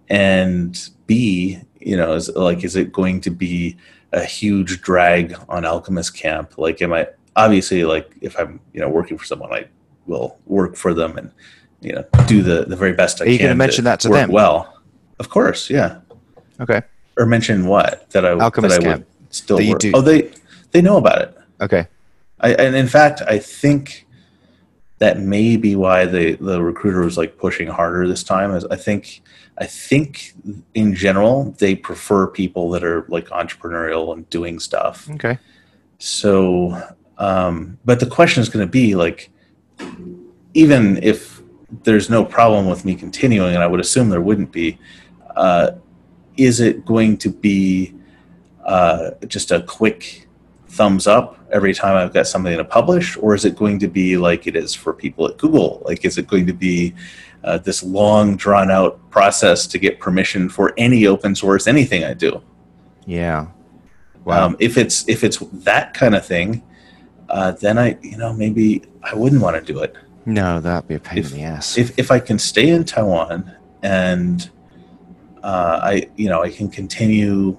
and 0.09 0.89
B, 1.07 1.61
you 1.81 1.97
know, 1.97 2.15
is 2.15 2.29
like 2.35 2.65
is 2.65 2.77
it 2.77 2.93
going 2.93 3.21
to 3.23 3.31
be 3.31 3.77
a 4.13 4.25
huge 4.25 4.81
drag 4.83 5.37
on 5.49 5.65
Alchemist 5.65 6.17
Camp? 6.17 6.59
Like, 6.59 6.81
am 6.83 6.93
I 6.93 7.09
obviously 7.35 7.85
like 7.85 8.11
if 8.21 8.39
I'm 8.39 8.61
you 8.73 8.81
know 8.81 8.89
working 8.89 9.19
for 9.19 9.25
someone, 9.25 9.53
I 9.53 9.67
will 10.07 10.39
work 10.47 10.77
for 10.77 10.95
them 10.95 11.17
and 11.19 11.31
you 11.81 11.93
know 11.93 12.05
do 12.27 12.43
the 12.43 12.65
the 12.65 12.77
very 12.77 12.93
best 12.93 13.21
I 13.21 13.25
Are 13.25 13.29
you 13.29 13.39
can. 13.39 13.47
gonna 13.47 13.57
mention 13.57 13.85
that 13.85 14.01
to 14.01 14.09
them? 14.09 14.31
Well, 14.31 14.81
of 15.19 15.29
course, 15.29 15.71
yeah. 15.71 15.99
okay? 16.61 16.83
Or 17.19 17.27
mention 17.27 17.67
what 17.67 18.09
that 18.11 18.25
I 18.27 18.31
Alchemist 18.33 18.77
that 18.77 18.87
I 18.87 18.91
Camp. 18.91 19.07
would 19.21 19.35
still 19.35 19.57
That 19.59 19.65
you 19.65 19.71
work. 19.73 19.81
do- 19.81 19.93
Oh, 19.95 20.01
they 20.01 20.31
they 20.73 20.83
know 20.83 20.97
about 20.99 21.23
it. 21.23 21.37
Okay. 21.61 21.87
I, 22.41 22.53
and 22.53 22.77
in 22.77 22.87
fact, 22.87 23.23
I 23.27 23.39
think 23.39 24.07
that 24.99 25.19
may 25.21 25.57
be 25.57 25.75
why 25.77 26.05
the 26.05 26.35
the 26.35 26.63
recruiter 26.63 27.01
was 27.01 27.17
like 27.17 27.39
pushing 27.39 27.67
harder 27.69 28.07
this 28.07 28.23
time. 28.23 28.51
Is 28.55 28.65
I 28.67 28.77
think 28.77 29.23
I 29.59 29.67
think 29.67 30.35
in 30.75 30.95
general 30.95 31.55
they 31.59 31.75
prefer 31.75 32.27
people 32.27 32.71
that 32.71 32.85
are 32.85 33.07
like 33.09 33.29
entrepreneurial 33.29 34.13
and 34.13 34.29
doing 34.29 34.59
stuff. 34.59 35.09
Okay. 35.11 35.39
So, 35.99 36.81
um, 37.19 37.79
but 37.85 38.01
the 38.01 38.07
question 38.07 38.43
is 38.43 38.49
going 38.49 38.67
to 38.67 38.71
be 38.71 38.95
like, 38.95 39.31
even 40.53 41.03
if 41.03 41.41
there's 41.85 42.11
no 42.11 42.25
problem 42.25 42.67
with 42.67 42.85
me 42.85 42.95
continuing, 42.95 43.55
and 43.55 43.63
I 43.63 43.67
would 43.67 43.81
assume 43.81 44.11
there 44.11 44.21
wouldn't 44.21 44.53
be. 44.53 44.79
Uh, 45.35 45.73
is 46.37 46.61
it 46.61 46.85
going 46.85 47.17
to 47.19 47.31
be 47.31 47.95
uh, 48.65 49.13
just 49.27 49.51
a 49.51 49.63
quick 49.63 50.26
thumbs 50.77 51.07
up 51.07 51.39
every 51.51 51.73
time 51.75 51.97
I've 51.97 52.13
got 52.13 52.27
something 52.27 52.57
to 52.57 52.65
publish, 52.65 53.17
or 53.17 53.35
is 53.35 53.45
it 53.45 53.57
going 53.57 53.79
to 53.81 53.89
be 53.89 54.17
like 54.17 54.47
it 54.47 54.55
is 54.57 54.75
for 54.75 54.93
people 54.93 55.27
at 55.27 55.39
Google? 55.39 55.83
Like, 55.85 56.05
is 56.05 56.19
it 56.19 56.27
going 56.27 56.47
to 56.47 56.53
be 56.53 56.95
uh, 57.43 57.59
this 57.59 57.83
long, 57.83 58.37
drawn 58.37 58.71
out 58.71 58.99
process 59.11 59.67
to 59.69 59.79
get 59.79 59.99
permission 59.99 60.49
for 60.49 60.75
any 60.77 61.07
open 61.07 61.35
source 61.35 61.67
anything 61.67 62.05
I 62.05 62.15
do? 62.15 62.43
Yeah. 63.07 63.47
Wow. 64.25 64.47
Um, 64.47 64.57
if 64.59 64.77
it's 64.77 65.09
if 65.09 65.23
it's 65.25 65.39
that 65.71 65.95
kind 65.95 66.15
of 66.15 66.27
thing, 66.27 66.63
uh, 67.29 67.53
then 67.53 67.79
I 67.79 67.97
you 68.03 68.17
know 68.19 68.33
maybe 68.33 68.83
I 69.03 69.15
wouldn't 69.15 69.41
want 69.41 69.57
to 69.57 69.73
do 69.73 69.81
it. 69.81 69.97
No, 70.27 70.61
that'd 70.61 70.89
be 70.89 70.97
a 70.97 71.01
pain 71.01 71.19
If- 71.19 71.31
in 71.33 71.39
the 71.39 71.45
ass. 71.45 71.79
If 71.79 71.97
if 71.99 72.11
I 72.11 72.19
can 72.19 72.39
stay 72.39 72.69
in 72.71 72.85
Taiwan 72.85 73.55
and 73.83 74.51
uh, 75.45 75.79
I 75.83 76.09
you 76.17 76.29
know 76.29 76.43
I 76.43 76.51
can 76.51 76.69
continue 76.69 77.57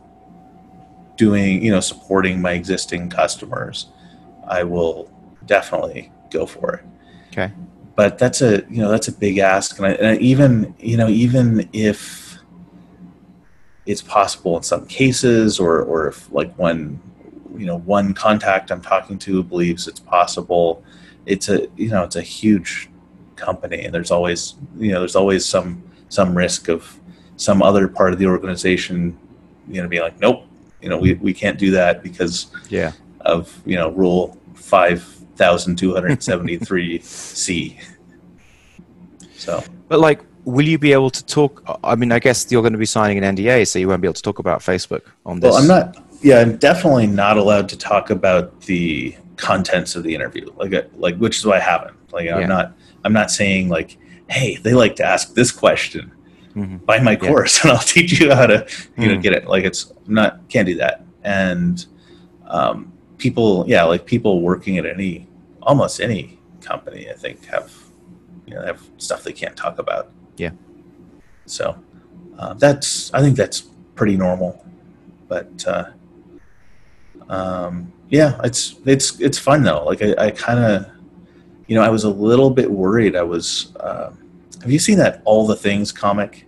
doing 1.18 1.63
you 1.63 1.72
know 1.72 1.80
supporting 1.80 2.41
my 2.41 2.53
existing 2.53 3.09
customers, 3.09 3.88
I 4.47 4.63
will 4.63 5.11
definitely 5.45 6.11
go 6.30 6.45
for 6.45 6.76
it. 6.76 6.86
okay. 7.32 7.53
But 7.95 8.18
that's 8.18 8.41
a 8.41 8.63
you 8.70 8.82
know 8.82 8.89
that's 8.89 9.07
a 9.07 9.11
big 9.11 9.39
ask, 9.39 9.78
and, 9.78 9.88
I, 9.88 9.91
and 9.91 10.07
I 10.07 10.15
even 10.18 10.76
you 10.80 10.97
know 10.97 11.09
even 11.09 11.68
if 11.74 12.38
it's 13.86 14.01
possible 14.01 14.55
in 14.57 14.63
some 14.63 14.86
cases, 14.86 15.59
or 15.59 15.82
or 15.82 16.07
if 16.07 16.32
like 16.32 16.57
one 16.57 17.01
you 17.57 17.65
know 17.65 17.80
one 17.80 18.13
contact 18.13 18.72
I'm 18.72 18.82
talking 18.82 19.18
to 19.20 19.41
believes 19.41 19.88
it's 19.88 19.99
possible, 19.99 20.84
it's 21.26 21.49
a 21.49 21.68
you 21.76 21.89
know 21.89 22.03
it's 22.03 22.15
a 22.15 22.22
huge 22.22 22.89
company, 23.36 23.86
and 23.86 23.93
there's 23.93 24.11
always 24.11 24.55
you 24.78 24.91
know 24.91 24.99
there's 24.99 25.15
always 25.15 25.43
some 25.43 25.82
some 26.09 26.38
risk 26.38 26.70
of 26.70 26.99
some 27.38 27.61
other 27.61 27.88
part 27.88 28.13
of 28.13 28.20
the 28.20 28.26
organization 28.26 29.18
you 29.68 29.82
know 29.82 29.88
being 29.88 30.01
like 30.01 30.20
nope 30.20 30.47
you 30.82 30.89
know 30.89 30.97
we, 30.97 31.13
we 31.15 31.34
can't 31.34 31.57
do 31.57 31.71
that 31.71 32.03
because 32.03 32.47
Yeah. 32.69 32.91
of 33.21 33.61
you 33.65 33.75
know 33.75 33.89
rule 33.91 34.38
5273 34.55 36.99
c 36.99 37.78
so 39.36 39.63
But 39.88 39.99
like, 39.99 40.21
will 40.45 40.67
you 40.67 40.78
be 40.80 40.93
able 40.93 41.09
to 41.11 41.23
talk? 41.25 41.61
I 41.84 41.95
mean, 41.95 42.11
I 42.11 42.17
guess 42.19 42.51
you're 42.51 42.61
going 42.63 42.73
to 42.73 42.80
be 42.80 42.86
signing 42.86 43.23
an 43.23 43.36
NDA, 43.36 43.67
so 43.67 43.78
you 43.80 43.88
won't 43.88 44.01
be 44.01 44.07
able 44.07 44.13
to 44.15 44.21
talk 44.21 44.39
about 44.39 44.59
Facebook 44.61 45.01
on 45.25 45.39
this. 45.39 45.51
well 45.51 45.61
i'm 45.61 45.67
not 45.67 45.97
yeah 46.23 46.39
i'm 46.39 46.57
definitely 46.57 47.05
not 47.05 47.38
allowed 47.38 47.69
to 47.69 47.78
talk 47.78 48.09
about 48.09 48.59
the 48.61 49.15
contents 49.36 49.95
of 49.95 50.01
the 50.03 50.15
interview 50.15 50.51
like 50.57 50.73
uh, 50.73 50.82
like 50.95 51.15
which 51.17 51.38
is 51.38 51.45
why 51.45 51.57
i 51.57 51.59
haven't 51.59 51.95
like 52.11 52.28
i'm 52.30 52.47
not 52.49 52.73
i'm 53.03 53.13
not 53.13 53.30
saying 53.30 53.69
like 53.69 53.97
hey 54.30 54.55
they 54.63 54.73
like 54.73 54.95
to 54.95 55.03
ask 55.05 55.36
this 55.36 55.51
question 55.51 56.11
Mhm. 56.58 56.86
buy 56.86 56.99
my 56.99 57.12
Yeah. 57.12 57.28
course 57.30 57.53
and 57.64 57.72
i'll 57.72 57.78
teach 57.95 58.20
you 58.20 58.34
how 58.34 58.47
to 58.47 58.66
you 58.97 59.08
know 59.10 59.18
Mm. 59.18 59.22
get 59.22 59.34
it 59.34 59.45
like 59.47 59.64
it's 59.64 59.91
I'm 60.08 60.14
not 60.22 60.32
can't 60.49 60.66
do 60.66 60.76
that 60.78 61.03
and 61.24 61.86
um, 62.47 62.91
people 63.18 63.66
yeah 63.68 63.84
like 63.84 64.05
people 64.05 64.41
working 64.41 64.78
at 64.78 64.86
any 64.86 65.28
almost 65.62 65.99
any 66.01 66.39
company 66.62 67.10
i 67.10 67.14
think 67.14 67.45
have 67.45 67.72
you 68.47 68.53
know 68.55 68.64
have 68.66 68.82
stuff 68.97 69.24
they 69.24 69.34
can't 69.34 69.55
talk 69.55 69.78
about 69.80 70.10
Yeah. 70.38 70.51
so 71.45 71.76
uh, 72.39 72.53
that's 72.55 73.14
i 73.14 73.20
think 73.22 73.36
that's 73.38 73.60
pretty 73.95 74.16
normal 74.18 74.66
but 75.28 75.51
uh, 75.68 75.86
um, 77.30 77.91
yeah 78.10 78.39
it's 78.43 78.76
it's 78.86 79.20
it's 79.20 79.38
fun 79.38 79.62
though 79.64 79.84
like 79.86 80.01
i, 80.01 80.16
I 80.18 80.32
kind 80.32 80.60
of 80.60 80.88
you 81.68 81.76
know 81.76 81.82
i 81.84 81.89
was 81.89 82.03
a 82.05 82.10
little 82.10 82.49
bit 82.49 82.70
worried 82.72 83.16
i 83.16 83.24
was 83.24 83.74
um 83.82 84.18
have 84.62 84.72
you 84.72 84.80
seen 84.80 84.97
that 84.99 85.22
all 85.26 85.45
the 85.45 85.55
things 85.55 85.91
comic 85.91 86.45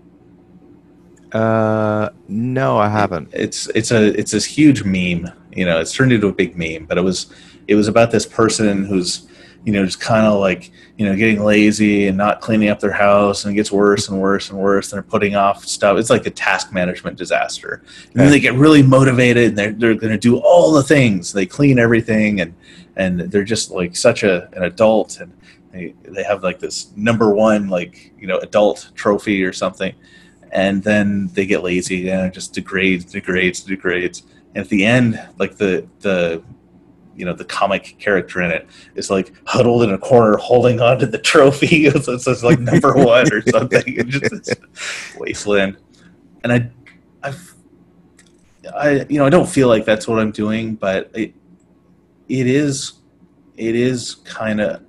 Uh, 1.32 2.10
no, 2.28 2.78
I 2.78 2.90
haven't. 2.90 3.30
it's 3.34 3.68
it's 3.76 3.92
a 3.92 4.18
it's 4.20 4.32
this 4.32 4.46
huge 4.46 4.84
meme 4.84 5.32
you 5.52 5.66
know 5.66 5.80
it's 5.80 5.94
turned 5.94 6.12
into 6.12 6.28
a 6.28 6.34
big 6.34 6.56
meme 6.58 6.86
but 6.86 6.98
it 6.98 7.02
was 7.02 7.34
it 7.68 7.76
was 7.76 7.88
about 7.88 8.12
this 8.12 8.26
person 8.26 8.86
who's 8.86 9.28
you 9.66 9.74
know 9.74 9.86
just 9.86 10.00
kind 10.00 10.26
of 10.26 10.40
like 10.40 10.72
you 10.98 11.06
know 11.06 11.16
getting 11.16 11.44
lazy 11.44 12.08
and 12.08 12.18
not 12.18 12.42
cleaning 12.42 12.70
up 12.70 12.80
their 12.80 12.92
house 12.92 13.44
and 13.44 13.52
it 13.52 13.56
gets 13.56 13.72
worse 13.72 14.10
and 14.10 14.20
worse 14.20 14.50
and 14.50 14.60
worse 14.60 14.92
and 14.92 14.98
they're 14.98 15.10
putting 15.10 15.36
off 15.36 15.66
stuff. 15.66 15.98
It's 15.98 16.10
like 16.10 16.26
a 16.26 16.30
task 16.32 16.74
management 16.74 17.18
disaster. 17.18 17.82
And 18.12 18.22
then 18.22 18.32
they 18.32 18.40
get 18.40 18.54
really 18.54 18.84
motivated 18.84 19.50
and 19.50 19.58
they're, 19.58 19.72
they're 19.72 19.96
going 19.96 20.14
to 20.14 20.18
do 20.18 20.38
all 20.38 20.72
the 20.72 20.84
things. 20.84 21.34
They 21.34 21.46
clean 21.46 21.80
everything 21.80 22.42
and 22.42 22.54
and 22.96 23.20
they're 23.20 23.44
just 23.44 23.72
like 23.72 23.96
such 23.96 24.24
a 24.24 24.50
an 24.54 24.64
adult 24.64 25.20
and 25.20 25.32
they, 25.72 25.94
they 26.04 26.24
have 26.24 26.44
like 26.44 26.60
this 26.60 26.92
number 26.96 27.34
one 27.34 27.70
like 27.70 28.12
you 28.20 28.28
know 28.28 28.38
adult 28.40 28.92
trophy 28.96 29.44
or 29.44 29.54
something 29.54 29.94
and 30.52 30.84
then 30.84 31.28
they 31.34 31.46
get 31.46 31.64
lazy 31.64 32.10
and 32.10 32.28
it 32.28 32.34
just 32.34 32.54
degrades 32.54 33.06
degrades 33.06 33.62
degrades. 33.62 34.24
And 34.56 34.64
at 34.64 34.70
the 34.70 34.86
end 34.86 35.22
like 35.38 35.58
the 35.58 35.88
the 36.00 36.44
you 37.16 37.26
know 37.26 37.34
the 37.34 37.46
comic 37.46 37.98
character 38.00 38.42
in 38.42 38.52
it 38.52 38.68
is 38.96 39.10
like 39.10 39.34
huddled 39.46 39.84
in 39.84 39.92
a 39.92 39.98
corner 39.98 40.38
holding 40.38 40.82
on 40.88 41.00
to 41.00 41.06
the 41.06 41.18
trophy. 41.18 41.88
It's, 41.88 42.08
it's, 42.08 42.44
like 42.44 42.60
number 42.60 42.94
one 42.94 43.32
or 43.34 43.42
something. 43.42 43.84
It's 43.86 44.20
just 44.20 44.56
wasteland. 45.18 45.78
And 46.44 46.54
i 46.54 46.70
i've 47.24 47.56
i 48.76 49.06
you 49.10 49.18
know 49.18 49.26
i 49.26 49.30
don't 49.30 49.50
feel 49.50 49.68
like 49.68 49.86
that's 49.86 50.08
what 50.08 50.20
i'm 50.20 50.32
doing 50.32 50.76
but 50.76 51.12
it 51.14 51.34
it 52.28 52.48
is 52.48 52.94
it 53.58 53.76
is 53.76 54.16
kind 54.24 54.62
of 54.62 54.82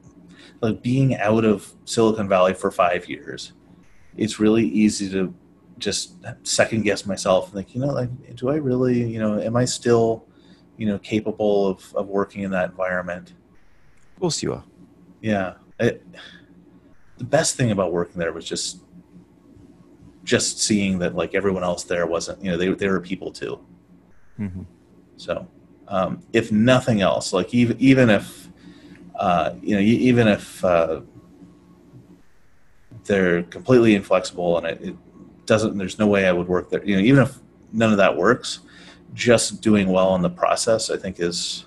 like 0.60 0.82
being 0.82 1.16
out 1.16 1.44
of 1.44 1.72
silicon 1.84 2.28
valley 2.28 2.54
for 2.54 2.70
five 2.70 3.08
years 3.08 3.52
it's 4.16 4.38
really 4.38 4.66
easy 4.66 5.10
to 5.10 5.34
just 5.80 6.14
second 6.42 6.82
guess 6.82 7.06
myself 7.06 7.46
and 7.46 7.54
think, 7.54 7.74
you 7.74 7.80
know, 7.80 7.92
like, 7.92 8.36
do 8.36 8.48
I 8.50 8.56
really, 8.56 9.02
you 9.04 9.18
know, 9.18 9.40
am 9.40 9.56
I 9.56 9.64
still, 9.64 10.26
you 10.76 10.86
know, 10.86 10.98
capable 10.98 11.66
of, 11.66 11.94
of 11.96 12.06
working 12.08 12.42
in 12.42 12.50
that 12.52 12.70
environment? 12.70 13.32
Of 14.14 14.20
course 14.20 14.42
you 14.42 14.52
are. 14.52 14.64
Yeah. 15.20 15.54
It, 15.78 16.06
the 17.18 17.24
best 17.24 17.56
thing 17.56 17.70
about 17.70 17.92
working 17.92 18.18
there 18.18 18.32
was 18.32 18.44
just, 18.44 18.82
just 20.22 20.60
seeing 20.60 20.98
that 21.00 21.14
like 21.14 21.34
everyone 21.34 21.64
else 21.64 21.84
there 21.84 22.06
wasn't, 22.06 22.44
you 22.44 22.50
know, 22.50 22.56
they, 22.56 22.68
they 22.68 22.88
were 22.88 23.00
people 23.00 23.32
too. 23.32 23.58
hmm 24.36 24.62
So, 25.16 25.48
um, 25.88 26.22
if 26.32 26.52
nothing 26.52 27.00
else, 27.00 27.32
like 27.32 27.52
even 27.52 27.76
even 27.80 28.10
if 28.10 28.48
uh, 29.16 29.54
you 29.60 29.74
know, 29.74 29.80
even 29.80 30.28
if 30.28 30.64
uh, 30.64 31.00
they're 33.04 33.42
completely 33.42 33.94
inflexible 33.94 34.56
and 34.56 34.66
it, 34.66 34.80
it 34.80 34.96
doesn't, 35.50 35.76
there's 35.76 35.98
no 35.98 36.06
way 36.06 36.26
I 36.28 36.32
would 36.32 36.46
work 36.46 36.70
there. 36.70 36.82
You 36.84 36.94
know, 36.96 37.02
even 37.02 37.24
if 37.24 37.36
none 37.72 37.90
of 37.90 37.98
that 37.98 38.16
works, 38.16 38.60
just 39.14 39.60
doing 39.60 39.88
well 39.88 40.14
in 40.14 40.22
the 40.22 40.30
process, 40.30 40.90
I 40.90 40.96
think 40.96 41.18
is 41.18 41.66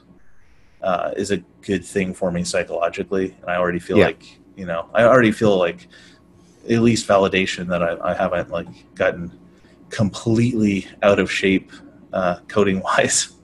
uh, 0.82 1.12
is 1.18 1.32
a 1.32 1.38
good 1.62 1.84
thing 1.86 2.14
for 2.14 2.32
me 2.32 2.44
psychologically, 2.46 3.36
and 3.42 3.50
I 3.52 3.58
already 3.58 3.80
feel 3.80 3.98
Yeah. 3.98 4.06
like 4.08 4.40
you 4.56 4.66
know, 4.66 4.88
I 4.94 5.04
already 5.04 5.32
feel 5.32 5.58
like 5.58 5.88
at 6.70 6.80
least 6.80 7.08
validation 7.08 7.68
that 7.68 7.84
I, 7.84 8.12
I 8.12 8.14
haven't 8.14 8.50
like 8.52 8.68
gotten 8.96 9.32
completely 9.90 10.88
out 11.02 11.20
of 11.20 11.30
shape 11.30 11.72
uh, 12.14 12.38
coding 12.48 12.80
wise. 12.82 13.30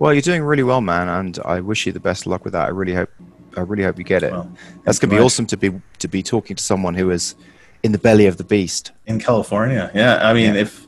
Well, 0.00 0.12
you're 0.14 0.22
doing 0.22 0.42
really 0.44 0.62
well, 0.62 0.80
man, 0.80 1.08
and 1.08 1.40
I 1.44 1.58
wish 1.58 1.84
you 1.84 1.90
the 1.92 1.98
best 1.98 2.24
luck 2.24 2.44
with 2.44 2.52
that. 2.52 2.66
I 2.66 2.70
really 2.70 2.94
hope, 2.94 3.10
I 3.56 3.62
really 3.62 3.82
hope 3.82 3.98
you 3.98 4.04
get 4.04 4.22
it. 4.22 4.30
Well, 4.30 4.48
That's 4.84 5.00
gonna 5.00 5.12
be 5.12 5.18
awesome 5.18 5.44
to 5.46 5.56
be 5.56 5.72
to 5.98 6.06
be 6.06 6.22
talking 6.22 6.54
to 6.54 6.62
someone 6.62 6.94
who 6.94 7.10
is 7.10 7.34
in 7.82 7.92
the 7.92 7.98
belly 7.98 8.26
of 8.26 8.36
the 8.36 8.44
beast. 8.44 8.92
in 9.06 9.18
California. 9.20 9.90
Yeah, 9.94 10.28
I 10.28 10.32
mean, 10.34 10.54
Yeah. 10.54 10.60
if 10.62 10.86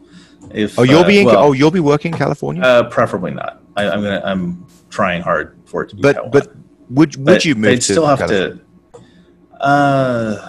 if 0.53 0.79
Oh, 0.79 0.83
you'll 0.83 1.01
uh, 1.05 1.07
be 1.07 1.19
in. 1.21 1.27
well, 1.27 1.39
oh, 1.39 1.53
you'll 1.53 1.71
be 1.71 1.81
working 1.81 2.13
in 2.13 2.19
California. 2.19 2.63
uh, 2.63 2.85
preferably 2.91 3.31
not. 3.33 3.61
I, 3.77 3.89
I'm 3.89 4.03
gonna 4.03 4.23
I'm 4.25 4.67
trying 4.91 5.23
hard 5.23 5.57
for 5.65 5.83
it 5.85 5.89
to 5.91 5.97
be. 5.97 6.03
but 6.03 6.15
Taiwan. 6.15 6.31
but 6.33 6.49
would 6.91 7.17
would 7.17 7.25
But 7.25 7.45
you 7.45 7.55
move 7.55 7.65
they'd 7.65 7.83
still 7.83 8.07
have 8.07 8.19
California? 8.19 8.57
to. 8.57 9.63
Uh, 9.63 10.49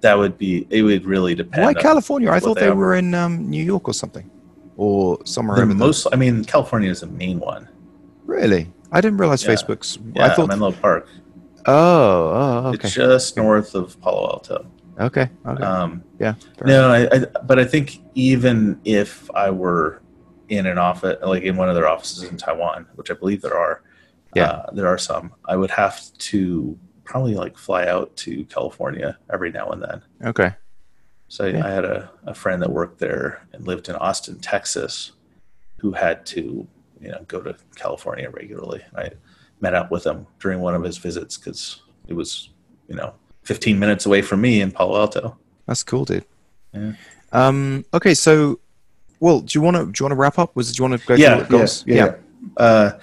that 0.00 0.16
would 0.18 0.38
be. 0.38 0.66
It 0.70 0.82
would 0.82 1.04
really 1.04 1.34
depend. 1.34 1.64
Why 1.64 1.74
California? 1.74 2.30
I 2.30 2.40
thought 2.40 2.54
they 2.56 2.66
they 2.66 2.70
were 2.72 2.94
in 2.94 3.14
um, 3.14 3.48
New 3.50 3.62
York 3.62 3.88
or 3.88 3.94
something, 3.94 4.30
or 4.76 5.18
somewhere 5.24 5.56
The 5.56 5.62
over 5.62 5.74
most. 5.74 6.06
I 6.12 6.16
mean, 6.16 6.44
California 6.44 6.90
is 6.90 7.00
the 7.00 7.06
main 7.08 7.38
one. 7.40 7.68
Really, 8.24 8.70
I 8.90 9.00
didn't 9.00 9.18
realize 9.18 9.42
Yeah. 9.44 9.50
Facebook's. 9.54 9.98
Yeah, 10.14 10.26
I 10.26 10.34
thought. 10.34 10.48
Menlo 10.48 10.72
Park. 10.72 11.08
oh, 11.66 11.74
oh, 12.64 12.68
okay, 12.74 12.86
It's 12.88 12.94
just 12.94 13.36
north 13.36 13.74
of 13.74 14.00
Palo 14.00 14.28
Alto. 14.30 14.66
Okay, 15.00 15.28
okay. 15.46 15.62
Um, 15.62 16.02
yeah. 16.18 16.34
No, 16.64 16.90
I, 16.90 17.08
I, 17.10 17.18
but 17.44 17.58
I 17.58 17.64
think 17.64 18.00
even 18.14 18.80
if 18.84 19.30
I 19.34 19.50
were 19.50 20.02
in 20.48 20.66
an 20.66 20.78
office, 20.78 21.16
like 21.22 21.42
in 21.44 21.56
one 21.56 21.68
of 21.68 21.74
their 21.74 21.88
offices 21.88 22.24
in 22.24 22.36
Taiwan, 22.36 22.86
which 22.94 23.10
I 23.10 23.14
believe 23.14 23.40
there 23.42 23.56
are, 23.56 23.82
Yeah. 24.34 24.44
uh, 24.50 24.70
there 24.72 24.86
are 24.86 24.98
some, 24.98 25.32
I 25.46 25.56
would 25.56 25.70
have 25.70 26.00
to 26.30 26.78
probably 27.04 27.34
like 27.34 27.56
fly 27.58 27.86
out 27.86 28.14
to 28.16 28.44
California 28.46 29.18
every 29.32 29.50
now 29.50 29.68
and 29.70 29.82
then. 29.82 30.02
Okay. 30.24 30.54
So 31.28 31.46
I, 31.46 31.48
Yeah. 31.48 31.66
I 31.66 31.70
had 31.70 31.84
a, 31.84 32.10
a 32.26 32.34
friend 32.34 32.60
that 32.62 32.70
worked 32.70 32.98
there 32.98 33.46
and 33.52 33.66
lived 33.66 33.88
in 33.88 33.96
Austin, 33.96 34.38
Texas, 34.40 35.12
who 35.78 35.92
had 35.92 36.24
to, 36.26 36.66
you 37.00 37.08
know, 37.10 37.24
go 37.28 37.40
to 37.40 37.56
California 37.76 38.28
regularly. 38.30 38.82
I 38.96 39.10
met 39.60 39.74
up 39.74 39.90
with 39.90 40.04
him 40.06 40.26
during 40.38 40.60
one 40.60 40.74
of 40.74 40.82
his 40.82 40.98
visits 40.98 41.36
because 41.38 41.82
it 42.08 42.14
was, 42.14 42.50
you 42.88 42.94
know, 42.96 43.14
15 43.44 43.78
minutes 43.78 44.06
away 44.06 44.22
from 44.22 44.40
me 44.40 44.60
in 44.60 44.70
Palo 44.70 44.98
Alto. 44.98 45.36
That's 45.66 45.82
cool, 45.82 46.04
dude. 46.04 46.24
Yeah. 46.74 46.92
Um, 47.32 47.84
okay, 47.94 48.14
so, 48.14 48.60
well, 49.20 49.40
do 49.40 49.56
you 49.58 49.62
want 49.62 49.76
to 49.76 49.84
do 49.86 49.92
you 50.00 50.04
want 50.04 50.12
to 50.12 50.16
wrap 50.16 50.38
up? 50.38 50.54
Was 50.56 50.72
do 50.72 50.82
you 50.82 50.88
want 50.88 51.00
to 51.00 51.06
go 51.06 51.14
Yeah, 51.14 51.46
goals? 51.48 51.84
yeah, 51.86 51.94
yeah. 51.96 52.14
Uh, 52.56 52.98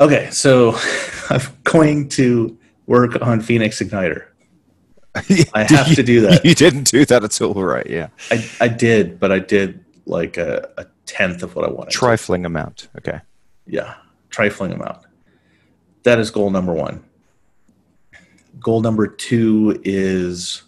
okay, 0.00 0.28
so 0.30 0.74
I'm 1.30 1.40
going 1.64 2.08
to 2.10 2.56
work 2.86 3.20
on 3.22 3.40
Phoenix 3.40 3.80
Igniter. 3.80 4.24
I 5.54 5.64
have 5.64 5.88
you- 5.88 5.96
to 5.96 6.02
do 6.02 6.20
that. 6.22 6.44
You 6.44 6.54
didn't 6.54 6.90
do 6.90 7.04
that 7.06 7.24
at 7.24 7.40
all, 7.42 7.62
right? 7.62 7.86
Yeah, 7.88 8.08
I, 8.30 8.48
I 8.60 8.68
did, 8.68 9.18
but 9.18 9.32
I 9.32 9.38
did 9.40 9.84
like 10.06 10.36
a, 10.36 10.68
a 10.78 10.86
tenth 11.06 11.42
of 11.42 11.54
what 11.56 11.64
I 11.64 11.70
wanted. 11.70 11.90
trifling 11.92 12.44
amount. 12.44 12.88
Okay. 12.96 13.20
Yeah, 13.66 13.94
trifling 14.30 14.72
amount. 14.72 14.98
That 16.04 16.18
is 16.18 16.30
goal 16.30 16.50
number 16.50 16.72
one. 16.72 17.02
Goal 18.60 18.80
number 18.82 19.06
two 19.06 19.80
is 19.84 20.62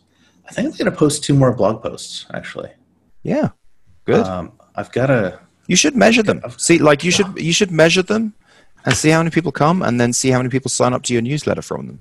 I 0.49 0.53
think 0.53 0.67
I'm 0.69 0.73
going 0.77 0.91
to 0.91 0.97
post 0.97 1.25
two 1.25 1.35
more 1.35 1.53
blog 1.55 1.83
posts 1.83 2.27
actually. 2.33 2.71
Yeah. 3.23 3.51
Good. 4.05 4.25
Um, 4.27 4.53
I've 4.77 4.93
got 4.93 5.11
a 5.11 5.41
you 5.67 5.77
should 5.77 5.95
measure 5.95 6.23
them. 6.23 6.43
See, 6.57 6.79
like 6.79 7.05
you 7.05 7.11
should 7.11 7.39
you 7.39 7.53
should 7.53 7.71
measure 7.71 8.03
them 8.03 8.35
and 8.85 8.97
see 8.97 9.11
how 9.11 9.19
many 9.21 9.31
people 9.31 9.53
come, 9.53 9.83
and 9.83 10.01
then 10.01 10.13
see 10.13 10.31
how 10.31 10.39
many 10.39 10.49
people 10.49 10.71
sign 10.71 10.95
up 10.95 11.03
to 11.05 11.13
your 11.13 11.21
newsletter 11.23 11.61
from 11.63 11.87
them. 11.87 12.01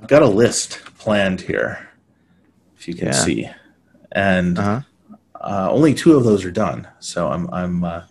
I've 0.00 0.08
got 0.08 0.22
a 0.22 0.26
list 0.28 0.78
planned 0.98 1.40
here, 1.40 1.88
if 2.78 2.86
you 2.86 2.94
can 2.94 3.08
Yeah. 3.08 3.12
see, 3.12 3.50
and 4.12 4.58
Uh-huh. 4.58 4.80
uh, 5.40 5.68
only 5.70 5.92
two 5.92 6.14
of 6.16 6.24
those 6.24 6.44
are 6.44 6.52
done. 6.52 6.86
So 7.00 7.28
I'm 7.28 7.48
I'm 7.52 7.82
uh, 7.84 8.02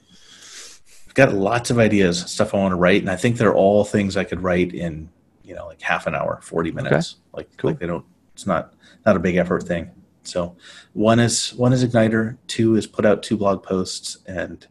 I've 1.08 1.14
got 1.16 1.34
lots 1.34 1.70
of 1.72 1.80
ideas, 1.80 2.20
stuff 2.30 2.54
I 2.54 2.58
want 2.58 2.74
to 2.74 2.76
write, 2.76 3.02
and 3.02 3.10
I 3.10 3.16
think 3.16 3.38
they're 3.38 3.56
all 3.56 3.84
things 3.86 4.18
I 4.18 4.26
could 4.26 4.44
write 4.44 4.74
in 4.74 5.10
you 5.46 5.56
know 5.56 5.68
like 5.68 5.82
half 5.82 6.08
an 6.08 6.16
hour, 6.16 6.40
forty 6.42 6.72
minutes. 6.72 7.18
Like 7.34 7.50
Cool. 7.58 7.72
like 7.72 7.80
they 7.80 7.88
don't. 7.88 8.06
It's 8.34 8.46
not 8.46 8.74
not 9.06 9.16
a 9.16 9.20
big 9.20 9.36
effort 9.36 9.64
thing. 9.64 9.92
So 10.24 10.56
one 10.94 11.20
is 11.20 11.54
one 11.54 11.72
is 11.74 11.86
igniter, 11.86 12.38
two 12.48 12.76
is 12.76 12.88
put 12.88 13.06
out 13.06 13.24
two 13.24 13.38
blog 13.38 13.64
posts, 13.64 14.18
and 14.26 14.66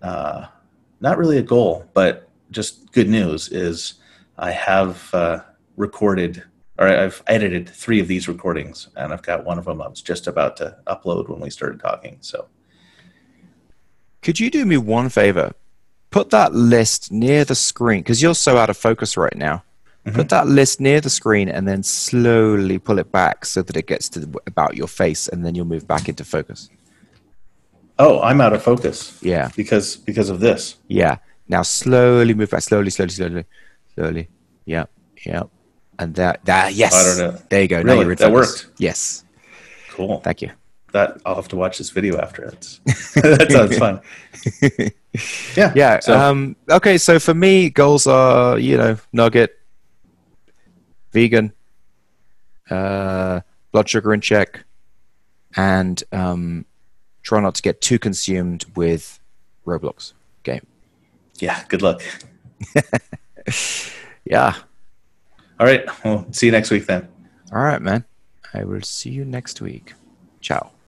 uh, 0.00 0.46
not 1.00 1.18
really 1.18 1.38
a 1.38 1.42
goal, 1.42 1.88
but 1.94 2.28
just 2.50 2.90
good 2.92 3.08
news 3.08 3.48
is 3.50 3.94
I 4.38 4.50
have 4.50 5.12
uh, 5.14 5.40
recorded 5.76 6.42
or 6.78 6.88
I've 6.88 7.22
edited 7.26 7.68
three 7.68 8.00
of 8.00 8.08
these 8.08 8.28
recordings, 8.28 8.88
and 8.96 9.12
I've 9.12 9.22
got 9.22 9.44
one 9.44 9.58
of 9.58 9.66
them 9.66 9.82
I 9.82 9.88
was 9.88 10.00
just 10.00 10.26
about 10.26 10.56
to 10.56 10.76
upload 10.86 11.28
when 11.28 11.40
we 11.40 11.50
started 11.50 11.78
talking. 11.80 12.16
So 12.20 12.48
Could 14.22 14.40
you 14.40 14.50
do 14.50 14.64
me 14.64 14.78
one 14.78 15.08
favor? 15.10 15.52
Put 16.10 16.30
that 16.30 16.54
list 16.54 17.12
near 17.12 17.44
the 17.44 17.54
screen 17.54 18.00
because 18.00 18.22
you're 18.22 18.34
so 18.34 18.56
out 18.56 18.70
of 18.70 18.76
focus 18.76 19.16
right 19.16 19.36
now. 19.36 19.64
Mhm. 20.06 20.14
Put 20.14 20.28
that 20.30 20.48
list 20.48 20.80
near 20.80 21.00
the 21.00 21.08
screen 21.10 21.48
and 21.48 21.66
then 21.68 21.82
slowly 21.84 22.78
pull 22.78 22.98
it 22.98 23.12
back 23.12 23.44
so 23.44 23.62
that 23.62 23.76
it 23.76 23.86
gets 23.86 24.08
to 24.10 24.20
the, 24.20 24.40
about 24.48 24.76
your 24.76 24.88
face, 24.88 25.28
and 25.28 25.44
then 25.46 25.54
you'll 25.54 25.64
move 25.64 25.86
back 25.86 26.08
into 26.08 26.24
focus. 26.24 26.68
oh, 27.98 28.20
I'm 28.20 28.40
out 28.40 28.52
of 28.52 28.62
focus 28.62 29.16
Yeah, 29.22 29.50
because 29.54 29.94
because 29.96 30.28
of 30.30 30.40
this. 30.40 30.76
yeah. 30.88 31.16
Now 31.48 31.62
slowly 31.62 32.34
move 32.34 32.50
back, 32.50 32.62
slowly, 32.62 32.90
slowly, 32.90 33.10
slowly, 33.10 33.44
slowly. 33.94 34.28
Yeah. 34.64 34.86
yep. 35.26 35.48
And 35.98 36.14
that, 36.16 36.44
that, 36.46 36.72
yes. 36.74 36.94
I 36.94 37.02
don't 37.04 37.34
know. 37.34 37.40
There 37.50 37.62
you 37.62 37.68
go. 37.68 37.82
now 37.82 37.92
Really? 37.92 38.00
you're 38.04 38.12
in 38.12 38.18
That 38.18 38.30
focus. 38.32 38.64
worked? 38.64 38.80
Yes. 38.80 39.24
Cool. 39.90 40.20
Thank 40.20 40.42
you. 40.42 40.50
That 40.92 41.20
I'll 41.24 41.34
have 41.36 41.48
to 41.48 41.56
watch 41.56 41.78
this 41.78 41.90
video 41.90 42.18
after. 42.18 42.44
It's, 42.44 42.80
that 43.14 43.50
sounds 43.52 43.76
fun. 43.78 44.00
Yeah. 45.56 45.72
Yeah. 45.76 46.00
So 46.00 46.18
um, 46.18 46.56
okay. 46.70 46.96
So 46.98 47.18
for 47.18 47.34
me, 47.34 47.68
goals 47.70 48.06
are 48.06 48.58
you 48.58 48.76
know 48.78 48.96
nugget, 49.12 49.58
vegan, 51.12 51.52
uh, 52.70 53.40
blood 53.70 53.88
sugar 53.88 54.12
in 54.12 54.20
check, 54.20 54.64
and 55.56 56.02
um, 56.12 56.64
try 57.22 57.40
not 57.40 57.54
to 57.54 57.62
get 57.62 57.80
too 57.80 57.98
consumed 57.98 58.64
with 58.74 59.18
Roblox 59.66 60.12
game. 60.42 60.66
yeah. 61.38 61.62
Good 61.68 61.82
luck. 61.82 62.02
Yeah. 64.24 64.54
All 65.58 65.66
right. 65.66 65.84
Well, 66.04 66.26
see 66.30 66.46
you 66.46 66.52
next 66.52 66.70
week 66.70 66.86
then. 66.86 67.08
All 67.52 67.62
right, 67.62 67.82
man. 67.82 68.04
I 68.54 68.64
will 68.64 68.82
see 68.82 69.10
you 69.10 69.24
next 69.24 69.60
week. 69.60 69.94
Ciao. 70.40 70.72